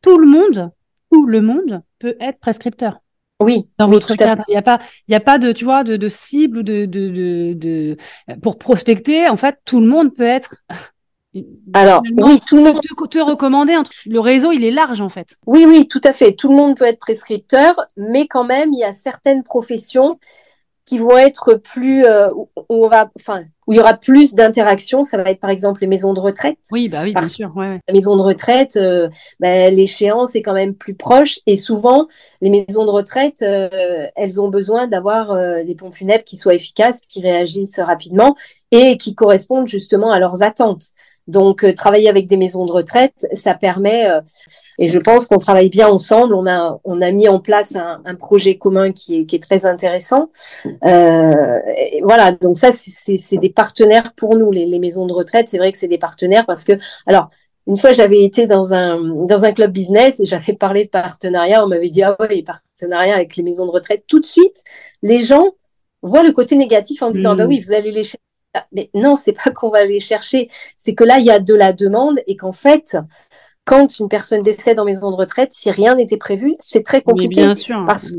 tout 0.00 0.18
le 0.18 0.26
monde, 0.26 0.70
tout 1.12 1.26
le 1.26 1.42
monde 1.42 1.82
peut 1.98 2.16
être 2.18 2.40
prescripteur. 2.40 2.98
Oui, 3.40 3.68
dans 3.78 3.88
votre 3.88 4.14
cadre, 4.14 4.44
il 4.48 4.52
n'y 4.52 4.56
a 4.56 4.62
pas, 4.62 4.78
il 5.08 5.12
y 5.12 5.16
a 5.16 5.20
pas 5.20 5.38
de, 5.38 5.52
tu 5.52 5.64
vois, 5.64 5.84
de, 5.84 5.96
de 5.96 6.08
cible 6.08 6.58
ou 6.58 6.62
de, 6.62 6.86
de, 6.86 7.08
de, 7.10 7.52
de, 7.54 7.96
pour 8.40 8.58
prospecter. 8.58 9.28
En 9.28 9.36
fait, 9.36 9.56
tout 9.64 9.80
le 9.80 9.86
monde 9.88 10.14
peut 10.16 10.26
être 10.26 10.56
alors, 11.72 12.02
oui, 12.18 12.40
tout 12.46 12.56
le 12.56 12.62
monde 12.62 12.80
te, 12.80 13.06
te 13.06 13.18
recommander. 13.18 13.76
Le 14.06 14.20
réseau, 14.20 14.52
il 14.52 14.64
est 14.64 14.70
large 14.70 15.00
en 15.00 15.08
fait. 15.08 15.36
Oui, 15.46 15.64
oui, 15.68 15.88
tout 15.88 16.00
à 16.04 16.12
fait. 16.12 16.32
Tout 16.32 16.48
le 16.48 16.56
monde 16.56 16.76
peut 16.76 16.84
être 16.84 16.98
prescripteur, 16.98 17.74
mais 17.96 18.26
quand 18.26 18.44
même, 18.44 18.72
il 18.72 18.78
y 18.78 18.84
a 18.84 18.92
certaines 18.92 19.42
professions 19.42 20.18
qui 20.86 20.98
vont 20.98 21.16
être 21.16 21.54
plus 21.54 22.04
euh, 22.04 22.30
où 22.34 22.48
on 22.68 22.88
va 22.88 23.10
enfin 23.18 23.44
où 23.66 23.72
il 23.72 23.76
y 23.76 23.80
aura 23.80 23.94
plus 23.94 24.34
d'interactions 24.34 25.02
ça 25.02 25.16
va 25.16 25.30
être 25.30 25.40
par 25.40 25.48
exemple 25.48 25.80
les 25.80 25.86
maisons 25.86 26.12
de 26.12 26.20
retraite 26.20 26.58
oui 26.70 26.88
bah 26.88 27.02
oui 27.02 27.12
bien 27.12 27.26
sûr 27.26 27.56
ouais, 27.56 27.80
la 27.88 27.94
maison 27.94 28.16
de 28.16 28.22
retraite 28.22 28.76
euh, 28.76 29.08
bah, 29.40 29.70
l'échéance 29.70 30.34
est 30.34 30.42
quand 30.42 30.52
même 30.52 30.74
plus 30.74 30.94
proche 30.94 31.38
et 31.46 31.56
souvent 31.56 32.06
les 32.42 32.50
maisons 32.50 32.84
de 32.84 32.90
retraite 32.90 33.40
euh, 33.40 34.08
elles 34.14 34.40
ont 34.40 34.48
besoin 34.48 34.86
d'avoir 34.86 35.34
des 35.64 35.74
pompes 35.74 35.94
funèbres 35.94 36.24
qui 36.24 36.36
soient 36.36 36.54
efficaces 36.54 37.00
qui 37.08 37.22
réagissent 37.22 37.80
rapidement 37.80 38.36
et 38.70 38.98
qui 38.98 39.14
correspondent 39.14 39.68
justement 39.68 40.10
à 40.10 40.18
leurs 40.18 40.42
attentes 40.42 40.90
donc, 41.26 41.64
travailler 41.74 42.08
avec 42.08 42.26
des 42.26 42.36
maisons 42.36 42.66
de 42.66 42.72
retraite, 42.72 43.26
ça 43.32 43.54
permet, 43.54 44.06
et 44.78 44.88
je 44.88 44.98
pense 44.98 45.26
qu'on 45.26 45.38
travaille 45.38 45.70
bien 45.70 45.88
ensemble. 45.88 46.34
On 46.34 46.46
a, 46.46 46.78
on 46.84 47.00
a 47.00 47.10
mis 47.12 47.28
en 47.28 47.40
place 47.40 47.76
un, 47.76 48.02
un 48.04 48.14
projet 48.14 48.56
commun 48.56 48.92
qui 48.92 49.20
est, 49.20 49.24
qui 49.24 49.36
est 49.36 49.42
très 49.42 49.66
intéressant. 49.66 50.30
Euh, 50.84 51.58
voilà, 52.02 52.32
donc 52.32 52.58
ça, 52.58 52.70
c'est 52.72 53.36
des 53.38 53.50
partenaires 53.50 54.12
pour 54.14 54.36
nous, 54.36 54.50
les, 54.50 54.66
les 54.66 54.78
maisons 54.78 55.06
de 55.06 55.12
retraite. 55.12 55.48
C'est 55.48 55.58
vrai 55.58 55.72
que 55.72 55.78
c'est 55.78 55.88
des 55.88 55.98
partenaires 55.98 56.46
parce 56.46 56.64
que, 56.64 56.72
alors, 57.06 57.30
une 57.66 57.78
fois, 57.78 57.92
j'avais 57.92 58.22
été 58.22 58.46
dans 58.46 58.74
un 58.74 58.98
dans 59.24 59.46
un 59.46 59.52
club 59.52 59.72
business 59.72 60.20
et 60.20 60.26
j'avais 60.26 60.52
parlé 60.52 60.84
de 60.84 60.90
partenariat. 60.90 61.64
On 61.64 61.68
m'avait 61.68 61.88
dit 61.88 62.02
ah 62.02 62.14
ouais, 62.20 62.28
les 62.28 62.42
partenariats 62.42 63.14
avec 63.14 63.36
les 63.36 63.42
maisons 63.42 63.64
de 63.64 63.70
retraite. 63.70 64.04
Tout 64.06 64.20
de 64.20 64.26
suite, 64.26 64.64
les 65.00 65.20
gens 65.20 65.52
voient 66.02 66.22
le 66.22 66.32
côté 66.32 66.56
négatif 66.56 67.02
en 67.02 67.10
disant 67.10 67.34
bah 67.34 67.46
oui, 67.46 67.60
vous 67.60 67.72
allez 67.72 67.90
les 67.90 68.02
chercher. 68.02 68.18
Mais 68.72 68.90
non, 68.94 69.16
c'est 69.16 69.32
pas 69.32 69.50
qu'on 69.54 69.70
va 69.70 69.84
les 69.84 70.00
chercher. 70.00 70.48
C'est 70.76 70.94
que 70.94 71.04
là, 71.04 71.18
il 71.18 71.24
y 71.24 71.30
a 71.30 71.38
de 71.38 71.54
la 71.54 71.72
demande 71.72 72.20
et 72.26 72.36
qu'en 72.36 72.52
fait, 72.52 72.96
quand 73.64 73.98
une 73.98 74.08
personne 74.08 74.42
décède 74.42 74.78
en 74.78 74.84
maison 74.84 75.10
de 75.10 75.16
retraite, 75.16 75.52
si 75.52 75.70
rien 75.70 75.94
n'était 75.94 76.16
prévu, 76.16 76.54
c'est 76.58 76.84
très 76.84 77.02
compliqué. 77.02 77.40
bien 77.42 77.54
sûr, 77.54 77.82
parce 77.86 78.12
que 78.12 78.18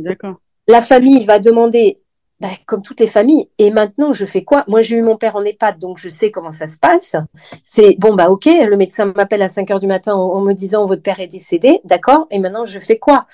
la 0.68 0.82
famille 0.82 1.24
va 1.26 1.40
demander 1.40 2.00
bah, 2.42 2.50
comme 2.66 2.82
toutes 2.82 3.00
les 3.00 3.08
familles. 3.08 3.50
Et 3.58 3.72
maintenant, 3.72 4.12
je 4.12 4.26
fais 4.26 4.44
quoi? 4.44 4.66
Moi, 4.68 4.82
j'ai 4.82 4.98
eu 4.98 5.02
mon 5.02 5.16
père 5.16 5.36
en 5.36 5.44
EHPAD, 5.44 5.80
donc 5.80 6.00
je 6.00 6.10
sais 6.10 6.32
comment 6.32 6.52
ça 6.52 6.68
se 6.68 6.78
passe. 6.78 7.16
C'est 7.64 7.96
bon, 7.98 8.14
bah 8.14 8.30
ok, 8.30 8.46
le 8.46 8.76
médecin 8.76 9.06
m'appelle 9.16 9.42
à 9.42 9.48
5 9.48 9.72
heures 9.72 9.80
du 9.80 9.88
matin 9.88 10.16
en, 10.16 10.42
me 10.42 10.54
disant 10.54 10.86
votre 10.86 11.02
père 11.02 11.20
est 11.20 11.28
décédé, 11.28 11.80
d'accord. 11.86 12.28
Et 12.32 12.40
maintenant, 12.40 12.66
je 12.66 12.80
fais 12.80 12.98
quoi? 12.98 13.26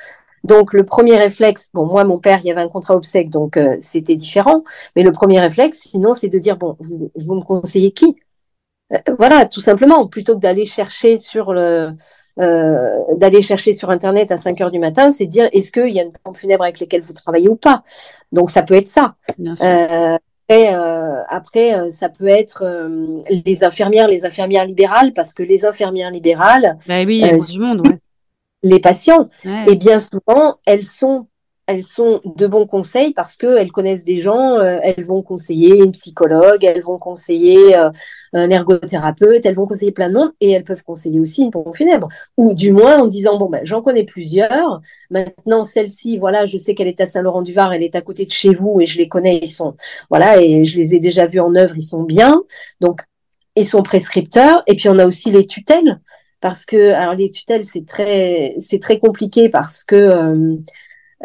Donc 0.43 0.73
le 0.73 0.83
premier 0.83 1.17
réflexe, 1.17 1.69
bon 1.73 1.85
moi 1.85 2.03
mon 2.03 2.17
père 2.19 2.39
il 2.41 2.47
y 2.47 2.51
avait 2.51 2.61
un 2.61 2.67
contrat 2.67 2.95
obsèque 2.95 3.29
donc 3.29 3.57
euh, 3.57 3.77
c'était 3.81 4.15
différent, 4.15 4.63
mais 4.95 5.03
le 5.03 5.11
premier 5.11 5.39
réflexe 5.39 5.79
sinon 5.79 6.13
c'est 6.13 6.29
de 6.29 6.39
dire 6.39 6.57
bon 6.57 6.75
vous, 6.79 7.11
vous 7.15 7.35
me 7.35 7.41
conseillez 7.41 7.91
qui? 7.91 8.15
Euh, 8.93 8.97
Voilà 9.17 9.45
tout 9.45 9.61
simplement 9.61 10.07
plutôt 10.07 10.35
que 10.35 10.41
d'aller 10.41 10.65
chercher 10.65 11.17
sur 11.17 11.53
le 11.53 11.91
euh, 12.39 12.97
d'aller 13.17 13.41
chercher 13.41 13.73
sur 13.73 13.89
Internet 13.89 14.31
à 14.31 14.37
5 14.37 14.59
heures 14.61 14.71
du 14.71 14.79
matin, 14.79 15.11
c'est 15.11 15.25
dire 15.25 15.49
est-ce 15.51 15.71
qu'il 15.71 15.93
y 15.93 15.99
a 15.99 16.03
une 16.03 16.13
pompe 16.23 16.37
funèbre 16.37 16.63
avec 16.63 16.79
laquelle 16.79 17.01
vous 17.01 17.13
travaillez 17.13 17.49
ou 17.49 17.55
pas? 17.55 17.83
Donc 18.31 18.49
ça 18.49 18.63
peut 18.63 18.75
être 18.75 18.87
ça. 18.87 19.15
Euh, 19.61 20.17
et, 20.51 20.67
euh, 20.73 21.23
après, 21.29 21.75
euh, 21.75 21.89
ça 21.91 22.09
peut 22.09 22.27
être 22.27 22.63
euh, 22.65 23.19
les 23.45 23.63
infirmières, 23.63 24.09
les 24.09 24.25
infirmières 24.25 24.65
libérales, 24.65 25.13
parce 25.13 25.33
que 25.33 25.43
les 25.43 25.65
infirmières 25.65 26.11
libérales, 26.11 26.77
bah 26.89 27.03
oui, 27.05 27.23
du 27.51 27.59
monde, 27.59 27.87
ouais. 27.87 27.99
Les 28.63 28.79
patients, 28.79 29.29
et 29.67 29.75
bien 29.75 29.99
souvent, 29.99 30.57
elles 30.65 30.85
sont 30.85 31.27
elles 31.67 31.83
sont 31.83 32.21
de 32.25 32.47
bons 32.47 32.65
conseils 32.65 33.13
parce 33.13 33.37
qu'elles 33.37 33.71
connaissent 33.71 34.03
des 34.03 34.19
gens, 34.19 34.57
euh, 34.57 34.79
elles 34.83 35.05
vont 35.05 35.21
conseiller 35.21 35.77
une 35.77 35.91
psychologue, 35.91 36.63
elles 36.63 36.81
vont 36.81 36.97
conseiller 36.97 37.77
euh, 37.77 37.89
un 38.33 38.49
ergothérapeute, 38.49 39.45
elles 39.45 39.55
vont 39.55 39.65
conseiller 39.67 39.91
plein 39.91 40.09
de 40.09 40.15
monde 40.15 40.31
et 40.41 40.51
elles 40.51 40.63
peuvent 40.63 40.83
conseiller 40.83 41.19
aussi 41.19 41.43
une 41.43 41.51
pompe 41.51 41.75
funèbre. 41.75 42.09
Ou 42.37 42.53
du 42.53 42.73
moins 42.73 42.99
en 42.99 43.07
disant, 43.07 43.37
bon, 43.37 43.49
ben, 43.49 43.61
j'en 43.63 43.81
connais 43.81 44.03
plusieurs, 44.03 44.81
maintenant 45.09 45.63
celle-ci, 45.63 46.17
voilà, 46.17 46.45
je 46.45 46.57
sais 46.57 46.75
qu'elle 46.75 46.87
est 46.87 46.99
à 46.99 47.05
Saint-Laurent-du-Var, 47.05 47.73
elle 47.73 47.83
est 47.83 47.95
à 47.95 48.01
côté 48.01 48.25
de 48.25 48.31
chez 48.31 48.53
vous 48.53 48.81
et 48.81 48.85
je 48.85 48.97
les 48.97 49.07
connais, 49.07 49.37
ils 49.41 49.47
sont, 49.47 49.75
voilà, 50.09 50.41
et 50.41 50.63
je 50.65 50.77
les 50.77 50.95
ai 50.95 50.99
déjà 50.99 51.25
vus 51.25 51.39
en 51.39 51.55
œuvre, 51.55 51.75
ils 51.77 51.83
sont 51.83 52.03
bien. 52.03 52.41
Donc, 52.81 53.01
ils 53.55 53.65
sont 53.65 53.83
prescripteurs. 53.83 54.63
Et 54.67 54.75
puis 54.75 54.89
on 54.89 54.97
a 54.97 55.05
aussi 55.05 55.31
les 55.31 55.45
tutelles 55.45 55.99
parce 56.41 56.65
que 56.65 56.91
alors 56.93 57.13
les 57.13 57.31
tutelles 57.31 57.65
c'est 57.65 57.85
très 57.85 58.55
c'est 58.59 58.79
très 58.79 58.99
compliqué 58.99 59.49
parce 59.49 59.83
que 59.83 59.95
euh, 59.95 60.55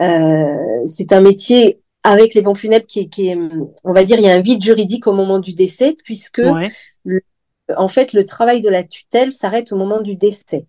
euh, 0.01 0.87
c'est 0.87 1.13
un 1.13 1.21
métier 1.21 1.81
avec 2.03 2.35
les 2.35 2.43
pompes 2.43 2.59
funèbres 2.59 2.87
qui, 2.87 3.09
qui 3.09 3.29
est, 3.29 3.39
on 3.83 3.93
va 3.93 4.05
dire, 4.05 4.19
il 4.19 4.25
y 4.25 4.29
a 4.29 4.35
un 4.35 4.41
vide 4.41 4.63
juridique 4.63 5.09
au 5.09 5.13
moment 5.13 5.41
du 5.41 5.55
décès, 5.55 5.97
puisque 6.05 6.41
en 7.77 7.89
fait, 7.89 8.13
le 8.13 8.25
travail 8.25 8.63
de 8.63 8.69
la 8.69 8.85
tutelle 8.85 9.33
s'arrête 9.33 9.73
au 9.73 9.77
moment 9.77 10.01
du 10.01 10.15
décès. 10.15 10.67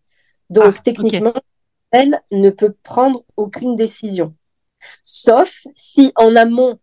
Donc, 0.49 0.75
ah, 0.77 0.81
techniquement, 0.83 1.33
elle 1.91 2.19
ne 2.31 2.49
peut 2.49 2.73
prendre 2.83 3.23
aucune 3.35 3.75
décision, 3.75 4.33
sauf 5.03 5.63
si 5.75 6.11
en 6.15 6.35
amont, 6.35 6.79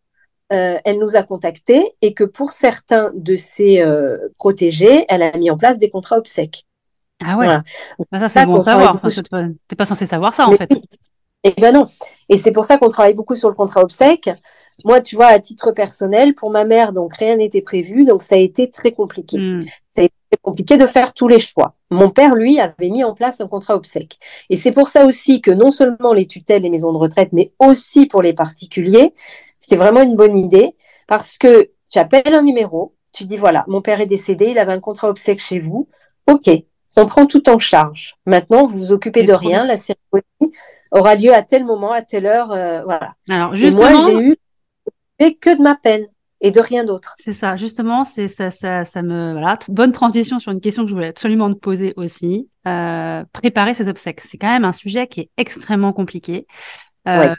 euh, 0.53 0.79
elle 0.85 0.99
nous 0.99 1.17
a 1.17 1.23
contactés 1.23 1.83
et 2.03 2.15
que 2.15 2.25
pour 2.25 2.51
certains 2.51 3.11
de 3.15 3.35
ses 3.35 3.81
euh, 3.81 4.19
protégés, 4.39 5.05
elle 5.09 5.23
a 5.23 5.37
mis 5.37 5.51
en 5.51 5.57
place 5.57 5.79
des 5.79 5.91
contrats 5.91 6.19
obsèques. 6.19 6.67
Ah 7.23 7.37
ouais. 7.37 7.47
Bah, 8.11 8.19
ça, 8.19 8.29
c'est 8.29 8.47
bon 8.47 8.61
savoir. 8.61 9.01
T'es 9.69 9.77
pas 9.77 9.85
censé 9.85 10.07
savoir 10.07 10.35
ça, 10.35 10.47
en 10.49 10.53
fait. 10.53 10.69
Eh 11.47 11.53
ben 11.61 11.75
non. 11.75 11.85
Et 12.31 12.39
c'est 12.39 12.53
pour 12.53 12.65
ça 12.65 12.79
qu'on 12.79 12.89
travaille 12.89 13.13
beaucoup 13.13 13.35
sur 13.35 13.51
le 13.51 13.55
contrat 13.55 13.83
obsèque. 13.83 14.31
Moi, 14.85 15.03
tu 15.03 15.15
vois, 15.15 15.27
à 15.27 15.39
titre 15.39 15.73
personnel, 15.73 16.35
pour 16.35 16.51
ma 16.51 16.65
mère, 16.65 16.95
donc 16.95 17.17
rien 17.17 17.37
n'était 17.37 17.61
prévu, 17.61 18.07
donc 18.07 18.23
ça 18.23 18.37
a 18.37 18.39
été 18.39 18.71
très 18.71 18.93
compliqué. 18.93 19.39
Hmm. 19.39 19.61
Ça 19.91 20.01
a 20.01 20.05
été 20.05 20.15
compliqué 20.41 20.79
de 20.79 20.87
faire 20.87 21.13
tous 21.13 21.29
les 21.29 21.39
choix. 21.39 21.75
Mon 21.91 22.09
père, 22.09 22.35
lui, 22.35 22.59
avait 22.59 22.89
mis 22.89 23.05
en 23.05 23.13
place 23.13 23.43
un 23.43 23.47
contrat 23.47 23.77
obsèque. 23.77 24.19
Et 24.49 24.57
c'est 24.57 24.73
pour 24.73 24.89
ça 24.89 25.05
aussi 25.05 25.43
que 25.43 25.51
non 25.51 25.69
seulement 25.69 26.15
les 26.15 26.27
tutelles, 26.27 26.63
les 26.63 26.71
maisons 26.71 26.93
de 26.95 26.99
retraite, 26.99 27.29
mais 27.33 27.53
aussi 27.59 28.07
pour 28.07 28.23
les 28.23 28.33
particuliers, 28.33 29.13
c'est 29.61 29.77
vraiment 29.77 30.03
une 30.03 30.17
bonne 30.17 30.37
idée 30.37 30.75
parce 31.07 31.37
que 31.37 31.71
tu 31.91 31.99
appelles 31.99 32.35
un 32.35 32.43
numéro, 32.43 32.95
tu 33.13 33.25
dis 33.27 33.37
voilà, 33.37 33.65
mon 33.69 33.83
père 33.83 34.01
est 34.01 34.07
décédé, 34.07 34.47
il 34.47 34.59
avait 34.59 34.73
un 34.73 34.81
contrat 34.81 35.11
obsèque 35.11 35.41
chez 35.41 35.61
vous. 35.61 35.89
Ok, 36.27 36.51
on 36.97 37.07
prend 37.07 37.27
tout 37.27 37.49
en 37.49 37.59
charge. 37.59 38.17
Maintenant, 38.27 38.67
vous 38.67 38.79
vous 38.79 38.93
occupez 38.93 39.23
de 39.23 39.33
rien, 39.33 39.65
la 39.65 39.77
cérémonie 39.77 40.57
aura 40.91 41.15
lieu 41.17 41.35
à 41.35 41.43
tel 41.43 41.65
moment, 41.65 41.93
à 41.93 42.03
telle 42.03 42.27
heure, 42.27 42.53
euh, 42.53 42.83
voilà. 42.85 43.15
Alors 43.29 43.57
justement, 43.57 43.91
moi 43.91 44.07
j'ai 44.07 44.17
eu 44.17 44.37
que 45.41 45.57
de 45.57 45.63
ma 45.63 45.75
peine 45.75 46.07
et 46.41 46.51
de 46.51 46.61
rien 46.61 46.85
d'autre. 46.85 47.15
C'est 47.17 47.33
ça, 47.33 47.57
justement, 47.57 48.05
c'est 48.05 48.29
ça, 48.29 48.51
ça, 48.51 48.85
ça 48.85 49.03
me 49.03 49.33
voilà, 49.33 49.59
bonne 49.69 49.93
transition 49.93 50.39
sur 50.39 50.53
une 50.53 50.61
question 50.61 50.83
que 50.83 50.91
je 50.91 50.95
voulais 50.95 51.09
absolument 51.09 51.53
te 51.53 51.59
poser 51.59 51.95
aussi. 51.97 52.49
Euh, 52.67 53.25
préparer 53.33 53.75
ses 53.75 53.89
obsèques, 53.89 54.21
c'est 54.21 54.39
quand 54.39 54.51
même 54.51 54.65
un 54.65 54.73
sujet 54.73 55.07
qui 55.07 55.21
est 55.21 55.31
extrêmement 55.37 55.93
compliqué. 55.93 56.47
Euh, 57.09 57.35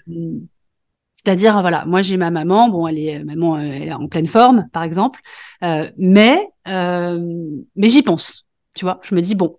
C'est-à-dire, 1.16 1.60
voilà, 1.62 1.86
moi 1.86 2.02
j'ai 2.02 2.18
ma 2.18 2.32
maman, 2.32 2.70
bon, 2.70 2.88
elle 2.88 3.00
est 3.00 3.24
maman, 3.24 3.58
elle 3.58 3.88
est 3.90 3.94
en 3.94 4.08
pleine 4.08 4.28
forme, 4.28 4.68
par 4.72 4.84
exemple, 4.84 5.20
euh, 5.64 5.90
mais 5.98 6.50
mais 6.66 7.90
j'y 7.90 8.02
pense. 8.02 8.45
Tu 8.76 8.86
vois, 8.86 9.00
je 9.02 9.16
me 9.16 9.22
dis 9.22 9.36
bon, 9.36 9.58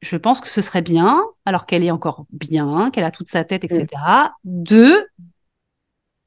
je 0.00 0.16
pense 0.16 0.40
que 0.40 0.48
ce 0.48 0.60
serait 0.60 0.82
bien, 0.82 1.24
alors 1.44 1.66
qu'elle 1.66 1.84
est 1.84 1.90
encore 1.90 2.26
bien, 2.30 2.90
qu'elle 2.90 3.04
a 3.04 3.10
toute 3.10 3.28
sa 3.28 3.44
tête, 3.44 3.64
etc., 3.64 3.86
de 4.44 5.06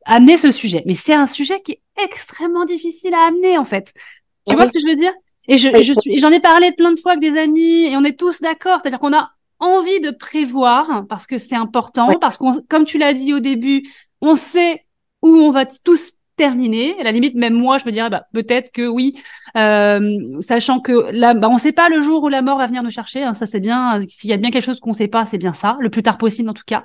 amener 0.06 0.38
ce 0.38 0.52
sujet. 0.52 0.84
Mais 0.86 0.96
c'est 0.96 1.14
un 1.14 1.28
sujet 1.28 1.62
qui 1.62 1.74
est 1.74 1.82
extrêmement 2.04 2.66
difficile 2.66 3.14
à 3.14 3.28
amener, 3.28 3.58
en 3.58 3.66
fait. 3.66 3.94
Tu 4.48 4.56
vois 4.56 4.66
ce 4.66 4.72
que 4.72 4.80
je 4.80 4.88
veux 4.88 4.96
dire? 4.96 5.14
Et 5.48 5.58
je, 5.58 5.70
je 5.84 5.94
suis, 6.00 6.20
j'en 6.20 6.32
ai 6.32 6.40
parlé 6.40 6.72
plein 6.72 6.92
de 6.92 7.00
fois 7.00 7.14
avec 7.14 7.22
des 7.22 7.38
amis, 7.38 7.86
et 7.86 7.98
on 7.98 8.04
est 8.04 8.18
tous 8.18 8.42
d'accord. 8.42 8.80
C'est-à-dire 8.82 9.00
qu'on 9.00 9.16
a 9.16 9.32
envie 9.60 10.00
de 10.00 10.10
prévoir 10.12 11.06
parce 11.08 11.28
que 11.28 11.38
c'est 11.38 11.56
important, 11.56 12.18
parce 12.20 12.38
qu'on, 12.38 12.54
comme 12.70 12.86
tu 12.86 12.98
l'as 12.98 13.14
dit 13.14 13.34
au 13.34 13.40
début, 13.40 13.84
on 14.22 14.36
sait 14.36 14.86
où 15.22 15.30
on 15.30 15.52
va 15.52 15.66
tous 15.66 16.14
terminé. 16.42 17.00
À 17.00 17.04
la 17.04 17.12
limite, 17.12 17.36
même 17.36 17.54
moi, 17.54 17.78
je 17.78 17.86
me 17.86 17.92
dirais, 17.92 18.10
bah, 18.10 18.26
peut-être 18.34 18.72
que 18.72 18.88
oui, 18.88 19.22
euh, 19.56 20.42
sachant 20.42 20.80
que 20.80 21.12
là, 21.12 21.36
bah, 21.36 21.48
on 21.50 21.54
ne 21.54 21.60
sait 21.60 21.72
pas 21.72 21.88
le 21.88 22.02
jour 22.02 22.24
où 22.24 22.30
la 22.30 22.42
mort 22.42 22.58
va 22.58 22.66
venir 22.66 22.82
nous 22.82 22.90
chercher. 22.90 23.22
Hein, 23.22 23.36
ça, 23.36 23.46
c'est 23.46 23.60
bien. 23.60 24.02
S'il 24.10 24.32
y 24.32 24.34
a 24.34 24.38
bien 24.38 24.50
quelque 24.50 24.66
chose 24.66 24.80
qu'on 24.80 24.90
ne 24.90 24.96
sait 24.96 25.08
pas, 25.08 25.28
c'est 25.28 25.38
bien 25.38 25.54
ça, 25.54 25.78
le 25.80 25.92
plus 25.92 26.02
tard 26.02 26.18
possible 26.18 26.50
en 26.50 26.56
tout 26.56 26.64
cas. 26.66 26.82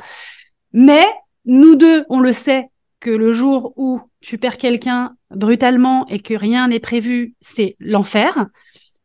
Mais 0.75 1.05
nous 1.47 1.75
deux, 1.75 2.05
on 2.11 2.21
le 2.21 2.33
sait 2.33 2.69
que 3.01 3.09
le 3.09 3.33
jour 3.33 3.73
où 3.77 4.03
tu 4.21 4.37
perds 4.37 4.59
quelqu'un 4.59 5.17
brutalement 5.31 6.07
et 6.09 6.21
que 6.21 6.35
rien 6.35 6.69
n'est 6.69 6.81
prévu, 6.81 7.35
c'est 7.41 7.77
l'enfer. 7.81 8.47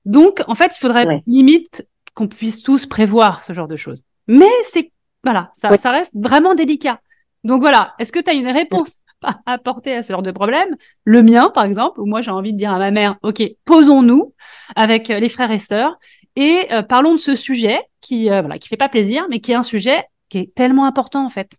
Donc, 0.03 0.43
en 0.47 0.55
fait, 0.55 0.75
il 0.75 0.79
faudrait 0.81 1.23
limite 1.27 1.87
qu'on 2.13 2.27
puisse 2.27 2.61
tous 2.61 2.87
prévoir 2.87 3.45
ce 3.45 3.53
genre 3.53 3.69
de 3.69 3.77
choses. 3.77 4.03
Mais 4.27 4.51
c'est 4.63 4.91
voilà, 5.23 5.51
ça, 5.53 5.77
ça 5.77 5.91
reste 5.91 6.13
vraiment 6.15 6.55
délicat. 6.55 6.99
Donc 7.43 7.61
voilà, 7.61 7.93
est-ce 7.99 8.11
que 8.11 8.19
tu 8.19 8.29
as 8.29 8.33
une 8.33 8.49
réponse 8.49 8.97
apporter 9.45 9.95
à 9.95 10.03
ce 10.03 10.13
genre 10.13 10.21
de 10.21 10.31
problème. 10.31 10.75
Le 11.03 11.23
mien, 11.23 11.51
par 11.53 11.65
exemple, 11.65 11.99
où 11.99 12.05
moi 12.05 12.21
j'ai 12.21 12.31
envie 12.31 12.53
de 12.53 12.57
dire 12.57 12.71
à 12.71 12.79
ma 12.79 12.91
mère, 12.91 13.17
OK, 13.23 13.41
posons-nous 13.65 14.33
avec 14.75 15.09
euh, 15.09 15.19
les 15.19 15.29
frères 15.29 15.51
et 15.51 15.59
sœurs 15.59 15.97
et 16.35 16.67
euh, 16.71 16.81
parlons 16.81 17.13
de 17.13 17.19
ce 17.19 17.35
sujet 17.35 17.79
qui, 17.99 18.29
euh, 18.29 18.41
voilà, 18.41 18.57
qui 18.57 18.67
fait 18.67 18.77
pas 18.77 18.89
plaisir, 18.89 19.25
mais 19.29 19.39
qui 19.39 19.51
est 19.51 19.55
un 19.55 19.63
sujet 19.63 20.03
qui 20.29 20.39
est 20.39 20.53
tellement 20.55 20.85
important 20.85 21.25
en 21.25 21.29
fait. 21.29 21.51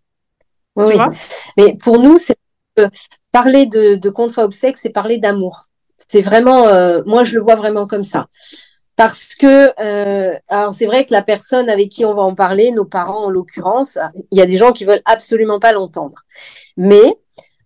Oui, 0.77 0.95
mais 1.59 1.77
pour 1.77 1.99
nous, 1.99 2.17
c'est 2.17 2.37
parler 3.31 3.67
de, 3.67 3.97
de 3.97 4.11
contrat 4.11 4.45
obsèque, 4.45 4.79
c'est 4.79 4.89
parler 4.89 5.19
d'amour. 5.19 5.69
C'est 5.99 6.23
vraiment, 6.23 6.65
moi 7.05 7.25
je 7.25 7.35
le 7.35 7.43
vois 7.43 7.55
vraiment 7.55 7.87
comme 7.87 8.03
ça 8.03 8.27
parce 8.97 9.35
que 9.35 9.73
alors 10.49 10.73
c'est 10.73 10.87
vrai 10.87 11.05
que 11.05 11.13
la 11.13 11.21
personne 11.21 11.69
avec 11.69 11.91
qui 11.91 12.07
on 12.07 12.15
va 12.15 12.23
en 12.23 12.35
parler, 12.35 12.71
nos 12.71 12.87
parents 12.87 13.27
en 13.27 13.31
l'occurrence, 13.31 13.99
il 14.31 14.39
y 14.39 14.41
a 14.41 14.47
des 14.47 14.57
gens 14.57 14.73
qui 14.73 14.87
veulent 14.87 15.03
absolument 15.05 15.61
pas 15.61 15.73
l'entendre. 15.73 16.21
Mais 16.79 17.19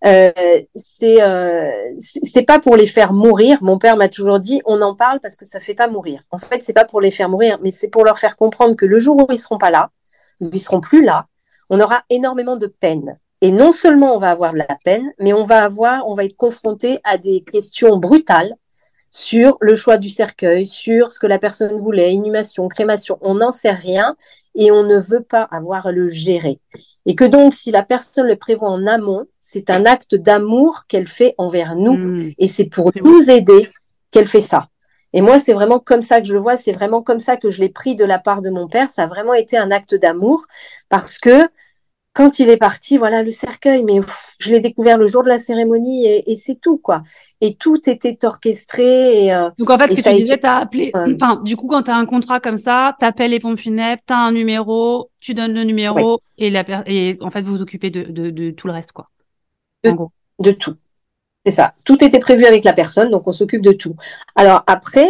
euh, 0.05 0.31
c'est 0.75 1.21
euh, 1.21 1.71
c'est 1.99 2.43
pas 2.43 2.59
pour 2.59 2.75
les 2.75 2.87
faire 2.87 3.13
mourir. 3.13 3.57
Mon 3.61 3.79
père 3.79 3.97
m'a 3.97 4.09
toujours 4.09 4.39
dit 4.39 4.61
on 4.65 4.81
en 4.81 4.95
parle 4.95 5.19
parce 5.19 5.35
que 5.35 5.45
ça 5.45 5.59
fait 5.59 5.73
pas 5.73 5.87
mourir. 5.87 6.21
En 6.31 6.37
fait, 6.37 6.61
c'est 6.61 6.73
pas 6.73 6.85
pour 6.85 7.01
les 7.01 7.11
faire 7.11 7.29
mourir, 7.29 7.57
mais 7.63 7.71
c'est 7.71 7.89
pour 7.89 8.03
leur 8.05 8.19
faire 8.19 8.37
comprendre 8.37 8.75
que 8.75 8.85
le 8.85 8.99
jour 8.99 9.17
où 9.17 9.31
ils 9.31 9.37
seront 9.37 9.57
pas 9.57 9.71
là, 9.71 9.89
où 10.41 10.49
ils 10.51 10.59
seront 10.59 10.81
plus 10.81 11.03
là, 11.03 11.25
on 11.69 11.79
aura 11.79 12.03
énormément 12.09 12.57
de 12.57 12.67
peine. 12.67 13.17
Et 13.41 13.51
non 13.51 13.71
seulement 13.71 14.15
on 14.15 14.19
va 14.19 14.31
avoir 14.31 14.53
de 14.53 14.57
la 14.57 14.77
peine, 14.83 15.11
mais 15.19 15.33
on 15.33 15.43
va 15.43 15.63
avoir, 15.63 16.07
on 16.07 16.15
va 16.15 16.25
être 16.25 16.37
confronté 16.37 16.99
à 17.03 17.17
des 17.17 17.43
questions 17.43 17.97
brutales 17.97 18.55
sur 19.17 19.57
le 19.61 19.73
choix 19.73 19.97
du 19.97 20.09
cercueil, 20.09 20.67
sur 20.67 21.11
ce 21.11 21.17
que 21.17 21.25
la 21.25 21.39
personne 21.39 21.75
voulait, 21.79 22.13
inhumation, 22.13 22.67
crémation, 22.67 23.17
on 23.21 23.33
n'en 23.33 23.51
sait 23.51 23.71
rien 23.71 24.15
et 24.53 24.69
on 24.71 24.83
ne 24.83 24.99
veut 24.99 25.23
pas 25.23 25.41
avoir 25.49 25.87
à 25.87 25.91
le 25.91 26.07
gérer. 26.07 26.59
Et 27.07 27.15
que 27.15 27.23
donc, 27.23 27.51
si 27.55 27.71
la 27.71 27.81
personne 27.81 28.27
le 28.27 28.35
prévoit 28.35 28.69
en 28.69 28.85
amont, 28.85 29.25
c'est 29.41 29.71
un 29.71 29.85
acte 29.85 30.13
d'amour 30.13 30.83
qu'elle 30.87 31.07
fait 31.07 31.33
envers 31.39 31.75
nous 31.75 31.97
mmh. 31.97 32.33
et 32.37 32.45
c'est 32.45 32.65
pour 32.65 32.91
nous 33.03 33.31
aider 33.31 33.67
qu'elle 34.11 34.27
fait 34.27 34.39
ça. 34.39 34.67
Et 35.13 35.21
moi, 35.21 35.39
c'est 35.39 35.53
vraiment 35.53 35.79
comme 35.79 36.03
ça 36.03 36.21
que 36.21 36.27
je 36.27 36.33
le 36.33 36.39
vois, 36.39 36.55
c'est 36.55 36.71
vraiment 36.71 37.01
comme 37.01 37.19
ça 37.19 37.37
que 37.37 37.49
je 37.49 37.59
l'ai 37.59 37.69
pris 37.69 37.95
de 37.95 38.05
la 38.05 38.19
part 38.19 38.43
de 38.43 38.51
mon 38.51 38.67
père. 38.67 38.91
Ça 38.91 39.03
a 39.03 39.07
vraiment 39.07 39.33
été 39.33 39.57
un 39.57 39.71
acte 39.71 39.95
d'amour 39.95 40.45
parce 40.89 41.17
que 41.17 41.47
quand 42.17 42.39
il 42.39 42.49
est 42.49 42.57
parti, 42.57 42.97
voilà 42.97 43.21
le 43.21 43.29
cercueil, 43.29 43.83
mais 43.83 43.99
je 44.39 44.49
l'ai 44.49 44.59
découvert 44.59 44.97
le 44.97 45.05
jour 45.05 45.21
de 45.21 45.27
la 45.29 45.37
cérémonie 45.37 46.07
et, 46.07 46.33
c'est 46.33 46.59
tout, 46.59 46.79
quoi. 46.79 47.03
Et 47.41 47.53
tout 47.53 47.87
était 47.87 48.17
orchestré. 48.25 49.25
Et, 49.25 49.33
euh, 49.35 49.51
Donc 49.59 49.69
en 49.69 49.77
fait, 49.77 49.95
ce 49.95 50.01
que 50.01 50.09
tu 50.09 50.23
disais, 50.23 50.39
t'as 50.39 50.57
appelé, 50.57 50.91
enfin, 50.95 51.39
du 51.45 51.55
coup, 51.55 51.67
quand 51.67 51.83
tu 51.83 51.91
as 51.91 51.95
un 51.95 52.07
contrat 52.07 52.39
comme 52.39 52.57
ça, 52.57 52.95
tu 52.97 53.05
appelles 53.05 53.29
les 53.29 53.39
pompes 53.39 53.59
funèbres, 53.59 54.01
tu 54.07 54.13
as 54.15 54.17
un 54.17 54.31
numéro, 54.31 55.11
tu 55.19 55.35
donnes 55.35 55.53
le 55.53 55.63
numéro 55.63 56.19
et, 56.39 56.49
la, 56.49 56.65
et 56.87 57.19
en 57.21 57.29
fait, 57.29 57.43
vous 57.43 57.57
vous 57.57 57.61
occupez 57.61 57.91
de, 57.91 58.01
de, 58.31 58.49
tout 58.49 58.65
le 58.65 58.73
reste, 58.73 58.93
quoi. 58.93 59.11
De, 59.83 59.91
de 60.39 60.51
tout. 60.51 60.75
C'est 61.45 61.51
ça. 61.51 61.75
Tout 61.83 62.03
était 62.03 62.19
prévu 62.19 62.45
avec 62.45 62.63
la 62.63 62.73
personne, 62.73 63.11
donc 63.11 63.27
on 63.27 63.31
s'occupe 63.31 63.61
de 63.61 63.73
tout. 63.73 63.95
Alors 64.35 64.63
après, 64.65 65.07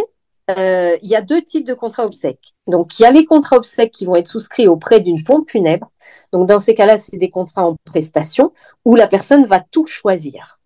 euh, 0.50 0.98
il 1.02 1.10
y 1.10 1.16
a 1.16 1.22
deux 1.22 1.42
types 1.42 1.66
de 1.66 1.74
contrats 1.74 2.06
obsèques. 2.06 2.54
Donc, 2.68 3.00
il 3.00 3.04
y 3.04 3.06
a 3.06 3.12
les 3.12 3.26
contrats 3.26 3.58
obsèques 3.58 3.92
qui 3.92 4.06
vont 4.06 4.16
être 4.16 4.28
souscrits 4.28 4.68
auprès 4.68 5.00
d'une 5.00 5.24
pompe 5.24 5.50
funèbre. 5.50 5.92
Donc, 6.32 6.48
dans 6.48 6.60
ces 6.60 6.76
cas-là, 6.76 6.98
c'est 6.98 7.18
des 7.18 7.30
contrats 7.30 7.66
en 7.66 7.76
prestation 7.86 8.54
où 8.86 8.96
la 8.96 9.08
personne 9.08 9.46
va 9.46 9.60
tout 9.60 9.86
choisir. 9.86 10.60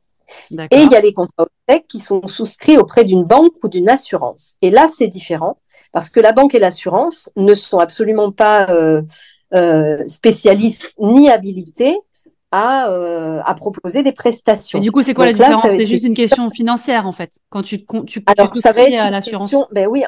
Et 0.49 0.81
il 0.81 0.91
y 0.91 0.95
a 0.95 1.01
les 1.01 1.13
contrats 1.13 1.45
obsèques 1.67 1.87
qui 1.87 1.99
sont 1.99 2.25
souscrits 2.27 2.77
auprès 2.77 3.03
d'une 3.03 3.23
banque 3.23 3.53
ou 3.63 3.67
d'une 3.67 3.89
assurance. 3.89 4.55
Et 4.61 4.69
là, 4.69 4.87
c'est 4.87 5.07
différent 5.07 5.57
parce 5.91 6.09
que 6.09 6.19
la 6.19 6.31
banque 6.31 6.55
et 6.55 6.59
l'assurance 6.59 7.29
ne 7.35 7.53
sont 7.53 7.79
absolument 7.79 8.31
pas 8.31 8.69
euh, 8.69 9.01
euh, 9.53 10.01
spécialistes 10.07 10.93
ni 10.99 11.29
habilités 11.29 11.97
à, 12.51 12.89
euh, 12.89 13.41
à 13.45 13.53
proposer 13.53 14.03
des 14.03 14.11
prestations. 14.11 14.79
Et 14.79 14.81
du 14.81 14.91
coup, 14.91 15.01
c'est 15.01 15.13
quoi 15.13 15.25
la 15.25 15.33
différence? 15.33 15.61
C'est 15.61 15.85
juste 15.85 16.03
une 16.03 16.13
question 16.13 16.49
financière, 16.49 17.07
en 17.07 17.11
fait. 17.11 17.31
Quand 17.49 17.63
tu, 17.63 17.85
tu, 18.05 18.23
Alors, 18.25 18.53
ça 18.53 18.73
va 18.73 18.83
être 18.83 18.99
à 18.99 19.09
l'assurance. 19.09 19.55
Ben 19.71 19.87
oui, 19.87 20.03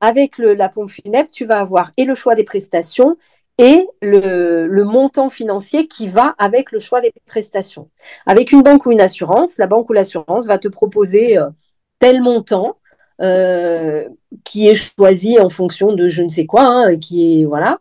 avec 0.00 0.38
le, 0.38 0.54
la 0.54 0.68
pompe 0.68 0.90
funèbre, 0.90 1.30
tu 1.30 1.44
vas 1.44 1.60
avoir 1.60 1.90
et 1.96 2.04
le 2.04 2.14
choix 2.14 2.34
des 2.34 2.44
prestations 2.44 3.16
et 3.58 3.86
le, 4.00 4.82
montant 4.84 5.28
financier 5.28 5.86
qui 5.86 6.08
va 6.08 6.34
avec 6.38 6.72
le 6.72 6.78
choix 6.78 7.02
des 7.02 7.12
prestations. 7.26 7.90
Avec 8.24 8.52
une 8.52 8.62
banque 8.62 8.86
ou 8.86 8.92
une 8.92 9.02
assurance, 9.02 9.58
la 9.58 9.66
banque 9.66 9.90
ou 9.90 9.92
l'assurance 9.92 10.46
va 10.46 10.58
te 10.58 10.68
proposer 10.68 11.36
euh, 11.36 11.50
tel 11.98 12.22
montant 12.22 12.78
euh, 13.20 14.08
qui 14.44 14.68
est 14.68 14.74
choisi 14.74 15.38
en 15.38 15.50
fonction 15.50 15.92
de 15.92 16.08
je 16.08 16.22
ne 16.22 16.28
sais 16.28 16.46
quoi, 16.46 16.62
hein, 16.62 16.96
qui 16.96 17.42
est 17.42 17.44
voilà, 17.44 17.78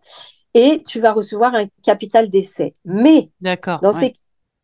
et 0.54 0.84
tu 0.86 1.00
vas 1.00 1.14
recevoir 1.14 1.56
un 1.56 1.66
capital 1.84 2.30
d'essai. 2.30 2.74
Mais 2.86 3.30
dans 3.82 3.92
ces 3.92 4.14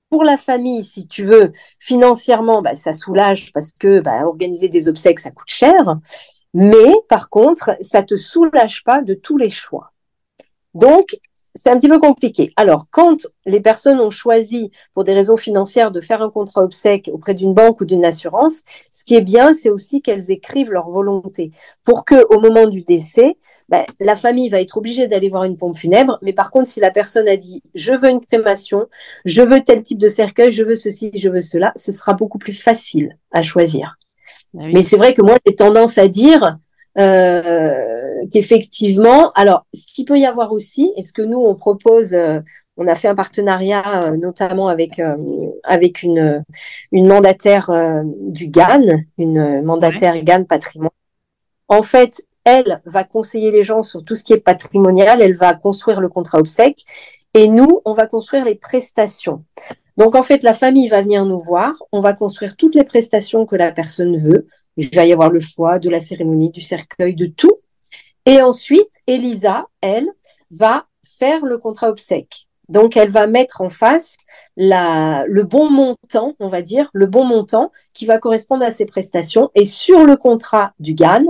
pour 0.10 0.24
la 0.24 0.38
famille, 0.38 0.84
si 0.84 1.08
tu 1.08 1.26
veux, 1.26 1.52
financièrement, 1.80 2.62
bah, 2.62 2.76
ça 2.76 2.94
soulage 2.94 3.52
parce 3.54 3.72
que 3.72 4.00
bah, 4.00 4.26
organiser 4.26 4.70
des 4.70 4.88
obsèques, 4.88 5.20
ça 5.20 5.32
coûte 5.32 5.50
cher. 5.50 5.98
Mais 6.54 6.94
par 7.10 7.30
contre, 7.30 7.76
ça 7.82 8.04
te 8.04 8.16
soulage 8.16 8.84
pas 8.84 9.02
de 9.02 9.14
tous 9.14 9.38
les 9.38 9.50
choix. 9.50 9.92
Donc, 10.74 11.18
c'est 11.56 11.70
un 11.70 11.78
petit 11.78 11.88
peu 11.88 12.00
compliqué. 12.00 12.52
Alors, 12.58 12.88
quand 12.92 13.28
les 13.46 13.62
personnes 13.62 14.00
ont 14.02 14.10
choisi, 14.10 14.72
pour 14.94 15.06
des 15.06 15.14
raisons 15.14 15.38
financières, 15.38 15.92
de 15.92 16.02
faire 16.02 16.22
un 16.22 16.30
contrat 16.30 16.62
obsèque 16.62 17.10
auprès 17.14 17.34
d'une 17.34 17.54
banque 17.54 17.80
ou 17.80 17.86
d'une 17.86 18.04
assurance, 18.04 18.64
ce 18.92 19.06
qui 19.06 19.16
est 19.16 19.22
bien, 19.22 19.54
c'est 19.54 19.70
aussi 19.70 20.02
qu'elles 20.02 20.32
écrivent 20.32 20.72
leur 20.72 20.90
volonté 20.90 21.52
pour 21.86 22.04
que, 22.04 22.26
au 22.30 22.42
moment 22.42 22.68
du 22.68 22.82
décès, 22.82 23.38
ben, 23.70 23.86
la 24.00 24.16
famille 24.16 24.50
va 24.50 24.60
être 24.60 24.78
obligée 24.78 25.08
d'aller 25.08 25.30
voir 25.30 25.46
une 25.46 25.56
pompe 25.56 25.78
funèbre. 25.78 26.20
Mais 26.22 26.34
par 26.34 26.52
contre, 26.52 26.68
si 26.68 26.82
la 26.82 26.92
personne 26.92 27.28
a 27.28 27.38
dit, 27.38 27.64
je 27.74 27.94
veux 27.94 28.10
une 28.10 28.22
crémation, 28.22 28.88
je 29.24 29.42
veux 29.42 29.62
tel 29.62 29.82
type 29.82 29.98
de 29.98 30.10
cercueil, 30.10 30.52
je 30.52 30.64
veux 30.64 30.76
ceci, 30.76 31.12
je 31.16 31.30
veux 31.30 31.42
cela, 31.42 31.72
ce 31.78 31.94
sera 31.94 32.14
beaucoup 32.14 32.38
plus 32.38 32.54
facile 32.54 33.18
à 33.32 33.44
choisir. 33.44 33.98
Ah 34.58 34.64
Mais 34.74 34.82
c'est 34.82 34.98
vrai 34.98 35.14
que 35.14 35.22
moi, 35.22 35.38
j'ai 35.46 35.56
tendance 35.56 35.98
à 35.98 36.08
dire, 36.08 36.58
euh, 36.98 38.26
qu'effectivement, 38.32 39.32
alors 39.34 39.66
ce 39.74 39.86
qu'il 39.94 40.06
peut 40.06 40.18
y 40.18 40.26
avoir 40.26 40.54
aussi, 40.54 40.94
et 40.96 41.02
ce 41.02 41.12
que 41.12 41.22
nous 41.22 41.40
on 41.40 41.56
propose, 41.56 42.14
euh, 42.14 42.40
on 42.78 42.88
a 42.88 42.96
fait 42.96 43.10
un 43.10 43.16
partenariat 43.16 44.04
euh, 44.04 44.18
notamment 44.18 44.68
avec 44.68 45.02
avec 45.64 46.04
une 46.04 46.44
une 46.92 47.08
mandataire 47.08 47.70
du 48.20 48.48
GAN, 48.48 48.84
une 49.18 49.62
mandataire 49.64 50.24
GAN 50.24 50.46
patrimoine. 50.46 50.90
En 51.68 51.82
fait, 51.82 52.26
elle 52.46 52.82
va 52.86 53.04
conseiller 53.04 53.52
les 53.52 53.64
gens 53.64 53.82
sur 53.82 54.04
tout 54.04 54.16
ce 54.16 54.24
qui 54.24 54.34
est 54.34 54.40
patrimonial, 54.40 55.22
elle 55.22 55.36
va 55.36 55.54
construire 55.54 56.00
le 56.00 56.10
contrat 56.10 56.40
obsèque, 56.40 56.86
et 57.34 57.50
nous 57.50 57.82
on 57.86 57.94
va 57.94 58.08
construire 58.08 58.46
les 58.46 58.56
prestations. 58.56 59.44
Donc 59.98 60.16
en 60.16 60.24
fait, 60.24 60.44
la 60.44 60.54
famille 60.54 60.88
va 60.88 61.02
venir 61.02 61.26
nous 61.26 61.40
voir, 61.40 61.74
on 61.92 62.00
va 62.00 62.14
construire 62.14 62.56
toutes 62.56 62.76
les 62.76 62.84
prestations 62.84 63.46
que 63.46 63.56
la 63.56 63.72
personne 63.72 64.16
veut. 64.18 64.46
Il 64.78 64.90
va 64.94 65.06
y 65.06 65.14
avoir 65.14 65.30
le 65.30 65.40
choix 65.40 65.80
de 65.80 65.90
la 65.90 66.00
cérémonie, 66.00 66.52
du 66.52 66.62
cercueil, 66.62 67.16
de 67.16 67.28
tout. 67.28 67.58
Et 68.26 68.42
ensuite, 68.42 69.02
Elisa, 69.08 69.68
elle, 69.82 70.08
va 70.52 70.86
faire 71.04 71.46
le 71.46 71.58
contrat 71.58 71.90
obsèque. 71.90 72.48
Donc, 72.68 72.98
elle 72.98 73.10
va 73.10 73.28
mettre 73.28 73.62
en 73.62 73.70
face 73.70 74.18
la, 74.58 75.26
le 75.28 75.44
bon 75.44 75.70
montant, 75.70 76.34
on 76.40 76.48
va 76.48 76.62
dire, 76.62 76.90
le 76.94 77.06
bon 77.06 77.24
montant 77.24 77.72
qui 77.94 78.06
va 78.06 78.18
correspondre 78.18 78.66
à 78.66 78.72
ses 78.72 78.86
prestations. 78.86 79.52
Et 79.54 79.66
sur 79.66 80.04
le 80.04 80.18
contrat 80.18 80.74
du 80.80 80.96
GAN, 80.96 81.26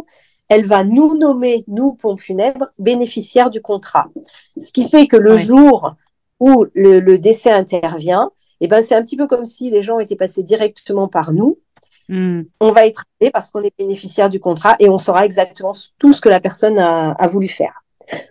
elle 0.47 0.65
va 0.65 0.83
nous 0.83 1.17
nommer, 1.17 1.63
nous, 1.67 1.93
pompes 1.93 2.19
funèbres, 2.19 2.67
bénéficiaires 2.79 3.49
du 3.49 3.61
contrat. 3.61 4.07
Ce 4.57 4.71
qui 4.71 4.87
fait 4.87 5.07
que 5.07 5.17
le 5.17 5.37
jour 5.37 5.95
où 6.39 6.65
le, 6.73 7.15
décès 7.17 7.51
intervient, 7.51 8.31
eh 8.61 8.67
ben, 8.67 8.81
c'est 8.81 8.95
un 8.95 9.01
petit 9.01 9.17
peu 9.17 9.27
comme 9.27 9.45
si 9.45 9.69
les 9.69 9.81
gens 9.81 9.99
étaient 9.99 10.15
passés 10.15 10.43
directement 10.43 11.07
par 11.07 11.33
nous. 11.33 11.59
Hmm. 12.07 12.43
On 12.59 12.71
va 12.71 12.85
être 12.85 13.05
aidé 13.19 13.31
parce 13.31 13.51
qu'on 13.51 13.63
est 13.63 13.73
bénéficiaire 13.77 14.29
du 14.29 14.39
contrat 14.39 14.75
et 14.79 14.89
on 14.89 14.97
saura 14.97 15.25
exactement 15.25 15.71
tout 15.97 16.13
ce 16.13 16.21
que 16.21 16.29
la 16.29 16.39
personne 16.39 16.77
a, 16.79 17.27
voulu 17.27 17.47
faire. 17.47 17.83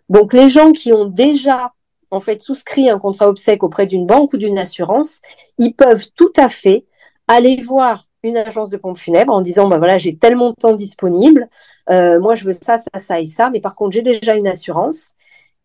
Donc, 0.09 0.33
les 0.33 0.49
gens 0.49 0.73
qui 0.73 0.93
ont 0.93 1.07
déjà 1.07 1.73
en 2.11 2.21
fait 2.21 2.41
souscrit 2.41 2.89
un 2.89 2.99
contrat 2.99 3.29
obsèque 3.29 3.65
auprès 3.65 3.87
d'une 3.87 4.07
banque 4.07 4.33
ou 4.33 4.37
d'une 4.37 4.59
assurance, 4.59 5.21
ils 5.59 5.75
peuvent 5.75 6.07
tout 6.15 6.33
à 6.37 6.49
fait 6.49 6.87
aller 7.27 7.61
voir 7.61 8.05
une 8.23 8.37
agence 8.37 8.71
de 8.71 8.77
pompe 8.77 8.99
funèbre 8.99 9.33
en 9.33 9.41
disant 9.41 9.67
bah 9.67 9.79
voilà 9.79 9.99
j'ai 9.99 10.17
tel 10.17 10.37
montant 10.37 10.73
disponible, 10.73 11.49
euh, 11.91 12.21
moi 12.21 12.35
je 12.35 12.45
veux 12.45 12.53
ça 12.53 12.79
ça 12.79 12.99
ça 12.99 13.21
et 13.21 13.25
ça, 13.25 13.51
mais 13.51 13.61
par 13.61 13.75
contre 13.75 13.93
j'ai 13.93 14.03
déjà 14.03 14.35
une 14.35 14.47
assurance 14.47 15.15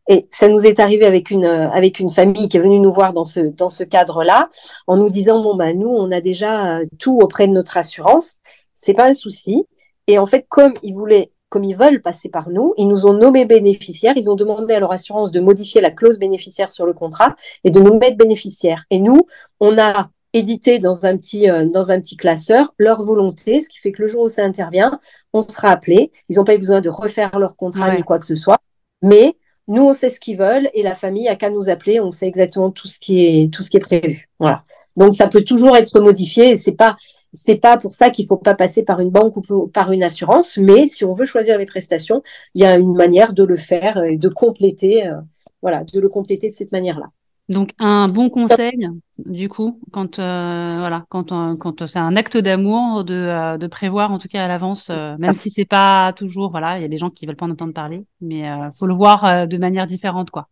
et 0.10 0.24
ça 0.32 0.50
nous 0.50 0.66
est 0.66 0.80
arrivé 0.80 1.06
avec 1.06 1.30
une 1.30 1.46
euh, 1.46 1.70
avec 1.70 2.00
une 2.00 2.10
famille 2.10 2.50
qui 2.50 2.58
est 2.58 2.60
venue 2.60 2.80
nous 2.80 2.92
voir 2.92 3.14
dans 3.14 3.24
ce 3.24 3.40
dans 3.40 3.70
ce 3.70 3.84
cadre-là, 3.84 4.50
en 4.88 4.98
nous 4.98 5.08
disant 5.08 5.42
bon 5.42 5.56
bah 5.56 5.72
nous 5.74 5.88
on 5.88 6.12
a 6.12 6.20
déjà 6.20 6.80
euh, 6.80 6.86
tout 6.98 7.18
auprès 7.22 7.48
de 7.48 7.54
notre 7.54 7.78
assurance, 7.78 8.40
c'est 8.74 8.94
pas 8.96 9.06
un 9.06 9.14
souci. 9.14 9.66
Et 10.08 10.18
en 10.18 10.26
fait, 10.26 10.46
comme 10.50 10.74
ils 10.82 10.94
voulaient 10.96 11.32
comme 11.50 11.64
ils 11.64 11.76
veulent 11.76 12.02
passer 12.02 12.30
par 12.30 12.50
nous, 12.50 12.74
ils 12.78 12.88
nous 12.88 13.06
ont 13.06 13.14
nommés 13.14 13.46
bénéficiaires, 13.46 14.14
ils 14.18 14.30
ont 14.30 14.36
demandé 14.36 14.74
à 14.74 14.80
leur 14.80 14.92
assurance 14.92 15.32
de 15.32 15.40
modifier 15.40 15.82
la 15.82 15.92
clause 15.92 16.20
bénéficiaire 16.20 16.72
sur 16.72 16.86
le 16.86 16.94
contrat 16.94 17.36
et 17.64 17.72
de 17.72 17.80
nous 17.80 17.98
mettre 17.98 18.18
bénéficiaires. 18.18 18.86
Et 18.92 19.00
nous, 19.00 19.22
on 19.60 19.78
a 19.80 20.10
édité 20.34 20.78
dans 20.80 21.06
un 21.06 21.18
petit 21.18 21.50
euh, 21.50 21.66
dans 21.66 21.92
un 21.92 22.00
petit 22.00 22.18
classeur 22.18 22.74
leur 22.80 23.04
volonté, 23.04 23.62
ce 23.62 23.70
qui 23.70 23.78
fait 23.78 23.92
que 23.92 24.02
le 24.02 24.08
jour 24.08 24.24
où 24.24 24.30
ça 24.30 24.44
intervient, 24.44 25.00
on 25.34 25.42
sera 25.42 25.70
appelé. 25.70 26.12
Ils 26.30 26.38
n'ont 26.38 26.44
pas 26.44 26.56
eu 26.56 26.60
besoin 26.60 26.82
de 26.82 26.90
refaire 26.90 27.38
leur 27.38 27.56
contrat 27.56 27.96
ni 27.96 28.02
quoi 28.02 28.18
que 28.18 28.26
ce 28.26 28.36
soit, 28.36 28.58
mais 29.04 29.36
nous, 29.70 29.84
on 29.84 29.94
sait 29.94 30.10
ce 30.10 30.20
qu'ils 30.20 30.38
veulent 30.38 30.70
et 30.74 30.82
la 30.82 30.96
famille 30.96 31.28
a 31.28 31.36
qu'à 31.36 31.52
nous 31.52 31.70
appeler. 31.70 32.00
On 32.00 32.10
sait 32.10 32.28
exactement 32.28 32.72
tout 32.72 32.88
ce 32.88 33.00
qui 33.00 33.24
est 33.26 33.54
tout 33.54 33.62
ce 33.62 33.70
qui 33.70 33.78
est 33.78 33.80
prévu. 33.80 34.28
Voilà. 34.40 34.64
Donc 34.98 35.14
ça 35.14 35.28
peut 35.28 35.44
toujours 35.44 35.78
être 35.78 36.00
modifié. 36.00 36.50
Et 36.50 36.56
c'est 36.56 36.74
pas 36.74 36.96
c'est 37.34 37.56
pas 37.58 37.78
pour 37.78 37.94
ça 37.94 38.10
qu'il 38.10 38.26
faut 38.26 38.38
pas 38.38 38.56
passer 38.56 38.82
par 38.84 39.00
une 39.00 39.12
banque 39.12 39.38
ou 39.38 39.68
par 39.68 39.92
une 39.92 40.04
assurance. 40.04 40.58
Mais 40.58 40.88
si 40.88 41.06
on 41.06 41.14
veut 41.14 41.26
choisir 41.26 41.60
les 41.60 41.66
prestations, 41.66 42.24
il 42.56 42.64
y 42.64 42.66
a 42.66 42.78
une 42.78 42.96
manière 42.96 43.34
de 43.34 43.44
le 43.44 43.56
faire 43.56 44.04
et 44.04 44.18
de 44.18 44.30
compléter. 44.30 45.08
Euh, 45.08 45.14
voilà, 45.62 45.84
de 45.84 46.00
le 46.00 46.10
compléter 46.10 46.50
de 46.50 46.54
cette 46.54 46.72
manière-là. 46.72 47.12
Donc 47.50 47.72
un 47.80 48.08
bon 48.08 48.30
conseil, 48.30 48.88
du 49.18 49.50
coup, 49.50 49.80
quand 49.92 50.20
euh, 50.20 50.76
voilà, 50.78 51.06
quand 51.10 51.58
quand 51.58 51.88
c'est 51.88 51.98
un 51.98 52.16
acte 52.16 52.38
d'amour 52.38 53.04
de, 53.04 53.16
euh, 53.16 53.58
de 53.58 53.66
prévoir 53.66 54.12
en 54.12 54.20
tout 54.20 54.28
cas 54.28 54.46
à 54.46 54.48
l'avance, 54.48 54.90
euh, 54.92 55.16
même 55.18 55.34
si 55.34 55.50
c'est 55.50 55.66
pas 55.66 56.14
toujours 56.16 56.52
voilà, 56.52 56.78
il 56.78 56.84
y 56.84 56.86
a 56.86 56.88
des 56.88 57.00
gens 57.00 57.10
qui 57.10 57.26
veulent 57.26 57.36
pas 57.36 57.48
en 57.48 57.52
entendre 57.52 57.74
parler, 57.74 58.06
mais 58.22 58.44
faut 58.78 58.86
le 58.86 58.94
voir 58.94 59.48
de 59.48 59.58
manière 59.58 59.88
différente 59.88 60.30
quoi, 60.30 60.48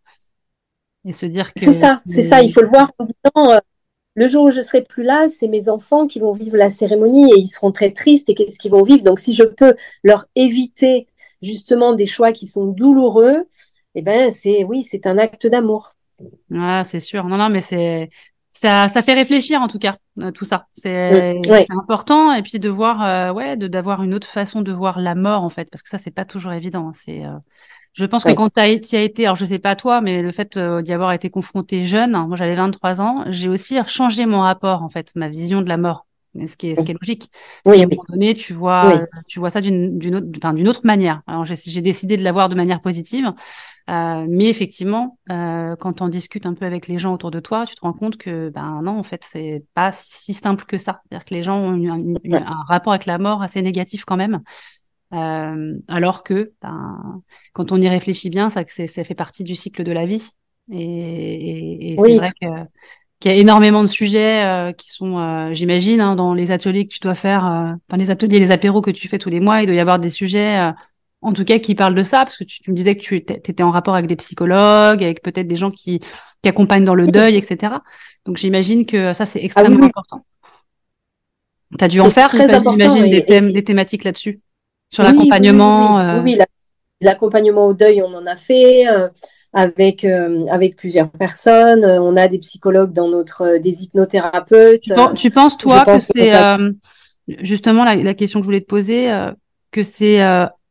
et 1.05 1.13
se 1.13 1.27
dire 1.27 1.53
que 1.53 1.59
c'est 1.59 1.71
ça, 1.71 2.01
c'est 2.07 2.23
ça, 2.23 2.41
il 2.41 2.51
faut 2.51 2.61
le 2.61 2.69
voir 2.69 2.91
en 2.97 3.05
disant 3.05 3.59
le 4.15 4.25
jour 4.25 4.45
où 4.45 4.51
je 4.51 4.61
serai 4.61 4.81
plus 4.81 5.03
là, 5.03 5.29
c'est 5.29 5.47
mes 5.47 5.69
enfants 5.69 6.07
qui 6.07 6.19
vont 6.19 6.31
vivre 6.31 6.57
la 6.57 6.71
cérémonie 6.71 7.31
et 7.31 7.37
ils 7.37 7.47
seront 7.47 7.71
très 7.71 7.91
tristes 7.91 8.29
et 8.29 8.33
qu'est-ce 8.33 8.57
qu'ils 8.57 8.71
vont 8.71 8.81
vivre. 8.81 9.03
Donc 9.03 9.19
si 9.19 9.35
je 9.35 9.43
peux 9.43 9.75
leur 10.03 10.25
éviter 10.35 11.05
justement 11.43 11.93
des 11.93 12.07
choix 12.07 12.31
qui 12.31 12.47
sont 12.47 12.65
douloureux, 12.65 13.45
eh 13.93 14.01
ben 14.01 14.31
c'est 14.31 14.63
oui, 14.63 14.81
c'est 14.81 15.05
un 15.05 15.19
acte 15.19 15.45
d'amour. 15.45 15.93
Ah, 16.53 16.83
c'est 16.83 16.99
sûr. 16.99 17.25
Non, 17.25 17.37
non, 17.37 17.49
mais 17.49 17.61
c'est 17.61 18.09
ça, 18.51 18.87
ça 18.87 19.01
fait 19.03 19.13
réfléchir 19.13 19.61
en 19.61 19.67
tout 19.67 19.77
cas 19.77 19.97
euh, 20.19 20.31
tout 20.31 20.45
ça. 20.45 20.67
C'est 20.73 21.37
important 21.69 22.33
et 22.33 22.41
puis 22.41 22.59
de 22.59 22.69
voir, 22.69 23.03
euh, 23.03 23.31
ouais, 23.31 23.55
de 23.55 23.67
d'avoir 23.67 24.01
une 24.01 24.13
autre 24.15 24.27
façon 24.27 24.61
de 24.61 24.71
voir 24.71 24.99
la 24.99 25.13
mort 25.13 25.43
en 25.43 25.49
fait, 25.49 25.69
parce 25.69 25.83
que 25.83 25.89
ça 25.89 25.99
c'est 25.99 26.11
pas 26.11 26.25
toujours 26.25 26.53
évident. 26.53 26.87
Hein. 26.87 26.93
C'est, 26.95 27.23
euh, 27.23 27.33
je 27.93 28.05
pense 28.05 28.23
que 28.23 28.31
quand 28.31 28.49
tu 28.49 28.59
as, 28.59 28.63
as 28.63 29.01
été, 29.01 29.25
alors 29.25 29.35
je 29.35 29.45
sais 29.45 29.59
pas 29.59 29.75
toi, 29.75 30.01
mais 30.01 30.21
le 30.23 30.31
fait 30.31 30.57
d'y 30.57 30.91
avoir 30.93 31.13
été 31.13 31.29
confronté 31.29 31.85
jeune, 31.85 32.15
hein, 32.15 32.25
moi 32.27 32.35
j'avais 32.35 32.55
23 32.55 32.99
ans, 33.01 33.25
j'ai 33.27 33.49
aussi 33.49 33.77
changé 33.85 34.25
mon 34.25 34.41
rapport 34.41 34.81
en 34.81 34.89
fait, 34.89 35.11
ma 35.15 35.29
vision 35.29 35.61
de 35.61 35.69
la 35.69 35.77
mort. 35.77 36.06
Ce 36.35 36.55
qui 36.55 36.69
est, 36.69 36.75
ce 36.75 36.83
qui 36.83 36.91
est 36.91 36.97
logique. 36.99 37.31
Oui, 37.65 37.79
à 37.81 37.85
un 37.85 37.87
moment 37.87 38.03
donné, 38.09 38.35
tu 38.35 38.53
vois, 38.53 39.05
tu 39.27 39.39
vois 39.39 39.49
ça 39.49 39.61
d'une, 39.61 40.15
autre, 40.15 40.27
enfin, 40.37 40.53
d'une 40.53 40.67
autre 40.67 40.81
manière. 40.83 41.21
Alors, 41.25 41.45
j'ai, 41.45 41.81
décidé 41.81 42.17
de 42.17 42.23
la 42.23 42.31
voir 42.31 42.49
de 42.49 42.55
manière 42.55 42.81
positive. 42.81 43.33
Euh, 43.89 44.25
mais 44.27 44.49
effectivement, 44.49 45.17
euh, 45.31 45.75
quand 45.77 46.01
on 46.01 46.09
discute 46.09 46.45
un 46.45 46.53
peu 46.53 46.65
avec 46.65 46.87
les 46.87 46.97
gens 46.97 47.13
autour 47.13 47.31
de 47.31 47.39
toi, 47.39 47.65
tu 47.65 47.73
te 47.73 47.81
rends 47.81 47.93
compte 47.93 48.17
que 48.17 48.49
ben 48.49 48.81
non, 48.83 48.99
en 48.99 49.03
fait, 49.03 49.23
c'est 49.23 49.63
pas 49.73 49.91
si 49.93 50.33
simple 50.33 50.65
que 50.65 50.77
ça. 50.77 51.01
C'est-à-dire 51.03 51.25
que 51.25 51.33
les 51.33 51.43
gens 51.43 51.57
ont 51.57 52.13
un, 52.33 52.63
rapport 52.67 52.93
avec 52.93 53.05
la 53.05 53.17
mort 53.17 53.41
assez 53.41 53.61
négatif 53.61 54.03
quand 54.03 54.17
même. 54.17 54.41
Euh, 55.13 55.79
alors 55.87 56.23
que 56.23 56.51
ben, 56.61 57.23
quand 57.53 57.71
on 57.71 57.81
y 57.81 57.87
réfléchit 57.87 58.29
bien, 58.29 58.49
ça, 58.49 58.63
ça 58.67 59.03
fait 59.05 59.15
partie 59.15 59.45
du 59.45 59.55
cycle 59.55 59.83
de 59.83 59.93
la 59.93 60.05
vie. 60.05 60.31
Et, 60.69 61.93
et, 61.93 61.95
c'est 61.97 62.17
vrai 62.17 62.31
que 62.41 62.47
qu'il 63.19 63.31
y 63.31 63.33
a 63.33 63.37
énormément 63.37 63.81
de 63.81 63.87
sujets 63.87 64.43
euh, 64.43 64.71
qui 64.71 64.91
sont, 64.91 65.17
euh, 65.17 65.53
j'imagine, 65.53 66.01
hein, 66.01 66.15
dans 66.15 66.33
les 66.33 66.51
ateliers 66.51 66.87
que 66.87 66.93
tu 66.93 66.99
dois 66.99 67.15
faire, 67.15 67.45
euh, 67.45 67.73
enfin 67.87 67.97
les 67.97 68.11
ateliers, 68.11 68.39
les 68.39 68.51
apéros 68.51 68.81
que 68.81 68.91
tu 68.91 69.07
fais 69.07 69.17
tous 69.17 69.29
les 69.29 69.39
mois, 69.39 69.61
il 69.61 69.65
doit 69.65 69.75
y 69.75 69.79
avoir 69.79 69.99
des 69.99 70.09
sujets 70.09 70.71
en 71.21 71.33
tout 71.33 71.43
cas 71.43 71.57
qui 71.57 71.73
parlent 71.73 71.95
de 71.95 72.03
ça, 72.03 72.19
parce 72.19 72.37
que 72.37 72.43
tu, 72.43 72.69
me 72.69 72.75
disais 72.75 72.95
que 72.95 73.01
tu 73.01 73.15
étais 73.15 73.63
en 73.63 73.71
rapport 73.71 73.95
avec 73.95 74.07
des 74.07 74.15
psychologues, 74.15 75.03
avec 75.03 75.23
peut-être 75.23 75.47
des 75.47 75.55
gens 75.55 75.71
qui, 75.71 75.99
qui 75.99 76.49
accompagnent 76.49 76.85
dans 76.85 76.95
le 76.95 77.07
deuil, 77.07 77.35
etc. 77.35 77.73
Donc 78.25 78.37
j'imagine 78.37 78.85
que 78.85 79.13
ça, 79.13 79.25
c'est 79.25 79.39
ah 79.39 79.45
extrêmement 79.45 79.85
important. 79.85 80.23
Tu 81.77 81.83
as 81.83 81.87
dû 81.87 81.99
en 82.01 82.11
faire, 82.11 82.29
j'imagine, 82.29 83.09
des, 83.09 83.25
thèmes, 83.25 83.51
des 83.51 83.63
thématiques 83.63 84.03
là-dessus, 84.03 84.41
sur 84.89 85.03
l'accompagnement. 85.03 86.21
Oui, 86.21 86.37
l'accompagnement 87.01 87.67
au 87.67 87.73
deuil, 87.73 88.01
on 88.01 88.11
en 88.13 88.25
a 88.25 88.35
fait 88.35 88.87
euh, 88.87 89.09
avec, 89.57 90.05
euh, 90.05 90.45
avec 90.49 90.75
plusieurs 90.75 91.09
personnes. 91.09 91.83
On 91.83 92.15
a 92.15 92.27
des 92.27 92.37
psychologues 92.37 92.93
dans 92.93 93.07
notre, 93.07 93.57
des 93.57 93.83
hypnothérapeutes. 93.83 94.83
Tu, 95.15 95.31
penses, 95.31 95.57
toi, 95.57 95.83
que 95.83 95.97
c'est 95.97 96.29
justement 97.41 97.83
la, 97.83 97.95
la, 97.95 98.13
question 98.13 98.39
que 98.39 98.43
je 98.43 98.47
voulais 98.47 98.61
te 98.61 98.67
poser, 98.67 99.11
que 99.71 99.83
c'est 99.83 100.21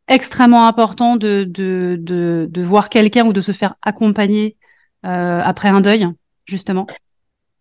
extrêmement 0.08 0.66
important 0.66 1.16
de, 1.16 1.44
de, 1.44 1.96
de, 1.98 2.46
de 2.50 2.62
voir 2.62 2.88
quelqu'un 2.88 3.26
ou 3.26 3.32
de 3.32 3.40
se 3.40 3.52
faire 3.52 3.74
accompagner 3.82 4.56
euh, 5.04 5.40
après 5.42 5.68
un 5.68 5.80
deuil, 5.80 6.06
justement? 6.44 6.86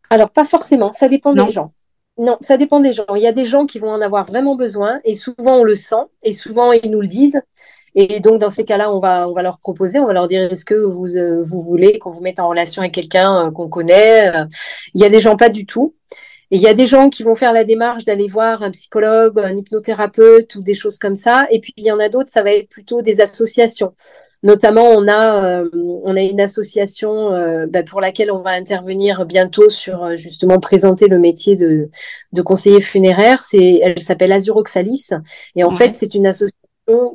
Alors, 0.10 0.30
pas 0.30 0.46
forcément, 0.46 0.92
ça 0.92 1.10
dépend 1.10 1.34
des 1.34 1.52
gens. 1.52 1.74
Non, 2.18 2.38
ça 2.40 2.58
dépend 2.58 2.80
des 2.80 2.94
gens. 2.94 3.04
Il 3.16 3.22
y 3.22 3.28
a 3.28 3.34
des 3.34 3.46
gens 3.46 3.66
qui 3.66 3.78
vont 3.78 3.90
en 3.90 4.02
avoir 4.02 4.24
vraiment 4.24 4.56
besoin 4.56 5.02
et 5.04 5.16
souvent 5.16 5.58
on 5.58 5.64
le 5.64 5.76
sent 5.76 6.06
et 6.24 6.32
souvent 6.32 6.72
ils 6.72 6.90
nous 6.90 7.02
le 7.02 7.08
disent. 7.08 7.42
Et 7.96 8.20
donc 8.20 8.40
dans 8.40 8.50
ces 8.50 8.66
cas-là, 8.66 8.92
on 8.92 9.00
va 9.00 9.28
on 9.28 9.34
va 9.34 9.42
leur 9.42 9.60
proposer, 9.60 10.00
on 10.00 10.06
va 10.06 10.14
leur 10.14 10.28
dire 10.28 10.52
est-ce 10.52 10.66
que 10.66 10.76
vous 10.76 11.18
euh, 11.18 11.42
vous 11.44 11.62
voulez 11.62 11.98
qu'on 12.00 12.12
vous 12.12 12.22
mette 12.22 12.40
en 12.40 12.50
relation 12.50 12.82
avec 12.82 12.94
quelqu'un 12.94 13.48
euh, 13.48 13.52
qu'on 13.52 13.70
connaît. 13.70 14.32
Il 14.94 15.02
y 15.02 15.06
a 15.06 15.10
des 15.10 15.20
gens 15.20 15.38
pas 15.38 15.50
du 15.50 15.66
tout. 15.66 15.96
Et 16.52 16.58
il 16.58 16.62
y 16.62 16.68
a 16.68 16.76
des 16.76 16.86
gens 16.86 17.10
qui 17.10 17.24
vont 17.24 17.34
faire 17.34 17.54
la 17.54 17.64
démarche 17.64 18.06
d'aller 18.06 18.28
voir 18.28 18.62
un 18.62 18.70
psychologue, 18.70 19.40
un 19.40 19.56
hypnothérapeute 19.56 20.56
ou 20.56 20.62
des 20.62 20.76
choses 20.76 21.00
comme 21.00 21.16
ça. 21.16 21.48
Et 21.50 21.60
puis 21.60 21.74
il 21.76 21.86
y 21.86 21.92
en 21.92 22.00
a 22.00 22.08
d'autres, 22.08 22.30
ça 22.30 22.44
va 22.44 22.52
être 22.54 22.70
plutôt 22.70 23.02
des 23.02 23.20
associations. 23.20 23.94
Notamment, 24.44 24.90
on 24.92 25.08
a, 25.08 25.44
euh, 25.44 25.70
on 26.04 26.16
a 26.16 26.22
une 26.22 26.40
association 26.40 27.34
euh, 27.34 27.66
bah, 27.68 27.82
pour 27.82 28.00
laquelle 28.00 28.32
on 28.32 28.42
va 28.42 28.52
intervenir 28.52 29.26
bientôt 29.26 29.70
sur 29.70 30.04
euh, 30.04 30.16
justement 30.16 30.60
présenter 30.60 31.08
le 31.08 31.18
métier 31.18 31.56
de, 31.56 31.90
de 32.32 32.42
conseiller 32.44 32.80
funéraire. 32.80 33.42
C'est, 33.42 33.80
elle 33.82 34.02
s'appelle 34.02 34.32
Azuroxalis. 34.32 35.10
Et 35.56 35.64
en 35.64 35.72
fait, 35.72 35.94
c'est 35.96 36.14
une 36.14 36.28
association 36.28 36.65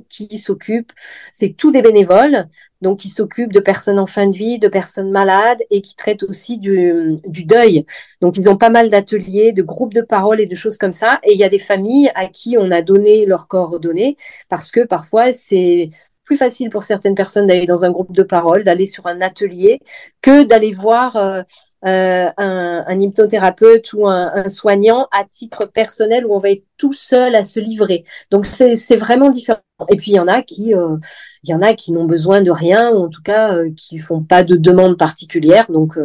qui 0.09 0.39
s'occupe, 0.39 0.93
c'est 1.33 1.51
tous 1.57 1.71
des 1.71 1.83
bénévoles, 1.83 2.49
donc 2.81 3.01
qui 3.01 3.09
s'occupent 3.09 3.53
de 3.53 3.61
personnes 3.61 3.99
en 3.99 4.07
fin 4.07 4.27
de 4.27 4.37
vie, 4.37 4.59
de 4.59 4.69
personnes 4.69 5.11
malades 5.11 5.61
et 5.71 5.81
qui 5.81 5.95
traitent 5.95 6.23
aussi 6.25 6.59
du, 6.59 7.19
du 7.27 7.45
deuil. 7.45 7.85
Donc 8.21 8.37
ils 8.37 8.49
ont 8.49 8.57
pas 8.57 8.71
mal 8.71 8.91
d'ateliers, 8.91 9.53
de 9.53 9.63
groupes 9.63 9.95
de 9.95 10.01
parole 10.01 10.41
et 10.41 10.47
de 10.47 10.55
choses 10.55 10.79
comme 10.79 10.93
ça. 10.93 11.21
Et 11.25 11.33
il 11.33 11.39
y 11.39 11.45
a 11.45 11.49
des 11.49 11.59
familles 11.59 12.11
à 12.15 12.27
qui 12.27 12.57
on 12.59 12.71
a 12.71 12.83
donné 12.83 13.27
leurs 13.27 13.49
coordonnées 13.49 14.17
parce 14.49 14.71
que 14.73 14.81
parfois 14.81 15.33
c'est 15.33 15.91
plus 16.31 16.37
facile 16.37 16.71
pour 16.71 16.85
certaines 16.85 17.17
personnes 17.17 17.47
d'aller 17.47 17.67
dans 17.67 17.85
un 17.85 17.91
groupe 17.91 18.13
de 18.13 18.23
parole, 18.23 18.63
d'aller 18.63 18.87
sur 18.87 19.09
un 19.09 19.21
atelier, 19.21 19.81
que 20.23 20.45
d'aller 20.45 20.71
voir 20.71 21.17
euh, 21.17 21.43
euh, 21.85 22.31
un, 22.37 22.85
un, 22.87 23.01
hypnothérapeute 23.01 23.93
ou 23.95 24.07
un, 24.07 24.31
un, 24.33 24.49
soignant 24.49 25.09
à 25.11 25.25
titre 25.25 25.65
personnel 25.65 26.25
où 26.25 26.33
on 26.33 26.39
va 26.39 26.51
être 26.51 26.63
tout 26.77 26.93
seul 26.93 27.35
à 27.35 27.43
se 27.43 27.59
livrer. 27.59 28.05
Donc 28.31 28.47
c'est 28.47 28.95
vraiment 28.95 29.29
différent. 29.31 29.59
Et 29.89 29.97
puis 29.97 30.13
il 30.13 30.15
y 30.15 30.21
en 30.21 30.29
a 30.29 30.43
qui, 30.43 30.73
euh, 30.73 30.97
il 31.43 31.51
y 31.51 31.55
en 31.55 31.63
a 31.63 31.75
qui 31.75 31.91
n'ont 31.91 32.05
besoin 32.05 32.43
de 32.43 32.53
rien 32.53 32.93
ou 32.93 33.07
en 33.07 33.09
tout 33.09 33.23
cas 33.23 33.53
euh, 33.53 33.69
qui 33.77 33.99
font 33.99 34.23
pas 34.23 34.45
de 34.45 34.55
demande 34.55 34.97
particulière. 34.97 35.69
Donc 35.69 35.99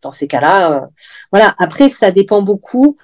dans 0.00 0.10
ces 0.10 0.28
cas-là, 0.28 0.88
voilà. 1.30 1.54
Après 1.58 1.90
ça 1.90 2.10
dépend 2.10 2.40
beaucoup 2.40 2.96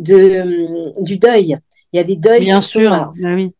de 0.00 1.00
du 1.00 1.16
deuil. 1.16 1.58
Il 1.92 1.96
y 1.96 2.00
a 2.00 2.04
des 2.04 2.16
deuils. 2.16 2.46
Bien 2.46 2.60
sûr. 2.60 3.08
Oui 3.24 3.54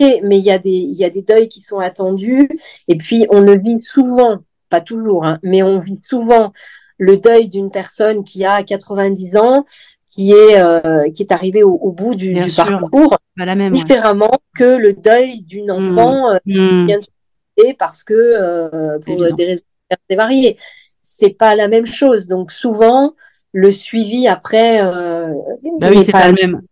mais 0.00 0.38
il 0.38 0.44
y, 0.44 0.50
a 0.50 0.58
des, 0.58 0.70
il 0.70 0.96
y 0.96 1.04
a 1.04 1.10
des 1.10 1.22
deuils 1.22 1.48
qui 1.48 1.60
sont 1.60 1.78
attendus. 1.78 2.48
Et 2.88 2.96
puis, 2.96 3.26
on 3.30 3.40
le 3.40 3.58
vit 3.58 3.80
souvent, 3.80 4.38
pas 4.70 4.80
toujours, 4.80 5.24
hein, 5.24 5.38
mais 5.42 5.62
on 5.62 5.78
vit 5.78 6.00
souvent 6.02 6.52
le 6.98 7.16
deuil 7.16 7.48
d'une 7.48 7.70
personne 7.70 8.24
qui 8.24 8.44
a 8.44 8.62
90 8.62 9.36
ans, 9.36 9.64
qui 10.08 10.32
est, 10.32 10.60
euh, 10.60 11.10
qui 11.10 11.22
est 11.22 11.32
arrivée 11.32 11.62
au, 11.62 11.90
bout 11.90 12.14
du, 12.14 12.32
du 12.32 12.52
parcours, 12.52 13.18
la 13.36 13.54
même, 13.54 13.72
différemment 13.72 14.30
que 14.56 14.64
le 14.64 14.92
deuil 14.92 15.42
d'une 15.42 15.66
mmh. 15.66 15.70
enfant 15.70 16.30
euh, 16.30 16.38
mmh. 16.46 16.86
qui 16.86 16.86
vient 16.86 17.74
parce 17.78 18.04
que, 18.04 18.14
euh, 18.14 18.98
pour 19.04 19.32
des 19.34 19.44
raisons 19.44 19.62
variées. 20.10 20.56
C'est 21.02 21.36
pas 21.36 21.54
la 21.54 21.68
même 21.68 21.86
chose. 21.86 22.28
Donc, 22.28 22.50
souvent, 22.50 23.14
le 23.52 23.70
suivi 23.70 24.26
après. 24.26 24.82
bah 24.82 25.88
oui, 25.90 26.02
c'est 26.04 26.12
pas, 26.12 26.22
pas 26.22 26.28
le 26.28 26.34
même. 26.34 26.62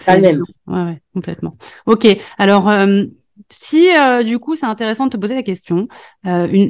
C'est 0.00 0.16
le 0.16 0.22
même. 0.22 0.42
Ouais, 0.66 1.00
complètement. 1.14 1.56
Ok. 1.86 2.06
Alors, 2.38 2.68
euh, 2.68 3.04
si 3.50 3.94
euh, 3.96 4.22
du 4.22 4.38
coup, 4.38 4.56
c'est 4.56 4.66
intéressant 4.66 5.06
de 5.06 5.10
te 5.10 5.16
poser 5.16 5.34
la 5.34 5.42
question, 5.42 5.86
euh, 6.26 6.68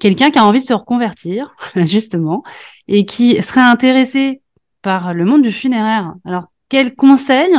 quelqu'un 0.00 0.30
qui 0.30 0.38
a 0.38 0.44
envie 0.44 0.60
de 0.60 0.66
se 0.66 0.72
reconvertir, 0.72 1.54
justement, 1.76 2.42
et 2.88 3.06
qui 3.06 3.42
serait 3.42 3.60
intéressé 3.60 4.42
par 4.82 5.14
le 5.14 5.24
monde 5.24 5.42
du 5.42 5.52
funéraire. 5.52 6.14
Alors, 6.24 6.46
quel 6.68 6.94
conseil, 6.94 7.50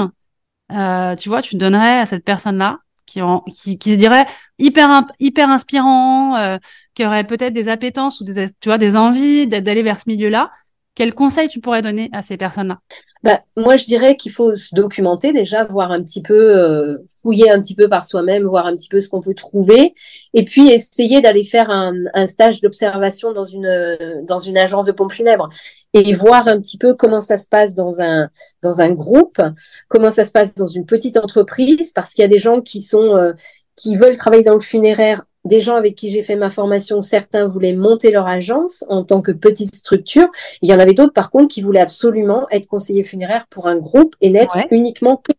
tu 0.70 1.30
vois, 1.30 1.42
tu 1.42 1.56
donnerais 1.56 2.00
à 2.00 2.06
cette 2.06 2.24
personne-là 2.24 2.80
qui, 3.06 3.20
se 3.20 3.96
dirait 3.96 4.26
hyper, 4.60 5.06
hyper 5.20 5.50
inspirant, 5.50 6.58
qui 6.94 7.06
aurait 7.06 7.24
peut-être 7.24 7.54
des 7.54 7.70
appétences 7.70 8.20
ou 8.20 8.24
des, 8.24 8.48
tu 8.60 8.78
des 8.78 8.96
envies 8.96 9.48
d'aller 9.48 9.84
vers 9.84 10.00
ce 10.00 10.04
milieu-là 10.08 10.52
quel 10.96 11.14
conseil 11.14 11.50
tu 11.50 11.60
pourrais 11.60 11.82
donner 11.82 12.10
à 12.14 12.22
ces 12.22 12.38
personnes-là? 12.38 12.80
Bah, 13.22 13.42
Moi, 13.58 13.76
je 13.76 13.86
dirais 13.86 14.16
qu'il 14.16 14.32
faut 14.32 14.56
se 14.56 14.74
documenter 14.74 15.34
déjà, 15.34 15.64
voir 15.64 15.92
un 15.92 16.02
petit 16.02 16.22
peu, 16.22 16.58
euh, 16.58 16.98
fouiller 17.22 17.50
un 17.50 17.60
petit 17.60 17.76
peu 17.76 17.90
par 17.90 18.06
soi-même, 18.06 18.44
voir 18.44 18.66
un 18.66 18.76
petit 18.76 18.88
peu 18.88 19.00
ce 19.00 19.10
qu'on 19.10 19.20
peut 19.20 19.34
trouver, 19.34 19.94
et 20.34 20.44
puis 20.46 20.70
essayer 20.70 21.22
d'aller 21.22 21.44
faire 21.44 21.70
un, 21.70 21.94
un 22.14 22.28
stage 22.28 22.62
d'observation 22.62 23.34
dans 23.34 23.46
une 23.46 24.24
dans 24.28 24.38
une 24.38 24.58
agence 24.58 24.86
de 24.86 24.92
pompes 24.92 25.12
funèbres 25.12 25.50
et 25.94 26.14
voir 26.14 26.48
un 26.48 26.60
petit 26.60 26.78
peu 26.78 26.94
comment 26.94 27.22
ça 27.22 27.38
se 27.38 27.48
passe 27.48 27.76
dans 27.76 28.00
un 28.00 28.30
dans 28.62 28.80
un 28.80 28.92
groupe, 28.92 29.42
comment 29.88 30.12
ça 30.12 30.24
se 30.24 30.32
passe 30.32 30.56
dans 30.56 30.68
une 30.68 30.86
petite 30.86 31.18
entreprise, 31.18 31.92
parce 31.92 32.14
qu'il 32.14 32.22
y 32.22 32.26
a 32.26 32.30
des 32.30 32.38
gens 32.38 32.62
qui 32.62 32.82
sont 32.82 33.18
euh, 33.18 33.34
qui 33.76 33.98
veulent 33.98 34.18
travailler 34.18 34.44
dans 34.44 34.54
le 34.54 34.62
funéraire 34.62 35.24
des 35.46 35.60
gens 35.60 35.76
avec 35.76 35.96
qui 35.96 36.10
j'ai 36.10 36.24
fait 36.24 36.36
ma 36.36 36.50
formation, 36.50 37.02
certains 37.02 37.48
voulaient 37.48 37.74
monter 37.74 38.12
leur 38.12 38.28
agence 38.28 38.84
en 38.90 39.04
tant 39.04 39.22
que 39.22 39.32
petite 39.32 39.74
structure. 39.74 40.28
Il 40.62 40.70
y 40.70 40.74
en 40.74 40.80
avait 40.80 40.94
d'autres, 40.94 41.14
par 41.14 41.32
contre, 41.32 41.48
qui 41.48 41.62
voulaient 41.62 41.80
absolument 41.80 42.48
être 42.52 42.68
conseiller 42.68 43.04
funéraire 43.04 43.48
pour 43.48 43.68
un 43.68 43.78
groupe 43.78 44.16
et 44.22 44.30
n'être 44.30 44.58
uniquement 44.72 45.18
que 45.18 45.32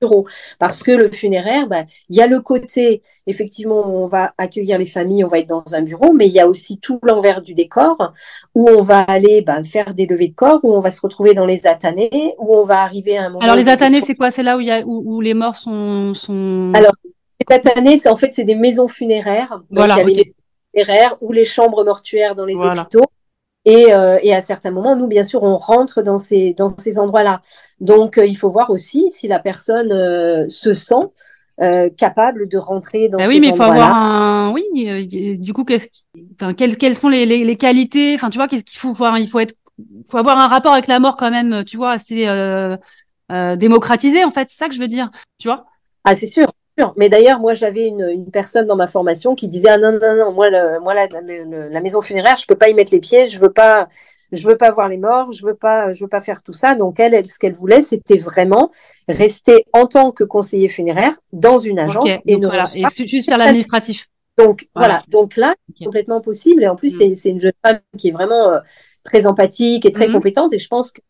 bureau. 0.00 0.26
Parce 0.58 0.82
que 0.82 0.90
le 0.90 1.08
funéraire, 1.08 1.66
bah, 1.66 1.84
il 2.08 2.16
y 2.16 2.20
a 2.20 2.26
le 2.26 2.40
côté, 2.40 3.02
effectivement, 3.26 3.86
où 3.88 4.04
on 4.04 4.06
va 4.06 4.34
accueillir 4.38 4.78
les 4.78 4.86
familles, 4.86 5.24
on 5.24 5.28
va 5.28 5.38
être 5.38 5.48
dans 5.48 5.74
un 5.74 5.82
bureau, 5.82 6.12
mais 6.12 6.26
il 6.26 6.32
y 6.32 6.40
a 6.40 6.48
aussi 6.48 6.78
tout 6.78 6.98
l'envers 7.02 7.42
du 7.42 7.54
décor, 7.54 8.12
où 8.54 8.68
on 8.68 8.82
va 8.82 9.00
aller 9.00 9.42
bah, 9.42 9.62
faire 9.62 9.94
des 9.94 10.06
levées 10.06 10.28
de 10.28 10.34
corps, 10.34 10.60
où 10.62 10.74
on 10.74 10.80
va 10.80 10.90
se 10.90 11.00
retrouver 11.00 11.34
dans 11.34 11.46
les 11.46 11.66
atanés, 11.66 12.34
où 12.38 12.56
on 12.56 12.62
va 12.62 12.82
arriver 12.82 13.16
à 13.16 13.24
un 13.24 13.28
moment... 13.28 13.40
Alors 13.40 13.56
les 13.56 13.68
atanés, 13.68 14.00
c'est 14.00 14.14
quoi? 14.14 14.30
C'est 14.30 14.42
là 14.42 14.56
où, 14.56 14.60
y 14.60 14.70
a, 14.70 14.82
où, 14.84 15.20
les 15.20 15.34
morts 15.34 15.56
sont... 15.56 16.14
sont... 16.14 16.72
Alors, 16.74 16.92
cette 17.48 17.76
année, 17.76 17.96
c'est 17.96 18.08
en 18.08 18.16
fait 18.16 18.32
c'est 18.32 18.44
des 18.44 18.54
maisons 18.54 18.88
funéraires. 18.88 19.62
Donc 19.70 19.86
il 19.90 19.96
y 19.96 20.00
a 20.00 20.04
les 20.04 20.14
maisons 20.14 20.32
funéraires 20.74 21.16
ou 21.20 21.32
les 21.32 21.44
chambres 21.44 21.84
mortuaires 21.84 22.34
dans 22.34 22.44
les 22.44 22.56
hôpitaux. 22.56 23.04
Et, 23.64 23.94
euh, 23.94 24.18
et, 24.22 24.34
à 24.34 24.42
certains 24.42 24.70
moments, 24.70 24.94
nous, 24.94 25.06
bien 25.06 25.22
sûr, 25.22 25.42
on 25.42 25.56
rentre 25.56 26.02
dans 26.02 26.18
ces, 26.18 26.52
dans 26.52 26.68
ces 26.68 26.98
endroits-là. 26.98 27.40
Donc, 27.80 28.18
euh, 28.18 28.26
il 28.26 28.36
faut 28.36 28.50
voir 28.50 28.68
aussi 28.70 29.08
si 29.08 29.26
la 29.26 29.38
personne 29.38 29.90
euh, 29.90 30.46
se 30.48 30.72
sent 30.74 31.10
capable 31.96 32.48
de 32.48 32.58
rentrer 32.58 33.08
dans 33.08 33.18
bah 33.18 33.26
oui, 33.28 33.38
mais 33.38 33.46
il 33.46 33.54
faut 33.54 33.62
avoir 33.62 33.94
un... 33.94 34.52
Oui, 34.52 34.64
du 35.38 35.52
coup, 35.52 35.64
qu'est-ce 35.64 35.86
enfin, 36.34 36.52
quelles, 36.52 36.76
quelles 36.76 36.96
sont 36.96 37.08
les, 37.08 37.26
les, 37.26 37.44
les 37.44 37.56
qualités? 37.56 38.14
Enfin, 38.14 38.28
tu 38.28 38.38
vois, 38.38 38.48
qu'est-ce 38.48 38.64
qu'il 38.64 38.80
faut 38.80 38.92
voir 38.92 39.16
Il 39.18 39.28
faut 39.28 39.38
être, 39.38 39.54
faut 40.10 40.18
avoir 40.18 40.36
un 40.36 40.48
rapport 40.48 40.72
avec 40.72 40.88
la 40.88 40.98
mort 40.98 41.16
quand 41.16 41.30
même, 41.30 41.64
tu 41.64 41.76
vois, 41.76 41.92
assez 41.92 42.26
démocratisé, 43.56 44.24
en 44.24 44.32
fait. 44.32 44.48
C'est 44.50 44.56
ça 44.56 44.68
que 44.68 44.74
je 44.74 44.80
veux 44.80 44.88
dire, 44.88 45.10
tu 45.38 45.46
vois? 45.46 45.64
Ah, 46.02 46.16
c'est 46.16 46.26
sûr. 46.26 46.48
Mais 46.96 47.08
d'ailleurs, 47.08 47.38
moi, 47.38 47.54
j'avais 47.54 47.86
une, 47.86 48.08
une, 48.08 48.30
personne 48.30 48.66
dans 48.66 48.76
ma 48.76 48.86
formation 48.86 49.34
qui 49.34 49.48
disait 49.48 49.68
ah 49.68 49.78
non 49.78 49.92
non 49.92 50.16
non, 50.16 50.32
moi, 50.32 50.50
le, 50.50 50.80
moi 50.80 50.92
la, 50.94 51.06
la, 51.06 51.80
maison 51.80 52.02
funéraire, 52.02 52.36
je 52.36 52.46
peux 52.46 52.56
pas 52.56 52.68
y 52.68 52.74
mettre 52.74 52.92
les 52.92 52.98
pieds, 52.98 53.26
je 53.26 53.38
veux 53.38 53.52
pas, 53.52 53.88
je 54.32 54.46
veux 54.46 54.56
pas 54.56 54.70
voir 54.72 54.88
les 54.88 54.96
morts, 54.96 55.30
je 55.32 55.46
veux 55.46 55.54
pas, 55.54 55.92
je 55.92 56.02
veux 56.02 56.08
pas 56.08 56.20
faire 56.20 56.42
tout 56.42 56.52
ça. 56.52 56.74
Donc 56.74 56.98
elle, 56.98 57.14
elle 57.14 57.26
ce 57.26 57.38
qu'elle 57.38 57.54
voulait, 57.54 57.80
c'était 57.80 58.16
vraiment 58.16 58.72
rester 59.08 59.66
en 59.72 59.86
tant 59.86 60.10
que 60.10 60.24
conseiller 60.24 60.68
funéraire 60.68 61.16
dans 61.32 61.58
une 61.58 61.78
agence 61.78 62.10
et 62.26 62.36
ne 62.36 62.48
voilà. 62.48 62.64
et 62.74 63.06
juste 63.06 63.28
faire 63.28 63.38
l'administratif. 63.38 64.06
Donc 64.36 64.66
voilà. 64.74 65.02
donc 65.08 65.36
là, 65.36 65.54
complètement 65.82 66.20
possible. 66.20 66.64
Et 66.64 66.68
en 66.68 66.76
plus, 66.76 67.00
mm. 67.00 67.14
c'est 67.14 67.28
une 67.30 67.40
jeune 67.40 67.52
femme 67.64 67.78
qui 67.96 68.08
est 68.08 68.12
vraiment 68.12 68.52
euh, 68.52 68.58
très 69.04 69.26
empathique 69.26 69.86
et 69.86 69.92
très 69.92 70.08
mm. 70.08 70.12
compétente. 70.12 70.52
Et 70.52 70.58
je 70.58 70.68
pense 70.68 70.90
que 70.90 71.00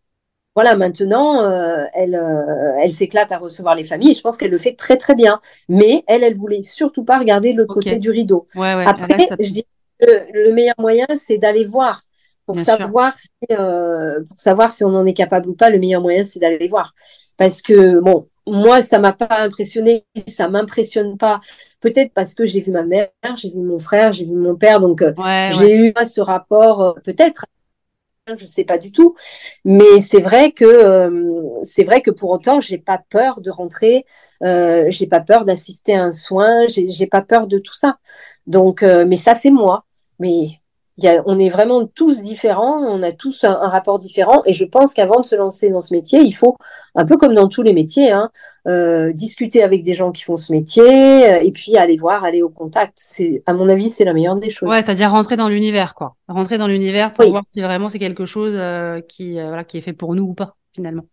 voilà, 0.55 0.77
maintenant, 0.77 1.45
euh, 1.45 1.85
elle, 1.95 2.15
euh, 2.15 2.79
elle 2.81 2.93
s'éclate 2.93 3.33
à 3.33 3.39
recevoir 3.39 3.75
les 3.75 3.83
familles 3.83 4.13
et 4.13 4.15
je 4.15 4.23
pense 4.23 4.37
qu'elle 4.37 4.53
le 4.53 4.59
fait 4.59 4.75
très 4.75 4.97
très 4.97 5.15
bien. 5.15 5.41
Mais 5.69 6.05
elle, 6.07 6.23
elle 6.23 6.37
voulait 6.37 6.63
surtout 6.63 7.05
pas 7.05 7.19
regarder 7.19 7.53
l'autre 7.53 7.75
côté 7.75 7.99
du 7.99 8.11
rideau. 8.11 8.47
Après, 8.87 9.17
je 9.41 9.51
dis 9.51 9.65
que 10.01 10.07
le 10.33 10.53
meilleur 10.53 10.77
moyen, 10.79 11.07
c'est 11.17 11.39
d'aller 11.39 11.65
voir 11.65 12.03
pour 12.47 12.59
savoir 12.61 13.13
si, 13.15 13.31
euh, 13.51 14.21
pour 14.29 14.39
savoir 14.39 14.71
si 14.71 14.85
on 14.85 14.95
en 14.95 15.07
est 15.07 15.15
capable 15.15 15.49
ou 15.49 15.55
pas. 15.55 15.71
Le 15.71 15.79
meilleur 15.79 16.03
moyen, 16.03 16.23
c'est 16.23 16.39
d'aller 16.39 16.69
voir 16.69 16.95
parce 17.37 17.61
que 17.61 17.99
bon, 17.99 18.29
moi, 18.47 18.81
ça 18.81 19.01
m'a 19.01 19.13
pas 19.13 19.41
impressionné, 19.41 20.05
ça 20.29 20.49
m'impressionne 20.49 21.19
pas. 21.19 21.41
Peut-être 21.81 22.13
parce 22.15 22.35
que 22.35 22.47
j'ai 22.47 22.61
vu 22.61 22.71
ma 22.71 22.83
mère, 22.83 23.09
j'ai 23.35 23.51
vu 23.51 23.59
mon 23.59 23.81
frère, 23.81 24.13
j'ai 24.13 24.25
vu 24.25 24.35
mon 24.35 24.55
père, 24.55 24.79
donc 24.79 25.03
j'ai 25.51 25.75
eu 25.75 25.93
ce 26.05 26.21
rapport 26.21 26.97
peut-être 27.03 27.45
je 28.33 28.47
sais 28.47 28.64
pas 28.64 28.79
du 28.79 28.91
tout, 28.91 29.14
mais 29.66 30.01
c'est 30.01 30.20
vrai 30.22 30.53
que 30.53 30.64
euh, 30.64 31.41
c'est 31.62 31.85
vrai 31.85 32.01
que 32.01 32.11
pour 32.11 32.31
autant 32.31 32.59
j'ai 32.61 32.79
pas 32.79 32.99
peur 33.11 33.43
de 33.43 33.51
rentrer, 33.51 34.07
euh, 34.43 34.87
j'ai 34.89 35.07
pas 35.07 35.20
peur 35.20 35.45
d'assister 35.45 35.95
à 35.95 36.05
un 36.05 36.12
soin, 36.12 36.66
j'ai 36.68 37.07
pas 37.07 37.20
peur 37.20 37.47
de 37.47 37.59
tout 37.59 37.75
ça. 37.75 37.99
Donc, 38.47 38.83
euh, 38.83 39.05
mais 39.07 39.16
ça 39.16 39.35
c'est 39.35 39.51
moi. 39.51 39.85
Mais 40.18 40.61
on 41.03 41.38
est 41.38 41.49
vraiment 41.49 41.86
tous 41.86 42.22
différents, 42.22 42.78
on 42.78 43.03
a 43.03 43.12
tous 43.12 43.45
un, 43.45 43.55
rapport 43.55 43.99
différent. 43.99 44.42
Et 44.47 44.53
je 44.53 44.64
pense 44.64 44.95
qu'avant 44.95 45.20
de 45.20 45.24
se 45.24 45.34
lancer 45.34 45.68
dans 45.70 45.80
ce 45.80 45.92
métier, 45.92 46.20
il 46.20 46.32
faut, 46.32 46.57
un 46.95 47.05
peu 47.05 47.16
comme 47.16 47.34
dans 47.34 47.49
tous 47.49 47.62
les 47.62 47.72
métiers, 47.72 48.12
hein, 48.12 48.30
euh, 48.68 49.12
discuter 49.12 49.62
avec 49.62 49.82
des 49.82 49.95
gens 49.95 50.12
qui 50.12 50.22
font 50.22 50.36
ce 50.36 50.53
métier 50.53 51.28
euh, 51.28 51.40
et 51.40 51.51
puis 51.51 51.76
aller 51.76 51.97
voir, 51.97 52.24
aller 52.24 52.42
au 52.42 52.49
contact. 52.49 52.92
C'est, 52.97 53.42
à 53.47 53.55
mon 53.55 53.68
avis, 53.68 53.88
c'est 53.88 54.05
la 54.05 54.12
meilleure 54.12 54.36
des 54.36 54.51
choses. 54.51 54.68
Ouais, 54.68 54.82
c'est-à-dire 54.82 55.11
rentrer 55.11 55.36
dans 55.36 55.49
l'univers, 55.49 55.95
quoi. 55.95 56.14
Rentrer 56.28 56.59
dans 56.59 56.68
l'univers 56.68 57.12
pour 57.12 57.28
voir 57.28 57.42
si 57.47 57.61
vraiment 57.61 57.88
c'est 57.88 57.99
quelque 57.99 58.26
chose 58.26 58.53
euh, 58.55 59.01
qui, 59.01 59.34
voilà, 59.34 59.64
qui 59.64 59.78
est 59.78 59.82
fait 59.82 59.92
pour 59.92 60.14
nous 60.14 60.24
ou 60.24 60.34
pas, 60.34 60.57
finalement. 60.72 61.05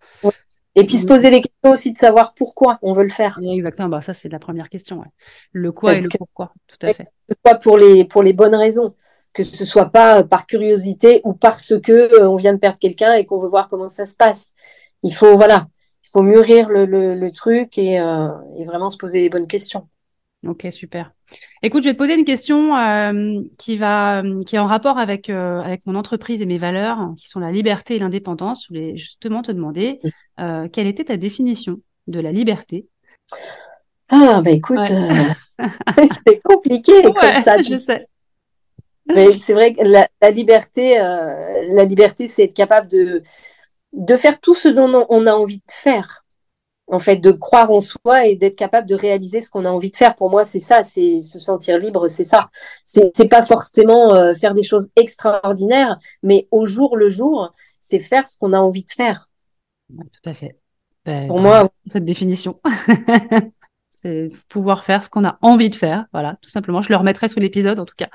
Et 0.76 0.86
puis 0.86 0.96
se 0.96 1.06
poser 1.06 1.32
les 1.32 1.42
questions 1.42 1.72
aussi 1.72 1.92
de 1.92 1.98
savoir 1.98 2.34
pourquoi 2.34 2.80
on 2.82 2.94
veut 2.94 3.04
le 3.04 3.10
faire. 3.10 3.40
Exactement, 3.44 3.90
bah, 3.90 4.00
ça 4.00 4.14
c'est 4.14 4.30
la 4.30 4.40
première 4.40 4.70
question. 4.70 5.04
Le 5.52 5.72
quoi 5.74 5.94
et 5.94 6.02
le 6.02 6.08
pourquoi, 6.18 6.54
tout 6.68 6.78
à 6.88 6.94
fait. 6.94 7.08
Le 7.28 7.36
quoi 7.44 7.56
pour 7.56 7.78
les, 7.78 8.06
pour 8.06 8.24
les 8.24 8.32
bonnes 8.32 8.56
raisons 8.56 8.94
que 9.34 9.44
ce 9.44 9.66
soit 9.66 9.90
pas 9.90 10.24
par 10.24 10.46
curiosité 10.46 11.22
ou 11.24 11.34
parce 11.34 11.74
que 11.82 11.92
euh, 11.92 12.30
on 12.30 12.36
vient 12.36 12.54
de 12.54 12.60
perdre 12.60 12.80
quelqu'un 12.80 13.14
et 13.14 13.26
qu'on 13.26 13.40
veut 13.40 13.48
voir 13.48 13.68
comment 13.68 13.88
ça 13.88 14.06
se 14.06 14.16
passe. 14.16 14.52
Il 15.04 15.14
faut 15.14 15.36
voilà, 15.36 15.68
il 16.04 16.10
faut 16.12 16.22
mûrir 16.22 16.70
le, 16.70 16.86
le, 16.86 17.32
truc 17.32 17.78
et, 17.78 18.00
euh, 18.00 18.30
et, 18.58 18.64
vraiment 18.64 18.90
se 18.90 18.98
poser 18.98 19.22
les 19.22 19.30
bonnes 19.30 19.48
questions. 19.48 19.88
Ok, 20.46 20.68
super. 20.72 21.14
Écoute, 21.62 21.84
je 21.84 21.90
vais 21.90 21.94
te 21.94 22.00
poser 22.00 22.16
une 22.16 22.26
question 22.26 22.76
euh, 22.76 23.40
qui 23.58 23.78
va, 23.78 24.24
qui 24.46 24.56
est 24.56 24.60
en 24.60 24.66
rapport 24.66 24.98
avec 24.98 25.30
avec 25.30 25.86
mon 25.86 25.96
entreprise 25.96 26.42
et 26.42 26.46
mes 26.46 26.58
valeurs, 26.58 27.14
qui 27.16 27.30
sont 27.30 27.40
la 27.40 27.52
liberté 27.52 27.96
et 27.96 28.00
l'indépendance. 28.00 28.64
Je 28.64 28.68
voulais 28.70 28.98
justement 28.98 29.44
te 29.44 29.52
demander 29.52 30.00
quelle 30.38 30.88
était 30.88 31.06
ta 31.06 31.18
définition 31.18 31.80
de 32.08 32.20
la 32.20 32.32
liberté? 32.32 32.88
Ah 34.10 34.42
bah 34.44 34.50
écoute, 34.50 34.84
c'est 36.26 36.42
compliqué 36.44 37.04
comme 37.04 37.44
ça. 37.44 37.62
Je 37.62 37.78
sais. 37.78 38.06
Mais 39.08 39.34
c'est 39.38 39.54
vrai 39.54 39.74
que 39.74 39.82
la, 39.84 40.32
liberté, 40.32 41.00
euh, 41.00 41.64
la 41.70 41.86
liberté, 41.86 42.28
c'est 42.28 42.44
être 42.44 42.54
capable 42.54 42.88
de, 42.88 43.24
de 43.94 44.16
faire 44.16 44.40
tout 44.40 44.56
ce 44.56 44.68
dont 44.68 45.06
on 45.10 45.28
a 45.28 45.34
envie 45.34 45.58
de 45.58 45.72
faire. 45.72 46.26
En 46.88 47.00
fait, 47.00 47.18
de 47.18 47.32
croire 47.32 47.72
en 47.72 47.80
soi 47.80 48.26
et 48.28 48.36
d'être 48.36 48.58
capable 48.58 48.88
de 48.88 48.96
réaliser 48.96 49.40
ce 49.40 49.50
qu'on 49.50 49.64
a 49.64 49.70
envie 49.70 49.92
de 49.92 49.96
faire. 49.96 50.14
Pour 50.16 50.30
moi, 50.30 50.44
c'est 50.44 50.60
ça, 50.60 50.84
c'est 50.84 51.22
se 51.22 51.40
sentir 51.40 51.78
libre, 51.78 52.10
c'est 52.10 52.26
ça. 52.26 52.50
C'est 52.84 53.30
pas 53.30 53.44
forcément 53.44 54.14
euh, 54.14 54.34
faire 54.34 54.54
des 54.54 54.64
choses 54.64 54.90
extraordinaires, 54.98 55.98
mais 56.22 56.50
au 56.52 56.66
jour 56.66 56.98
le 56.98 57.10
jour, 57.10 57.54
c'est 57.80 58.00
faire 58.00 58.28
ce 58.28 58.38
qu'on 58.38 58.52
a 58.52 58.60
envie 58.60 58.84
de 58.84 58.92
faire. 58.92 59.30
tout 59.90 60.30
à 60.30 60.34
fait. 60.34 60.58
Ben, 61.06 61.28
pour 61.28 61.40
moi, 61.40 61.70
cette 61.88 62.06
définition. 62.06 62.60
c'est 63.92 64.30
pouvoir 64.50 64.84
faire 64.84 65.04
ce 65.04 65.10
qu'on 65.10 65.26
a 65.26 65.38
envie 65.42 65.70
de 65.70 65.76
faire. 65.76 66.06
Voilà, 66.12 66.38
tout 66.42 66.50
simplement. 66.50 66.82
Je 66.82 66.90
le 66.90 66.98
remettrai 66.98 67.28
sous 67.28 67.40
l'épisode, 67.40 67.80
en 67.80 67.86
tout 67.86 67.96
cas. 67.96 68.10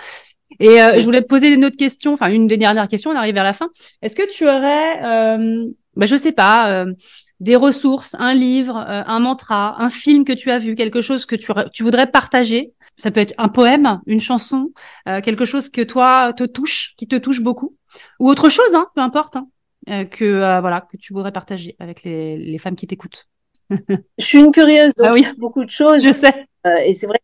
Et 0.60 0.80
euh, 0.80 1.00
je 1.00 1.04
voulais 1.04 1.22
te 1.22 1.26
poser 1.26 1.52
une 1.52 1.64
autre 1.64 1.76
question, 1.76 2.12
enfin 2.12 2.30
une 2.30 2.46
des 2.46 2.56
dernières 2.56 2.88
questions, 2.88 3.10
on 3.10 3.16
arrive 3.16 3.34
vers 3.34 3.44
la 3.44 3.52
fin. 3.52 3.68
Est-ce 4.02 4.16
que 4.16 4.30
tu 4.30 4.44
aurais, 4.44 5.04
euh, 5.04 5.66
bah, 5.96 6.06
je 6.06 6.16
sais 6.16 6.32
pas, 6.32 6.70
euh, 6.70 6.92
des 7.40 7.56
ressources, 7.56 8.14
un 8.18 8.34
livre, 8.34 8.76
euh, 8.76 9.02
un 9.06 9.20
mantra, 9.20 9.80
un 9.80 9.88
film 9.88 10.24
que 10.24 10.32
tu 10.32 10.50
as 10.50 10.58
vu, 10.58 10.74
quelque 10.74 11.02
chose 11.02 11.26
que 11.26 11.36
tu, 11.36 11.50
tu 11.72 11.82
voudrais 11.82 12.10
partager? 12.10 12.72
Ça 12.96 13.10
peut 13.10 13.20
être 13.20 13.34
un 13.36 13.48
poème, 13.48 14.00
une 14.06 14.20
chanson, 14.20 14.72
quelque 15.04 15.44
chose 15.44 15.68
que 15.68 15.82
toi 15.82 16.32
te 16.34 16.44
touche, 16.44 16.94
qui 16.96 17.06
te 17.06 17.16
touche 17.16 17.42
beaucoup, 17.42 17.76
ou 18.18 18.30
autre 18.30 18.48
chose, 18.48 18.72
hein, 18.72 18.86
peu 18.94 19.02
importe, 19.02 19.36
hein, 19.36 20.06
que 20.06 20.60
voilà 20.60 20.80
que 20.80 20.96
tu 20.96 21.12
voudrais 21.12 21.30
partager 21.30 21.76
avec 21.78 22.04
les, 22.04 22.38
les 22.38 22.56
femmes 22.56 22.74
qui 22.74 22.86
t'écoutent? 22.86 23.28
je 23.70 24.24
suis 24.24 24.38
une 24.38 24.50
curieuse, 24.50 24.94
donc 24.94 25.08
ah 25.08 25.12
oui. 25.12 25.20
il 25.20 25.24
y 25.24 25.30
a 25.30 25.34
beaucoup 25.36 25.62
de 25.62 25.68
choses. 25.68 26.02
Je 26.02 26.10
sais. 26.10 26.46
et 26.86 26.94
c'est 26.94 27.06
vrai 27.06 27.20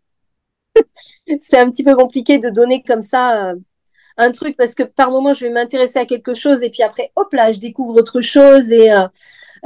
c'est 1.40 1.58
un 1.58 1.70
petit 1.70 1.84
peu 1.84 1.94
compliqué 1.94 2.38
de 2.38 2.50
donner 2.50 2.82
comme 2.82 3.02
ça 3.02 3.50
euh, 3.50 3.54
un 4.16 4.30
truc 4.30 4.56
parce 4.56 4.74
que 4.74 4.82
par 4.82 5.10
moment 5.10 5.32
je 5.32 5.46
vais 5.46 5.52
m'intéresser 5.52 5.98
à 5.98 6.06
quelque 6.06 6.34
chose 6.34 6.62
et 6.62 6.70
puis 6.70 6.82
après 6.82 7.10
hop 7.16 7.32
là 7.32 7.50
je 7.50 7.58
découvre 7.58 7.96
autre 7.96 8.20
chose 8.20 8.70
et 8.70 8.92
euh, 8.92 9.06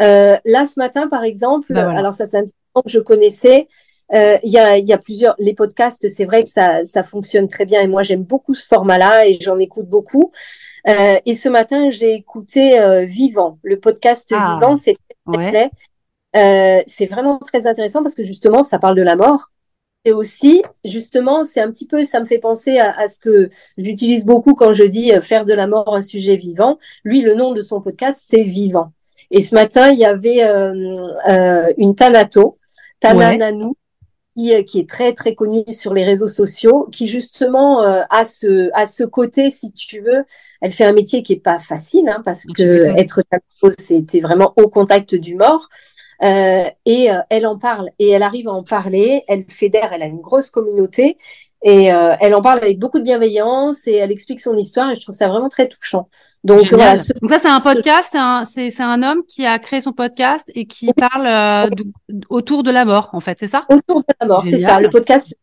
euh, 0.00 0.36
là 0.44 0.64
ce 0.64 0.78
matin 0.78 1.09
par 1.09 1.24
exemple 1.24 1.72
bah, 1.72 1.90
alors 1.90 2.12
ça 2.12 2.26
fait 2.26 2.38
un 2.38 2.44
petit 2.44 2.54
temps 2.74 2.82
que 2.82 2.90
je 2.90 3.00
connaissais 3.00 3.68
il 4.12 4.38
y, 4.44 4.57
a, 4.57 4.78
y, 4.78 4.92
a, 4.92 4.98
plusieurs 4.98 5.34
les 5.40 5.52
podcasts 5.52 6.09
c'est 6.09 6.26
vrai 6.26 6.44
que 6.44 6.48
ça, 6.48 6.84
ça 6.84 7.02
fonctionne 7.02 7.48
très 7.48 7.64
bien 7.64 7.80
et 7.80 7.88
moi 7.88 8.04
j'aime 8.04 8.22
beaucoup 8.22 8.54
ce 8.54 8.68
format 8.68 8.98
là 8.98 9.26
et 9.26 9.32
j'en 9.40 9.59
écoute 9.59 9.88
beaucoup. 9.88 10.30
Et 10.86 11.34
ce 11.34 11.48
matin 11.48 11.90
j'ai 11.90 12.14
écouté 12.14 13.04
Vivant 13.04 13.59
le 13.64 13.80
podcast 13.80 14.32
ah, 14.32 14.52
Vivant 14.54 14.76
c'est 14.76 14.96
c'est 16.32 17.07
vraiment 17.07 17.38
très 17.38 17.66
intéressant 17.66 18.04
parce 18.04 18.14
que 18.14 18.22
justement 18.22 18.62
ça 18.62 18.78
parle 18.78 18.94
de 18.94 19.02
la 19.02 19.16
mort 19.16 19.50
et 20.07 20.12
aussi, 20.12 20.62
justement, 20.84 21.42
c'est 21.42 21.61
un 21.61 21.68
petit 21.68 21.84
peu, 21.84 22.04
ça 22.04 22.20
me 22.20 22.26
fait 22.26 22.38
penser 22.38 22.78
à, 22.78 23.09
ce 23.09 23.18
que 23.18 23.50
j'utilise 23.76 24.24
beaucoup 24.24 24.54
quand 24.54 24.72
je 24.72 24.84
dis 24.84 25.12
euh, 25.12 25.20
faire 25.20 25.44
de 25.44 25.52
la 25.52 25.66
mort 25.66 25.96
un 25.96 26.00
sujet 26.00 26.36
vivant. 26.36 26.78
Lui, 27.02 27.22
le 27.22 27.34
nom 27.34 27.52
de 27.52 27.61
son 27.61 27.80
podcast, 27.80 28.24
c'est 28.28 28.44
Vivant. 28.44 28.92
Et 29.32 29.40
ce 29.40 29.57
matin, 29.57 29.90
il 29.90 29.98
y 29.98 30.04
avait 30.04 30.44
euh, 30.44 30.94
euh, 31.28 31.72
une 31.76 31.96
Tanato, 31.96 32.57
Tana 33.00 33.36
Nanou, 33.36 33.74
qui, 34.36 34.52
est 34.52 34.88
très 34.88 35.12
très 35.12 35.34
connue 35.34 35.64
sur 35.68 35.92
les 35.92 36.04
réseaux 36.04 36.28
sociaux, 36.28 36.86
qui 36.92 37.09
justement 37.09 37.80
a 37.80 38.24
ce 38.24 38.70
a 38.74 38.86
ce 38.86 39.02
côté, 39.02 39.50
si 39.50 39.72
tu 39.72 40.00
veux, 40.00 40.22
elle 40.61 40.70
fait 40.70 40.84
un 40.84 40.92
métier 40.92 41.24
qui 41.24 41.32
est 41.32 41.42
pas 41.42 41.59
facile, 41.59 42.09
hein, 42.09 42.22
parce 42.24 42.44
que 42.44 42.96
être 42.96 43.22
Tanato, 43.28 43.76
c'était 43.76 44.20
vraiment 44.20 44.52
au 44.57 44.68
contact 44.68 45.16
du 45.16 45.34
mort. 45.34 45.68
Euh, 46.22 46.70
et 46.84 47.10
euh, 47.10 47.20
elle 47.30 47.46
en 47.46 47.58
parle 47.58 47.90
et 47.98 48.10
elle 48.10 48.22
arrive 48.22 48.48
à 48.48 48.52
en 48.52 48.62
parler. 48.62 49.24
Elle 49.28 49.44
fédère, 49.48 49.92
elle 49.92 50.02
a 50.02 50.06
une 50.06 50.20
grosse 50.20 50.50
communauté 50.50 51.16
et 51.62 51.92
euh, 51.92 52.14
elle 52.20 52.34
en 52.34 52.40
parle 52.40 52.58
avec 52.58 52.78
beaucoup 52.78 52.98
de 52.98 53.04
bienveillance 53.04 53.86
et 53.86 53.94
elle 53.94 54.12
explique 54.12 54.40
son 54.40 54.56
histoire 54.56 54.90
et 54.90 54.96
je 54.96 55.00
trouve 55.00 55.14
ça 55.14 55.28
vraiment 55.28 55.48
très 55.48 55.68
touchant. 55.68 56.08
Donc, 56.44 56.68
voilà, 56.68 56.94
Donc 57.20 57.30
là, 57.30 57.38
c'est 57.38 57.48
un 57.48 57.60
podcast, 57.60 58.10
c'est 58.12 58.82
un, 58.82 58.90
un, 58.90 59.02
homme 59.02 59.22
qui 59.26 59.44
a 59.44 59.58
créé 59.58 59.80
son 59.80 59.92
podcast 59.92 60.50
et 60.54 60.66
qui 60.66 60.92
parle 60.92 61.70
autour 62.30 62.62
de 62.62 62.70
la 62.70 62.84
mort, 62.84 63.10
en 63.12 63.20
fait, 63.20 63.36
c'est 63.40 63.48
ça? 63.48 63.66
Autour 63.68 64.00
de 64.00 64.14
la 64.20 64.26
mort, 64.26 64.44
c'est 64.44 64.58
ça. 64.58 64.78
Le 64.78 64.88
podcast, 64.88 65.34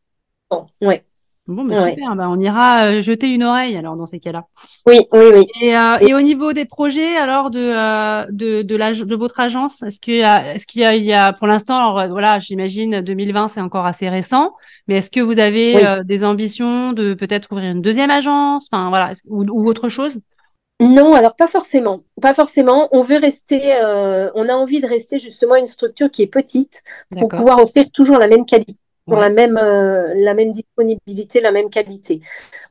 ouais. 0.82 1.04
Bon, 1.46 1.66
bah, 1.66 1.90
super, 1.90 2.16
bah, 2.16 2.30
on 2.30 2.40
ira 2.40 2.86
euh, 2.86 3.02
jeter 3.02 3.28
une 3.28 3.44
oreille 3.44 3.76
alors 3.76 3.98
dans 3.98 4.06
ces 4.06 4.20
cas-là. 4.20 4.46
Oui, 4.88 5.02
oui, 5.12 5.26
oui. 5.34 5.48
Et, 5.62 5.76
euh, 5.76 5.98
et, 6.00 6.14
au 6.14 6.22
niveau 6.22 6.54
des 6.54 6.64
projets 6.64 7.18
alors 7.18 7.50
de 7.50 7.60
euh, 7.60 8.26
de 8.32 8.62
de, 8.62 8.76
la, 8.78 8.94
de 8.94 9.16
votre 9.16 9.42
agence, 9.42 9.84
est-ce 9.84 10.00
qu'il 10.00 10.16
y 10.16 10.24
a 10.24 10.56
est-ce 10.56 10.66
qu'il 10.66 10.82
y 10.82 10.86
a, 10.86 10.96
il 10.96 11.04
y 11.04 11.12
a 11.12 11.34
pour 11.34 11.48
l'instant 11.48 11.78
alors 11.78 12.10
voilà, 12.10 12.40
j'imagine 12.40 13.02
2020 13.02 13.50
c'est 13.50 13.60
encore 13.60 13.86
assez 13.86 14.08
récent, 14.08 14.54
mais 14.88 14.96
est-ce 14.98 15.10
que 15.10 15.20
vous 15.20 15.38
avez 15.38 15.76
des 16.06 16.24
ambitions 16.24 16.94
de 16.94 17.14
peut-être 17.14 17.52
ouvrir 17.52 17.72
une 17.72 17.82
deuxième 17.82 18.10
agence, 18.10 18.70
enfin 18.72 18.88
voilà, 18.88 19.12
ou, 19.28 19.44
ou 19.44 19.68
autre 19.68 19.90
chose? 19.90 20.20
Non, 20.80 21.14
alors 21.14 21.36
pas 21.36 21.48
forcément. 21.48 22.00
Pas 22.22 22.34
forcément. 22.34 22.90
On 22.92 23.02
veut 23.02 23.18
rester, 23.18 23.62
on 24.34 24.48
a 24.48 24.54
envie 24.54 24.80
de 24.80 24.88
rester 24.88 25.20
justement 25.20 25.56
une 25.56 25.66
structure 25.66 26.10
qui 26.10 26.22
est 26.22 26.28
petite 26.28 26.84
pour 27.20 27.28
pouvoir 27.28 27.62
offrir 27.62 27.92
toujours 27.92 28.18
la 28.18 28.30
même 28.30 28.46
qualité 28.46 28.76
pour 29.06 29.18
la 29.18 29.30
même 29.30 29.58
euh, 29.58 30.14
la 30.16 30.34
même 30.34 30.50
disponibilité, 30.50 31.42
la 31.42 31.52
même 31.52 31.70
qualité. 31.70 32.22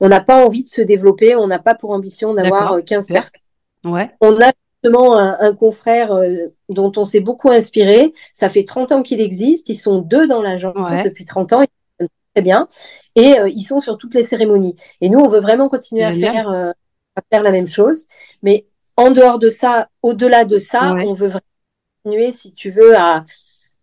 On 0.01 0.09
n'a 0.09 0.21
pas 0.21 0.45
envie 0.45 0.65
de 0.65 0.69
se 0.69 0.81
développer, 0.81 1.37
on 1.37 1.47
n'a 1.47 1.59
pas 1.59 1.75
pour 1.75 1.91
ambition 1.91 2.35
d'avoir 2.35 2.83
15 2.85 3.11
euh, 3.11 3.15
personnes. 3.15 3.41
Ouais. 3.85 4.11
On 4.21 4.41
a 4.41 4.53
justement 4.83 5.17
un, 5.19 5.55
confrère 5.55 6.13
euh, 6.13 6.49
dont 6.69 6.93
on 6.97 7.05
s'est 7.05 7.21
beaucoup 7.21 7.51
inspiré. 7.51 8.13
Ça 8.33 8.49
fait 8.49 8.65
30 8.65 8.93
ans 8.93 9.03
qu'il 9.03 9.21
existe, 9.21 9.69
ils 9.69 9.75
sont 9.75 9.99
deux 9.99 10.27
dans 10.27 10.43
l'agence 10.43 11.05
depuis 11.05 11.25
30 11.25 11.53
ans, 11.53 11.63
ils 11.63 12.07
très 12.35 12.43
bien 12.43 12.67
et 13.15 13.35
ils 13.49 13.61
sont 13.61 13.79
sur 13.79 13.99
toutes 13.99 14.15
les 14.15 14.23
cérémonies. 14.23 14.75
Et 15.03 15.11
nous 15.11 15.19
on 15.19 15.29
veut 15.29 15.41
vraiment 15.41 15.69
continuer 15.69 16.05
à 16.05 16.13
faire 16.13 16.49
à 16.49 17.21
faire 17.31 17.43
la 17.43 17.51
même 17.51 17.67
chose, 17.67 18.07
mais 18.43 18.65
en 18.97 19.11
dehors 19.11 19.39
de 19.39 19.51
ça, 19.51 19.89
au-delà 20.03 20.47
de 20.47 20.57
ça, 20.57 20.95
on 20.95 21.13
veut 21.13 21.29
vraiment 21.29 21.41
continuer 22.03 22.31
si 22.31 22.55
tu 22.55 22.71
veux 22.71 22.97
à 22.97 23.23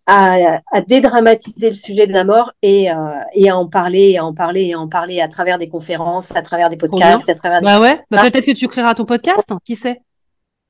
à, 0.09 0.81
dédramatiser 0.81 1.69
le 1.69 1.75
sujet 1.75 2.07
de 2.07 2.13
la 2.13 2.23
mort 2.23 2.51
et, 2.61 2.91
euh, 2.91 2.95
et, 3.33 3.49
à 3.49 3.57
en 3.57 3.67
parler, 3.67 4.11
et 4.11 4.17
à 4.17 4.25
en 4.25 4.33
parler, 4.33 4.67
et 4.67 4.73
à 4.73 4.79
en 4.79 4.87
parler 4.87 5.21
à 5.21 5.27
travers 5.27 5.57
des 5.57 5.69
conférences, 5.69 6.35
à 6.35 6.41
travers 6.41 6.69
des 6.69 6.77
podcasts, 6.77 7.29
à 7.29 7.35
travers. 7.35 7.61
Bah 7.61 7.79
ouais, 7.79 8.01
bah 8.09 8.21
peut-être 8.23 8.45
que 8.45 8.51
tu 8.51 8.67
créeras 8.67 8.95
ton 8.95 9.05
podcast, 9.05 9.47
qui 9.63 9.75
sait? 9.75 10.01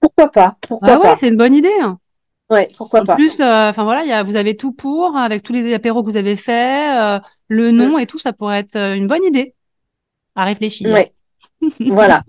Pourquoi 0.02 0.30
pas 0.30 0.56
Pourquoi 0.68 0.88
bah 0.88 1.00
ouais, 1.00 1.16
c'est 1.16 1.30
une 1.30 1.38
bonne 1.38 1.54
idée. 1.54 1.72
Hein. 1.82 1.98
Ouais, 2.50 2.68
pourquoi 2.78 3.04
pas. 3.04 3.14
En 3.14 3.16
plus, 3.16 3.40
euh, 3.40 3.70
enfin 3.70 3.84
voilà, 3.84 4.04
y 4.04 4.12
a, 4.12 4.24
vous 4.24 4.36
avez 4.36 4.58
tout 4.58 4.72
pour, 4.74 5.16
avec 5.16 5.44
tous 5.44 5.54
les 5.54 5.74
apéros 5.74 6.04
que 6.04 6.10
vous 6.10 6.18
avez 6.18 6.36
faits, 6.36 6.96
euh, 6.98 7.20
le 7.48 7.72
nom 7.72 7.98
et 7.98 8.08
tout, 8.08 8.20
ça 8.20 8.34
pourrait 8.34 8.60
être 8.60 8.76
une 8.76 9.08
bonne 9.08 9.24
idée 9.24 9.56
à 10.36 10.46
réfléchir. 10.46 10.92
Ouais. 10.92 11.08
voilà. 11.80 12.24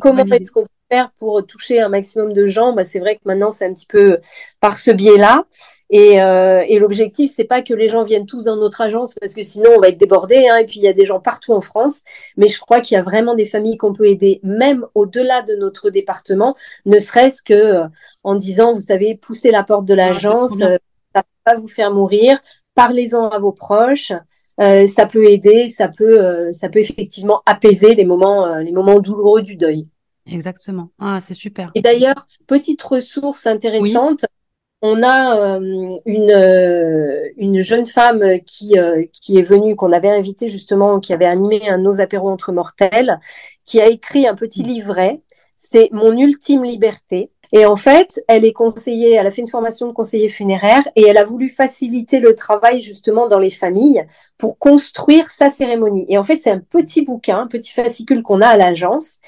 comment 0.00 0.24
est-ce 0.24 0.50
qu'on 0.50 0.66
faire 0.90 1.10
pour 1.18 1.44
toucher 1.46 1.80
un 1.80 1.88
maximum 1.88 2.32
de 2.32 2.46
gens, 2.46 2.72
bah, 2.72 2.84
c'est 2.84 2.98
vrai 2.98 3.16
que 3.16 3.22
maintenant 3.24 3.50
c'est 3.50 3.66
un 3.66 3.72
petit 3.72 3.86
peu 3.86 4.18
par 4.60 4.76
ce 4.76 4.90
biais-là. 4.90 5.44
Et, 5.90 6.20
euh, 6.20 6.64
et 6.66 6.78
l'objectif, 6.78 7.30
c'est 7.34 7.44
pas 7.44 7.62
que 7.62 7.74
les 7.74 7.88
gens 7.88 8.02
viennent 8.02 8.26
tous 8.26 8.44
dans 8.44 8.56
notre 8.56 8.80
agence 8.80 9.14
parce 9.14 9.34
que 9.34 9.42
sinon 9.42 9.70
on 9.76 9.80
va 9.80 9.88
être 9.88 9.98
débordé. 9.98 10.48
Hein, 10.48 10.56
et 10.58 10.66
puis 10.66 10.76
il 10.76 10.82
y 10.82 10.88
a 10.88 10.92
des 10.92 11.04
gens 11.04 11.20
partout 11.20 11.52
en 11.52 11.60
France. 11.60 12.02
Mais 12.36 12.48
je 12.48 12.58
crois 12.60 12.80
qu'il 12.80 12.96
y 12.96 12.98
a 12.98 13.02
vraiment 13.02 13.34
des 13.34 13.46
familles 13.46 13.76
qu'on 13.76 13.92
peut 13.92 14.06
aider, 14.06 14.40
même 14.42 14.86
au-delà 14.94 15.42
de 15.42 15.54
notre 15.54 15.90
département, 15.90 16.54
ne 16.84 16.98
serait-ce 16.98 17.42
que 17.42 17.54
euh, 17.54 17.84
en 18.24 18.34
disant, 18.34 18.72
vous 18.72 18.80
savez, 18.80 19.16
poussez 19.16 19.50
la 19.50 19.62
porte 19.62 19.86
de 19.86 19.94
l'agence, 19.94 20.60
euh, 20.62 20.76
ça 21.14 21.22
va 21.22 21.24
pas 21.44 21.56
vous 21.56 21.68
faire 21.68 21.92
mourir. 21.92 22.38
Parlez-en 22.74 23.28
à 23.30 23.38
vos 23.38 23.52
proches. 23.52 24.12
ça 24.58 25.06
peut 25.06 25.24
aider, 25.24 25.66
ça 25.66 25.88
peut, 25.88 26.52
ça 26.52 26.68
peut 26.68 26.78
effectivement 26.78 27.40
apaiser 27.46 27.94
les 27.94 28.04
moments, 28.04 28.56
les 28.58 28.72
moments 28.72 29.00
douloureux 29.00 29.40
du 29.40 29.56
deuil. 29.56 29.88
Exactement. 30.26 30.90
Ah, 30.98 31.18
c'est 31.20 31.34
super. 31.34 31.70
Et 31.74 31.82
d'ailleurs, 31.82 32.26
petite 32.46 32.82
ressource 32.82 33.46
intéressante, 33.46 34.24
on 34.82 35.02
a 35.02 35.36
euh, 35.38 35.88
une, 36.04 36.30
euh, 36.30 37.28
une 37.36 37.60
jeune 37.60 37.86
femme 37.86 38.40
qui, 38.44 38.78
euh, 38.78 39.04
qui 39.12 39.38
est 39.38 39.42
venue, 39.42 39.74
qu'on 39.74 39.92
avait 39.92 40.10
invitée 40.10 40.48
justement, 40.48 41.00
qui 41.00 41.12
avait 41.12 41.26
animé 41.26 41.68
un 41.68 41.78
Nos 41.78 42.00
apéros 42.00 42.28
entre 42.28 42.52
mortels, 42.52 43.20
qui 43.64 43.80
a 43.80 43.86
écrit 43.86 44.26
un 44.26 44.34
petit 44.34 44.62
mm. 44.62 44.66
livret. 44.66 45.20
C'est 45.56 45.88
Mon 45.92 46.16
ultime 46.16 46.64
liberté. 46.64 47.30
Et 47.52 47.64
en 47.64 47.76
fait, 47.76 48.20
elle 48.28 48.44
est 48.44 48.52
conseillée, 48.52 49.12
elle 49.14 49.26
a 49.26 49.30
fait 49.30 49.40
une 49.40 49.48
formation 49.48 49.86
de 49.86 49.92
conseiller 49.92 50.28
funéraire 50.28 50.82
et 50.96 51.06
elle 51.06 51.16
a 51.16 51.24
voulu 51.24 51.48
faciliter 51.48 52.18
le 52.18 52.34
travail 52.34 52.80
justement 52.80 53.28
dans 53.28 53.38
les 53.38 53.50
familles 53.50 54.04
pour 54.36 54.58
construire 54.58 55.30
sa 55.30 55.48
cérémonie. 55.48 56.06
Et 56.08 56.18
en 56.18 56.24
fait, 56.24 56.38
c'est 56.38 56.50
un 56.50 56.58
petit 56.58 57.02
bouquin, 57.02 57.38
un 57.38 57.46
petit 57.46 57.72
fascicule 57.72 58.22
qu'on 58.22 58.40
a 58.40 58.48
à 58.48 58.56
l'agence. 58.56 59.20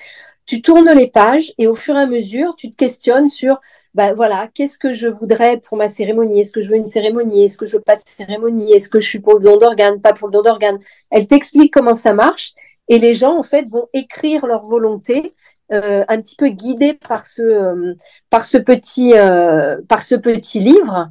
Tu 0.49 0.62
tournes 0.62 0.90
les 0.96 1.09
pages 1.09 1.53
et 1.59 1.66
au 1.66 1.74
fur 1.74 1.94
et 1.96 2.01
à 2.01 2.07
mesure, 2.07 2.57
tu 2.57 2.70
te 2.70 2.76
questionnes 2.76 3.28
sur 3.28 3.61
bah 3.94 4.14
voilà, 4.14 4.49
qu'est-ce 4.55 4.78
que 4.78 4.92
je 4.92 5.09
voudrais 5.09 5.59
pour 5.59 5.76
ma 5.76 5.88
cérémonie? 5.88 6.40
Est-ce 6.40 6.53
que 6.53 6.61
je 6.62 6.70
veux 6.70 6.76
une 6.76 6.88
cérémonie? 6.88 7.44
Est-ce 7.44 7.59
que 7.59 7.66
je 7.66 7.76
veux 7.76 7.82
pas 7.82 7.96
de 7.96 8.03
cérémonie? 8.07 8.72
Est-ce 8.72 8.88
que 8.88 9.01
je 9.01 9.09
suis 9.09 9.18
pour 9.20 9.34
le 9.34 9.40
don 9.40 9.59
d'organes? 9.59 10.01
Pas 10.01 10.14
pour 10.14 10.28
le 10.28 10.32
don 10.32 10.42
d'organes? 10.42 10.78
Elle 11.11 11.26
t'explique 11.26 11.72
comment 11.72 11.94
ça 11.94 12.14
marche 12.14 12.53
et 12.88 12.99
les 12.99 13.12
gens 13.12 13.38
en 13.38 13.42
fait 13.42 13.68
vont 13.68 13.88
écrire 13.92 14.46
leur 14.46 14.64
volonté 14.64 15.34
euh, 15.72 16.05
un 16.09 16.18
petit 16.20 16.36
peu 16.36 16.49
guidés 16.49 16.94
par 16.94 17.26
ce 17.26 17.42
euh, 17.42 17.94
par 18.30 18.44
ce 18.44 18.57
petit 18.57 19.12
euh, 19.14 19.76
par 19.86 20.01
ce 20.01 20.14
petit 20.14 20.61
livre. 20.61 21.11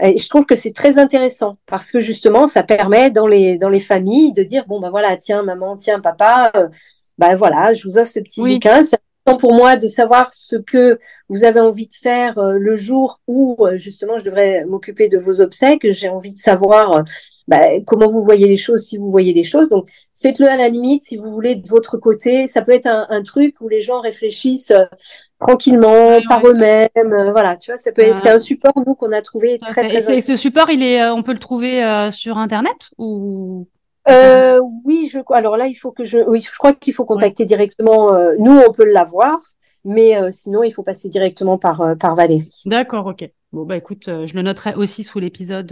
Et 0.00 0.16
je 0.18 0.28
trouve 0.28 0.46
que 0.46 0.54
c'est 0.54 0.72
très 0.72 0.98
intéressant 0.98 1.54
parce 1.66 1.90
que 1.90 2.00
justement, 2.00 2.46
ça 2.46 2.62
permet 2.62 3.10
dans 3.10 3.26
les 3.26 3.58
dans 3.58 3.70
les 3.70 3.80
familles 3.80 4.32
de 4.32 4.44
dire 4.44 4.64
bon 4.66 4.78
ben 4.78 4.90
voilà, 4.90 5.16
tiens 5.16 5.42
maman, 5.42 5.76
tiens 5.76 6.00
papa, 6.00 6.52
ben 7.18 7.34
voilà, 7.34 7.72
je 7.72 7.84
vous 7.84 7.98
offre 7.98 8.10
ce 8.10 8.20
petit 8.20 8.40
bouquin, 8.40 8.82
pour 9.34 9.54
moi 9.54 9.76
de 9.76 9.88
savoir 9.88 10.32
ce 10.32 10.56
que 10.56 10.98
vous 11.28 11.42
avez 11.42 11.58
envie 11.58 11.88
de 11.88 11.92
faire 11.92 12.38
euh, 12.38 12.52
le 12.52 12.76
jour 12.76 13.20
où 13.26 13.56
euh, 13.60 13.76
justement 13.76 14.18
je 14.18 14.24
devrais 14.24 14.64
m'occuper 14.66 15.08
de 15.08 15.18
vos 15.18 15.40
obsèques. 15.40 15.90
J'ai 15.90 16.08
envie 16.08 16.32
de 16.32 16.38
savoir 16.38 16.92
euh, 16.92 17.02
bah, 17.48 17.80
comment 17.84 18.08
vous 18.08 18.22
voyez 18.22 18.46
les 18.46 18.56
choses, 18.56 18.82
si 18.82 18.96
vous 18.96 19.10
voyez 19.10 19.32
les 19.32 19.42
choses. 19.42 19.68
Donc 19.68 19.88
faites-le 20.14 20.48
à 20.48 20.56
la 20.56 20.68
limite 20.68 21.02
si 21.02 21.16
vous 21.16 21.30
voulez 21.30 21.56
de 21.56 21.68
votre 21.68 21.96
côté. 21.96 22.46
Ça 22.46 22.62
peut 22.62 22.72
être 22.72 22.86
un, 22.86 23.22
truc 23.22 23.56
où 23.60 23.68
les 23.68 23.80
gens 23.80 24.00
réfléchissent 24.00 24.72
tranquillement 25.40 26.20
par 26.28 26.46
eux-mêmes. 26.46 26.88
voilà, 27.32 27.56
tu 27.56 27.72
vois, 27.72 27.78
ça 27.78 27.90
peut. 27.90 28.12
C'est 28.12 28.30
un 28.30 28.38
support 28.38 28.74
nous 28.86 28.94
qu'on 28.94 29.10
a 29.10 29.22
trouvé 29.22 29.58
très 29.66 29.84
très. 29.84 30.16
Et 30.16 30.20
ce 30.20 30.36
support, 30.36 30.70
il 30.70 30.82
est, 30.82 31.04
on 31.08 31.22
peut 31.22 31.32
le 31.32 31.40
trouver 31.40 32.08
sur 32.12 32.38
internet 32.38 32.90
ou 32.98 33.66
euh, 34.08 34.60
oui, 34.84 35.08
je 35.12 35.18
alors 35.32 35.56
là 35.56 35.66
il 35.66 35.74
faut 35.74 35.90
que 35.90 36.04
je 36.04 36.18
oui, 36.28 36.40
je 36.40 36.56
crois 36.56 36.72
qu'il 36.72 36.94
faut 36.94 37.04
contacter 37.04 37.44
directement 37.44 38.12
euh, 38.14 38.34
nous 38.38 38.56
on 38.56 38.72
peut 38.72 38.84
l'avoir 38.84 39.38
mais 39.84 40.16
euh, 40.16 40.30
sinon 40.30 40.62
il 40.62 40.70
faut 40.70 40.82
passer 40.82 41.08
directement 41.08 41.58
par 41.58 41.80
euh, 41.80 41.94
par 41.94 42.14
Valérie. 42.14 42.62
D'accord, 42.66 43.06
OK. 43.06 43.28
Bon 43.52 43.64
bah 43.64 43.76
écoute, 43.76 44.04
je 44.06 44.34
le 44.34 44.42
noterai 44.42 44.74
aussi 44.74 45.02
sous 45.02 45.18
l'épisode 45.18 45.66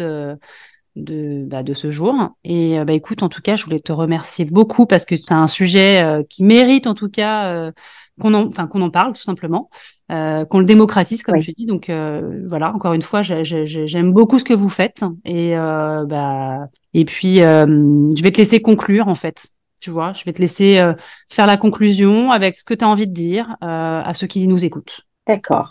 de 0.96 1.44
bah, 1.44 1.62
de 1.62 1.74
ce 1.74 1.90
jour 1.90 2.14
et 2.44 2.82
bah 2.84 2.92
écoute 2.92 3.22
en 3.22 3.28
tout 3.28 3.42
cas, 3.42 3.56
je 3.56 3.64
voulais 3.64 3.80
te 3.80 3.92
remercier 3.92 4.44
beaucoup 4.44 4.86
parce 4.86 5.04
que 5.04 5.16
c'est 5.16 5.32
un 5.32 5.48
sujet 5.48 6.24
qui 6.30 6.44
mérite 6.44 6.86
en 6.86 6.94
tout 6.94 7.10
cas 7.10 7.72
qu'on 8.20 8.34
en, 8.34 8.46
enfin 8.46 8.66
qu'on 8.66 8.82
en 8.82 8.90
parle 8.90 9.12
tout 9.12 9.22
simplement, 9.22 9.68
euh, 10.10 10.44
qu'on 10.44 10.58
le 10.58 10.64
démocratise 10.64 11.22
comme 11.22 11.38
tu 11.40 11.52
dis. 11.52 11.66
Donc 11.66 11.90
euh, 11.90 12.42
voilà, 12.46 12.72
encore 12.72 12.92
une 12.92 13.02
fois, 13.02 13.22
j'aime 13.22 14.12
beaucoup 14.12 14.38
ce 14.38 14.44
que 14.44 14.54
vous 14.54 14.68
faites 14.68 15.02
et 15.24 15.56
euh, 15.56 16.04
bah 16.04 16.68
et 16.92 17.04
puis 17.04 17.36
je 17.38 18.22
vais 18.22 18.30
te 18.30 18.38
laisser 18.38 18.60
conclure 18.60 19.08
en 19.08 19.14
fait. 19.14 19.46
Tu 19.80 19.90
vois, 19.90 20.12
je 20.14 20.24
vais 20.24 20.32
te 20.32 20.40
laisser 20.40 20.80
faire 21.30 21.46
la 21.46 21.56
conclusion 21.56 22.30
avec 22.30 22.58
ce 22.58 22.64
que 22.64 22.72
tu 22.72 22.84
as 22.84 22.88
envie 22.88 23.06
de 23.06 23.12
dire 23.12 23.56
à 23.60 24.12
ceux 24.14 24.26
qui 24.26 24.46
nous 24.46 24.64
écoutent. 24.64 25.02
D'accord. 25.26 25.70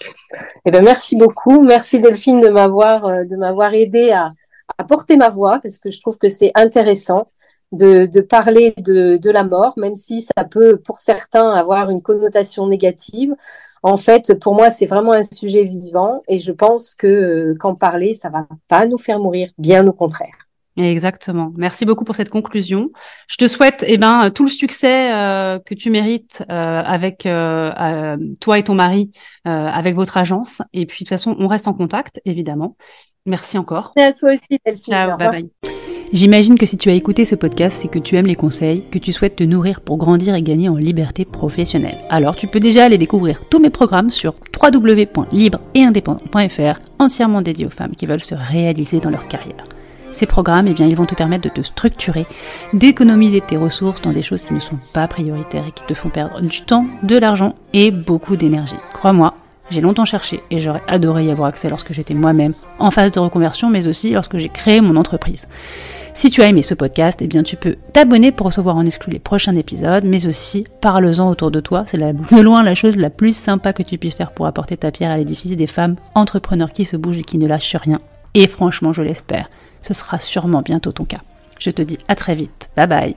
Eh 0.66 0.72
ben 0.72 0.84
merci 0.84 1.16
beaucoup, 1.16 1.62
merci 1.62 2.00
Delphine 2.00 2.40
de 2.40 2.50
m'avoir 2.50 3.04
de 3.04 3.38
m'avoir 3.38 3.74
aidé 3.74 4.12
à, 4.12 4.32
à 4.78 4.84
porter 4.84 5.18
ma 5.18 5.30
voix 5.30 5.60
parce 5.60 5.80
que 5.80 5.90
je 5.90 6.00
trouve 6.02 6.18
que 6.18 6.28
c'est 6.28 6.52
intéressant 6.56 7.28
de, 7.74 8.22
parler 8.22 8.74
de, 8.78 9.18
de, 9.18 9.30
la 9.30 9.44
mort, 9.44 9.74
même 9.78 9.96
si 9.96 10.22
ça 10.22 10.44
peut 10.44 10.78
pour 10.78 10.98
certains 10.98 11.52
avoir 11.52 11.90
une 11.90 12.02
connotation 12.02 12.68
négative. 12.68 13.34
En 13.82 13.98
fait, 13.98 14.40
pour 14.40 14.56
moi, 14.56 14.70
c'est 14.70 14.86
vraiment 14.86 15.14
un 15.14 15.24
sujet 15.24 15.64
vivant 15.64 16.22
et 16.28 16.40
je 16.40 16.52
pense 16.52 16.96
que 16.96 17.08
euh, 17.08 17.56
qu'en 17.60 17.76
parler, 17.76 18.14
ça 18.14 18.30
va 18.30 18.48
pas 18.68 18.86
nous 18.86 18.98
faire 18.98 19.20
mourir, 19.20 19.50
bien 19.58 19.86
au 19.88 19.94
contraire. 19.94 20.36
Exactement. 20.76 21.52
Merci 21.56 21.86
beaucoup 21.86 22.04
pour 22.04 22.16
cette 22.16 22.32
conclusion. 22.32 22.90
Je 23.28 23.36
te 23.36 23.48
souhaite 23.48 23.84
eh 23.88 23.98
ben 23.98 24.32
tout 24.32 24.46
le 24.46 24.50
succès 24.50 25.14
euh, 25.14 25.60
que 25.60 25.76
tu 25.76 25.92
mérites 25.92 26.44
euh, 26.50 26.82
avec 26.84 27.28
toi 28.40 28.58
et 28.58 28.64
ton 28.64 28.74
mari, 28.74 29.12
avec 29.46 29.94
votre 29.94 30.18
agence. 30.18 30.64
Et 30.74 30.88
puis 30.88 31.04
de 31.04 31.10
toute 31.10 31.10
façon, 31.10 31.36
on 31.38 31.48
reste 31.48 31.68
en 31.68 31.74
contact, 31.74 32.22
évidemment. 32.26 32.76
Merci 33.28 33.60
encore. 33.60 33.94
Et 33.98 34.02
à 34.02 34.14
toi 34.14 34.32
aussi, 34.32 34.60
Delphine. 34.66 34.94
Ciao, 34.94 35.18
bye 35.18 35.30
bye. 35.30 35.83
J'imagine 36.14 36.58
que 36.60 36.68
si 36.68 36.78
tu 36.78 36.92
as 36.92 36.94
écouté 36.94 37.26
ce 37.26 37.34
podcast, 37.34 37.80
c'est 37.82 37.88
que 37.88 37.98
tu 37.98 38.18
aimes 38.18 38.28
les 38.28 38.36
conseils, 38.36 38.84
que 38.92 39.00
tu 39.00 39.12
souhaites 39.12 39.38
te 39.38 39.44
nourrir 39.44 39.82
pour 39.82 39.98
grandir 39.98 40.36
et 40.36 40.44
gagner 40.44 40.70
en 40.70 40.76
liberté 40.76 41.26
professionnelle. 41.26 41.98
Alors 42.08 42.36
tu 42.36 42.46
peux 42.46 42.60
déjà 42.60 42.86
aller 42.86 43.00
découvrir 43.00 43.40
tous 43.50 43.58
mes 43.58 43.72
programmes 43.72 44.12
sur 44.12 44.36
www.libre-et-indépendant.fr, 44.62 46.80
entièrement 47.00 47.42
dédiés 47.42 47.66
aux 47.66 47.72
femmes 47.72 47.96
qui 47.96 48.06
veulent 48.06 48.24
se 48.24 48.36
réaliser 48.36 49.00
dans 49.00 49.10
leur 49.10 49.28
carrière. 49.28 49.64
Ces 50.12 50.28
programmes, 50.28 50.68
eh 50.68 50.76
bien, 50.76 50.86
ils 50.86 50.96
vont 50.96 51.08
te 51.08 51.16
permettre 51.16 51.46
de 51.46 51.50
te 51.50 51.62
structurer, 51.62 52.28
d'économiser 52.74 53.42
tes 53.42 53.58
ressources 53.58 54.04
dans 54.04 54.12
des 54.12 54.22
choses 54.22 54.44
qui 54.44 54.54
ne 54.54 54.60
sont 54.60 54.78
pas 54.94 55.08
prioritaires 55.08 55.66
et 55.68 55.72
qui 55.72 55.84
te 55.88 55.96
font 55.96 56.10
perdre 56.10 56.42
du 56.42 56.62
temps, 56.62 56.86
de 57.02 57.18
l'argent 57.18 57.56
et 57.74 57.90
beaucoup 57.90 58.36
d'énergie. 58.36 58.76
Crois-moi, 58.94 59.34
j'ai 59.72 59.82
longtemps 59.82 60.06
cherché 60.06 60.42
et 60.52 60.60
j'aurais 60.60 60.84
adoré 60.88 61.26
y 61.26 61.32
avoir 61.32 61.48
accès 61.48 61.70
lorsque 61.70 61.94
j'étais 61.94 62.14
moi-même 62.14 62.54
en 62.78 62.92
phase 62.92 63.12
de 63.12 63.20
reconversion, 63.20 63.72
mais 63.72 63.88
aussi 63.88 64.12
lorsque 64.12 64.38
j'ai 64.38 64.50
créé 64.50 64.82
mon 64.82 64.98
entreprise. 64.98 65.48
Si 66.16 66.30
tu 66.30 66.44
as 66.44 66.48
aimé 66.48 66.62
ce 66.62 66.76
podcast, 66.76 67.22
eh 67.24 67.28
bien 67.28 67.42
tu 67.42 67.58
peux 67.58 67.76
t'abonner 67.92 68.32
pour 68.32 68.46
recevoir 68.46 68.76
en 68.76 68.86
exclu 68.86 69.12
les 69.12 69.20
prochains 69.20 69.56
épisodes, 69.56 70.06
mais 70.06 70.28
aussi 70.28 70.66
parle-en 70.80 71.30
autour 71.30 71.50
de 71.50 71.60
toi. 71.60 71.84
C'est 71.88 71.98
de 71.98 72.42
loin 72.42 72.64
la 72.64 72.76
chose 72.76 72.96
la 72.96 73.10
plus 73.10 73.36
sympa 73.36 73.74
que 73.74 73.82
tu 73.82 73.98
puisses 73.98 74.14
faire 74.14 74.32
pour 74.32 74.46
apporter 74.46 74.78
ta 74.78 74.92
pierre 74.92 75.12
à 75.12 75.18
l'édifice 75.18 75.56
des 75.58 75.68
femmes 75.68 75.96
entrepreneurs 76.14 76.72
qui 76.72 76.86
se 76.86 76.98
bougent 76.98 77.18
et 77.18 77.24
qui 77.24 77.40
ne 77.40 77.48
lâchent 77.48 77.76
rien. 77.76 78.00
Et 78.36 78.48
franchement, 78.48 78.94
je 78.94 79.02
l'espère, 79.02 79.50
ce 79.82 79.94
sera 79.94 80.20
sûrement 80.20 80.62
bientôt 80.62 80.92
ton 80.92 81.06
cas. 81.06 81.22
Je 81.60 81.72
te 81.72 81.82
dis 81.82 81.98
à 82.08 82.16
très 82.16 82.36
vite. 82.36 82.70
Bye 82.76 82.88
bye. 82.88 83.16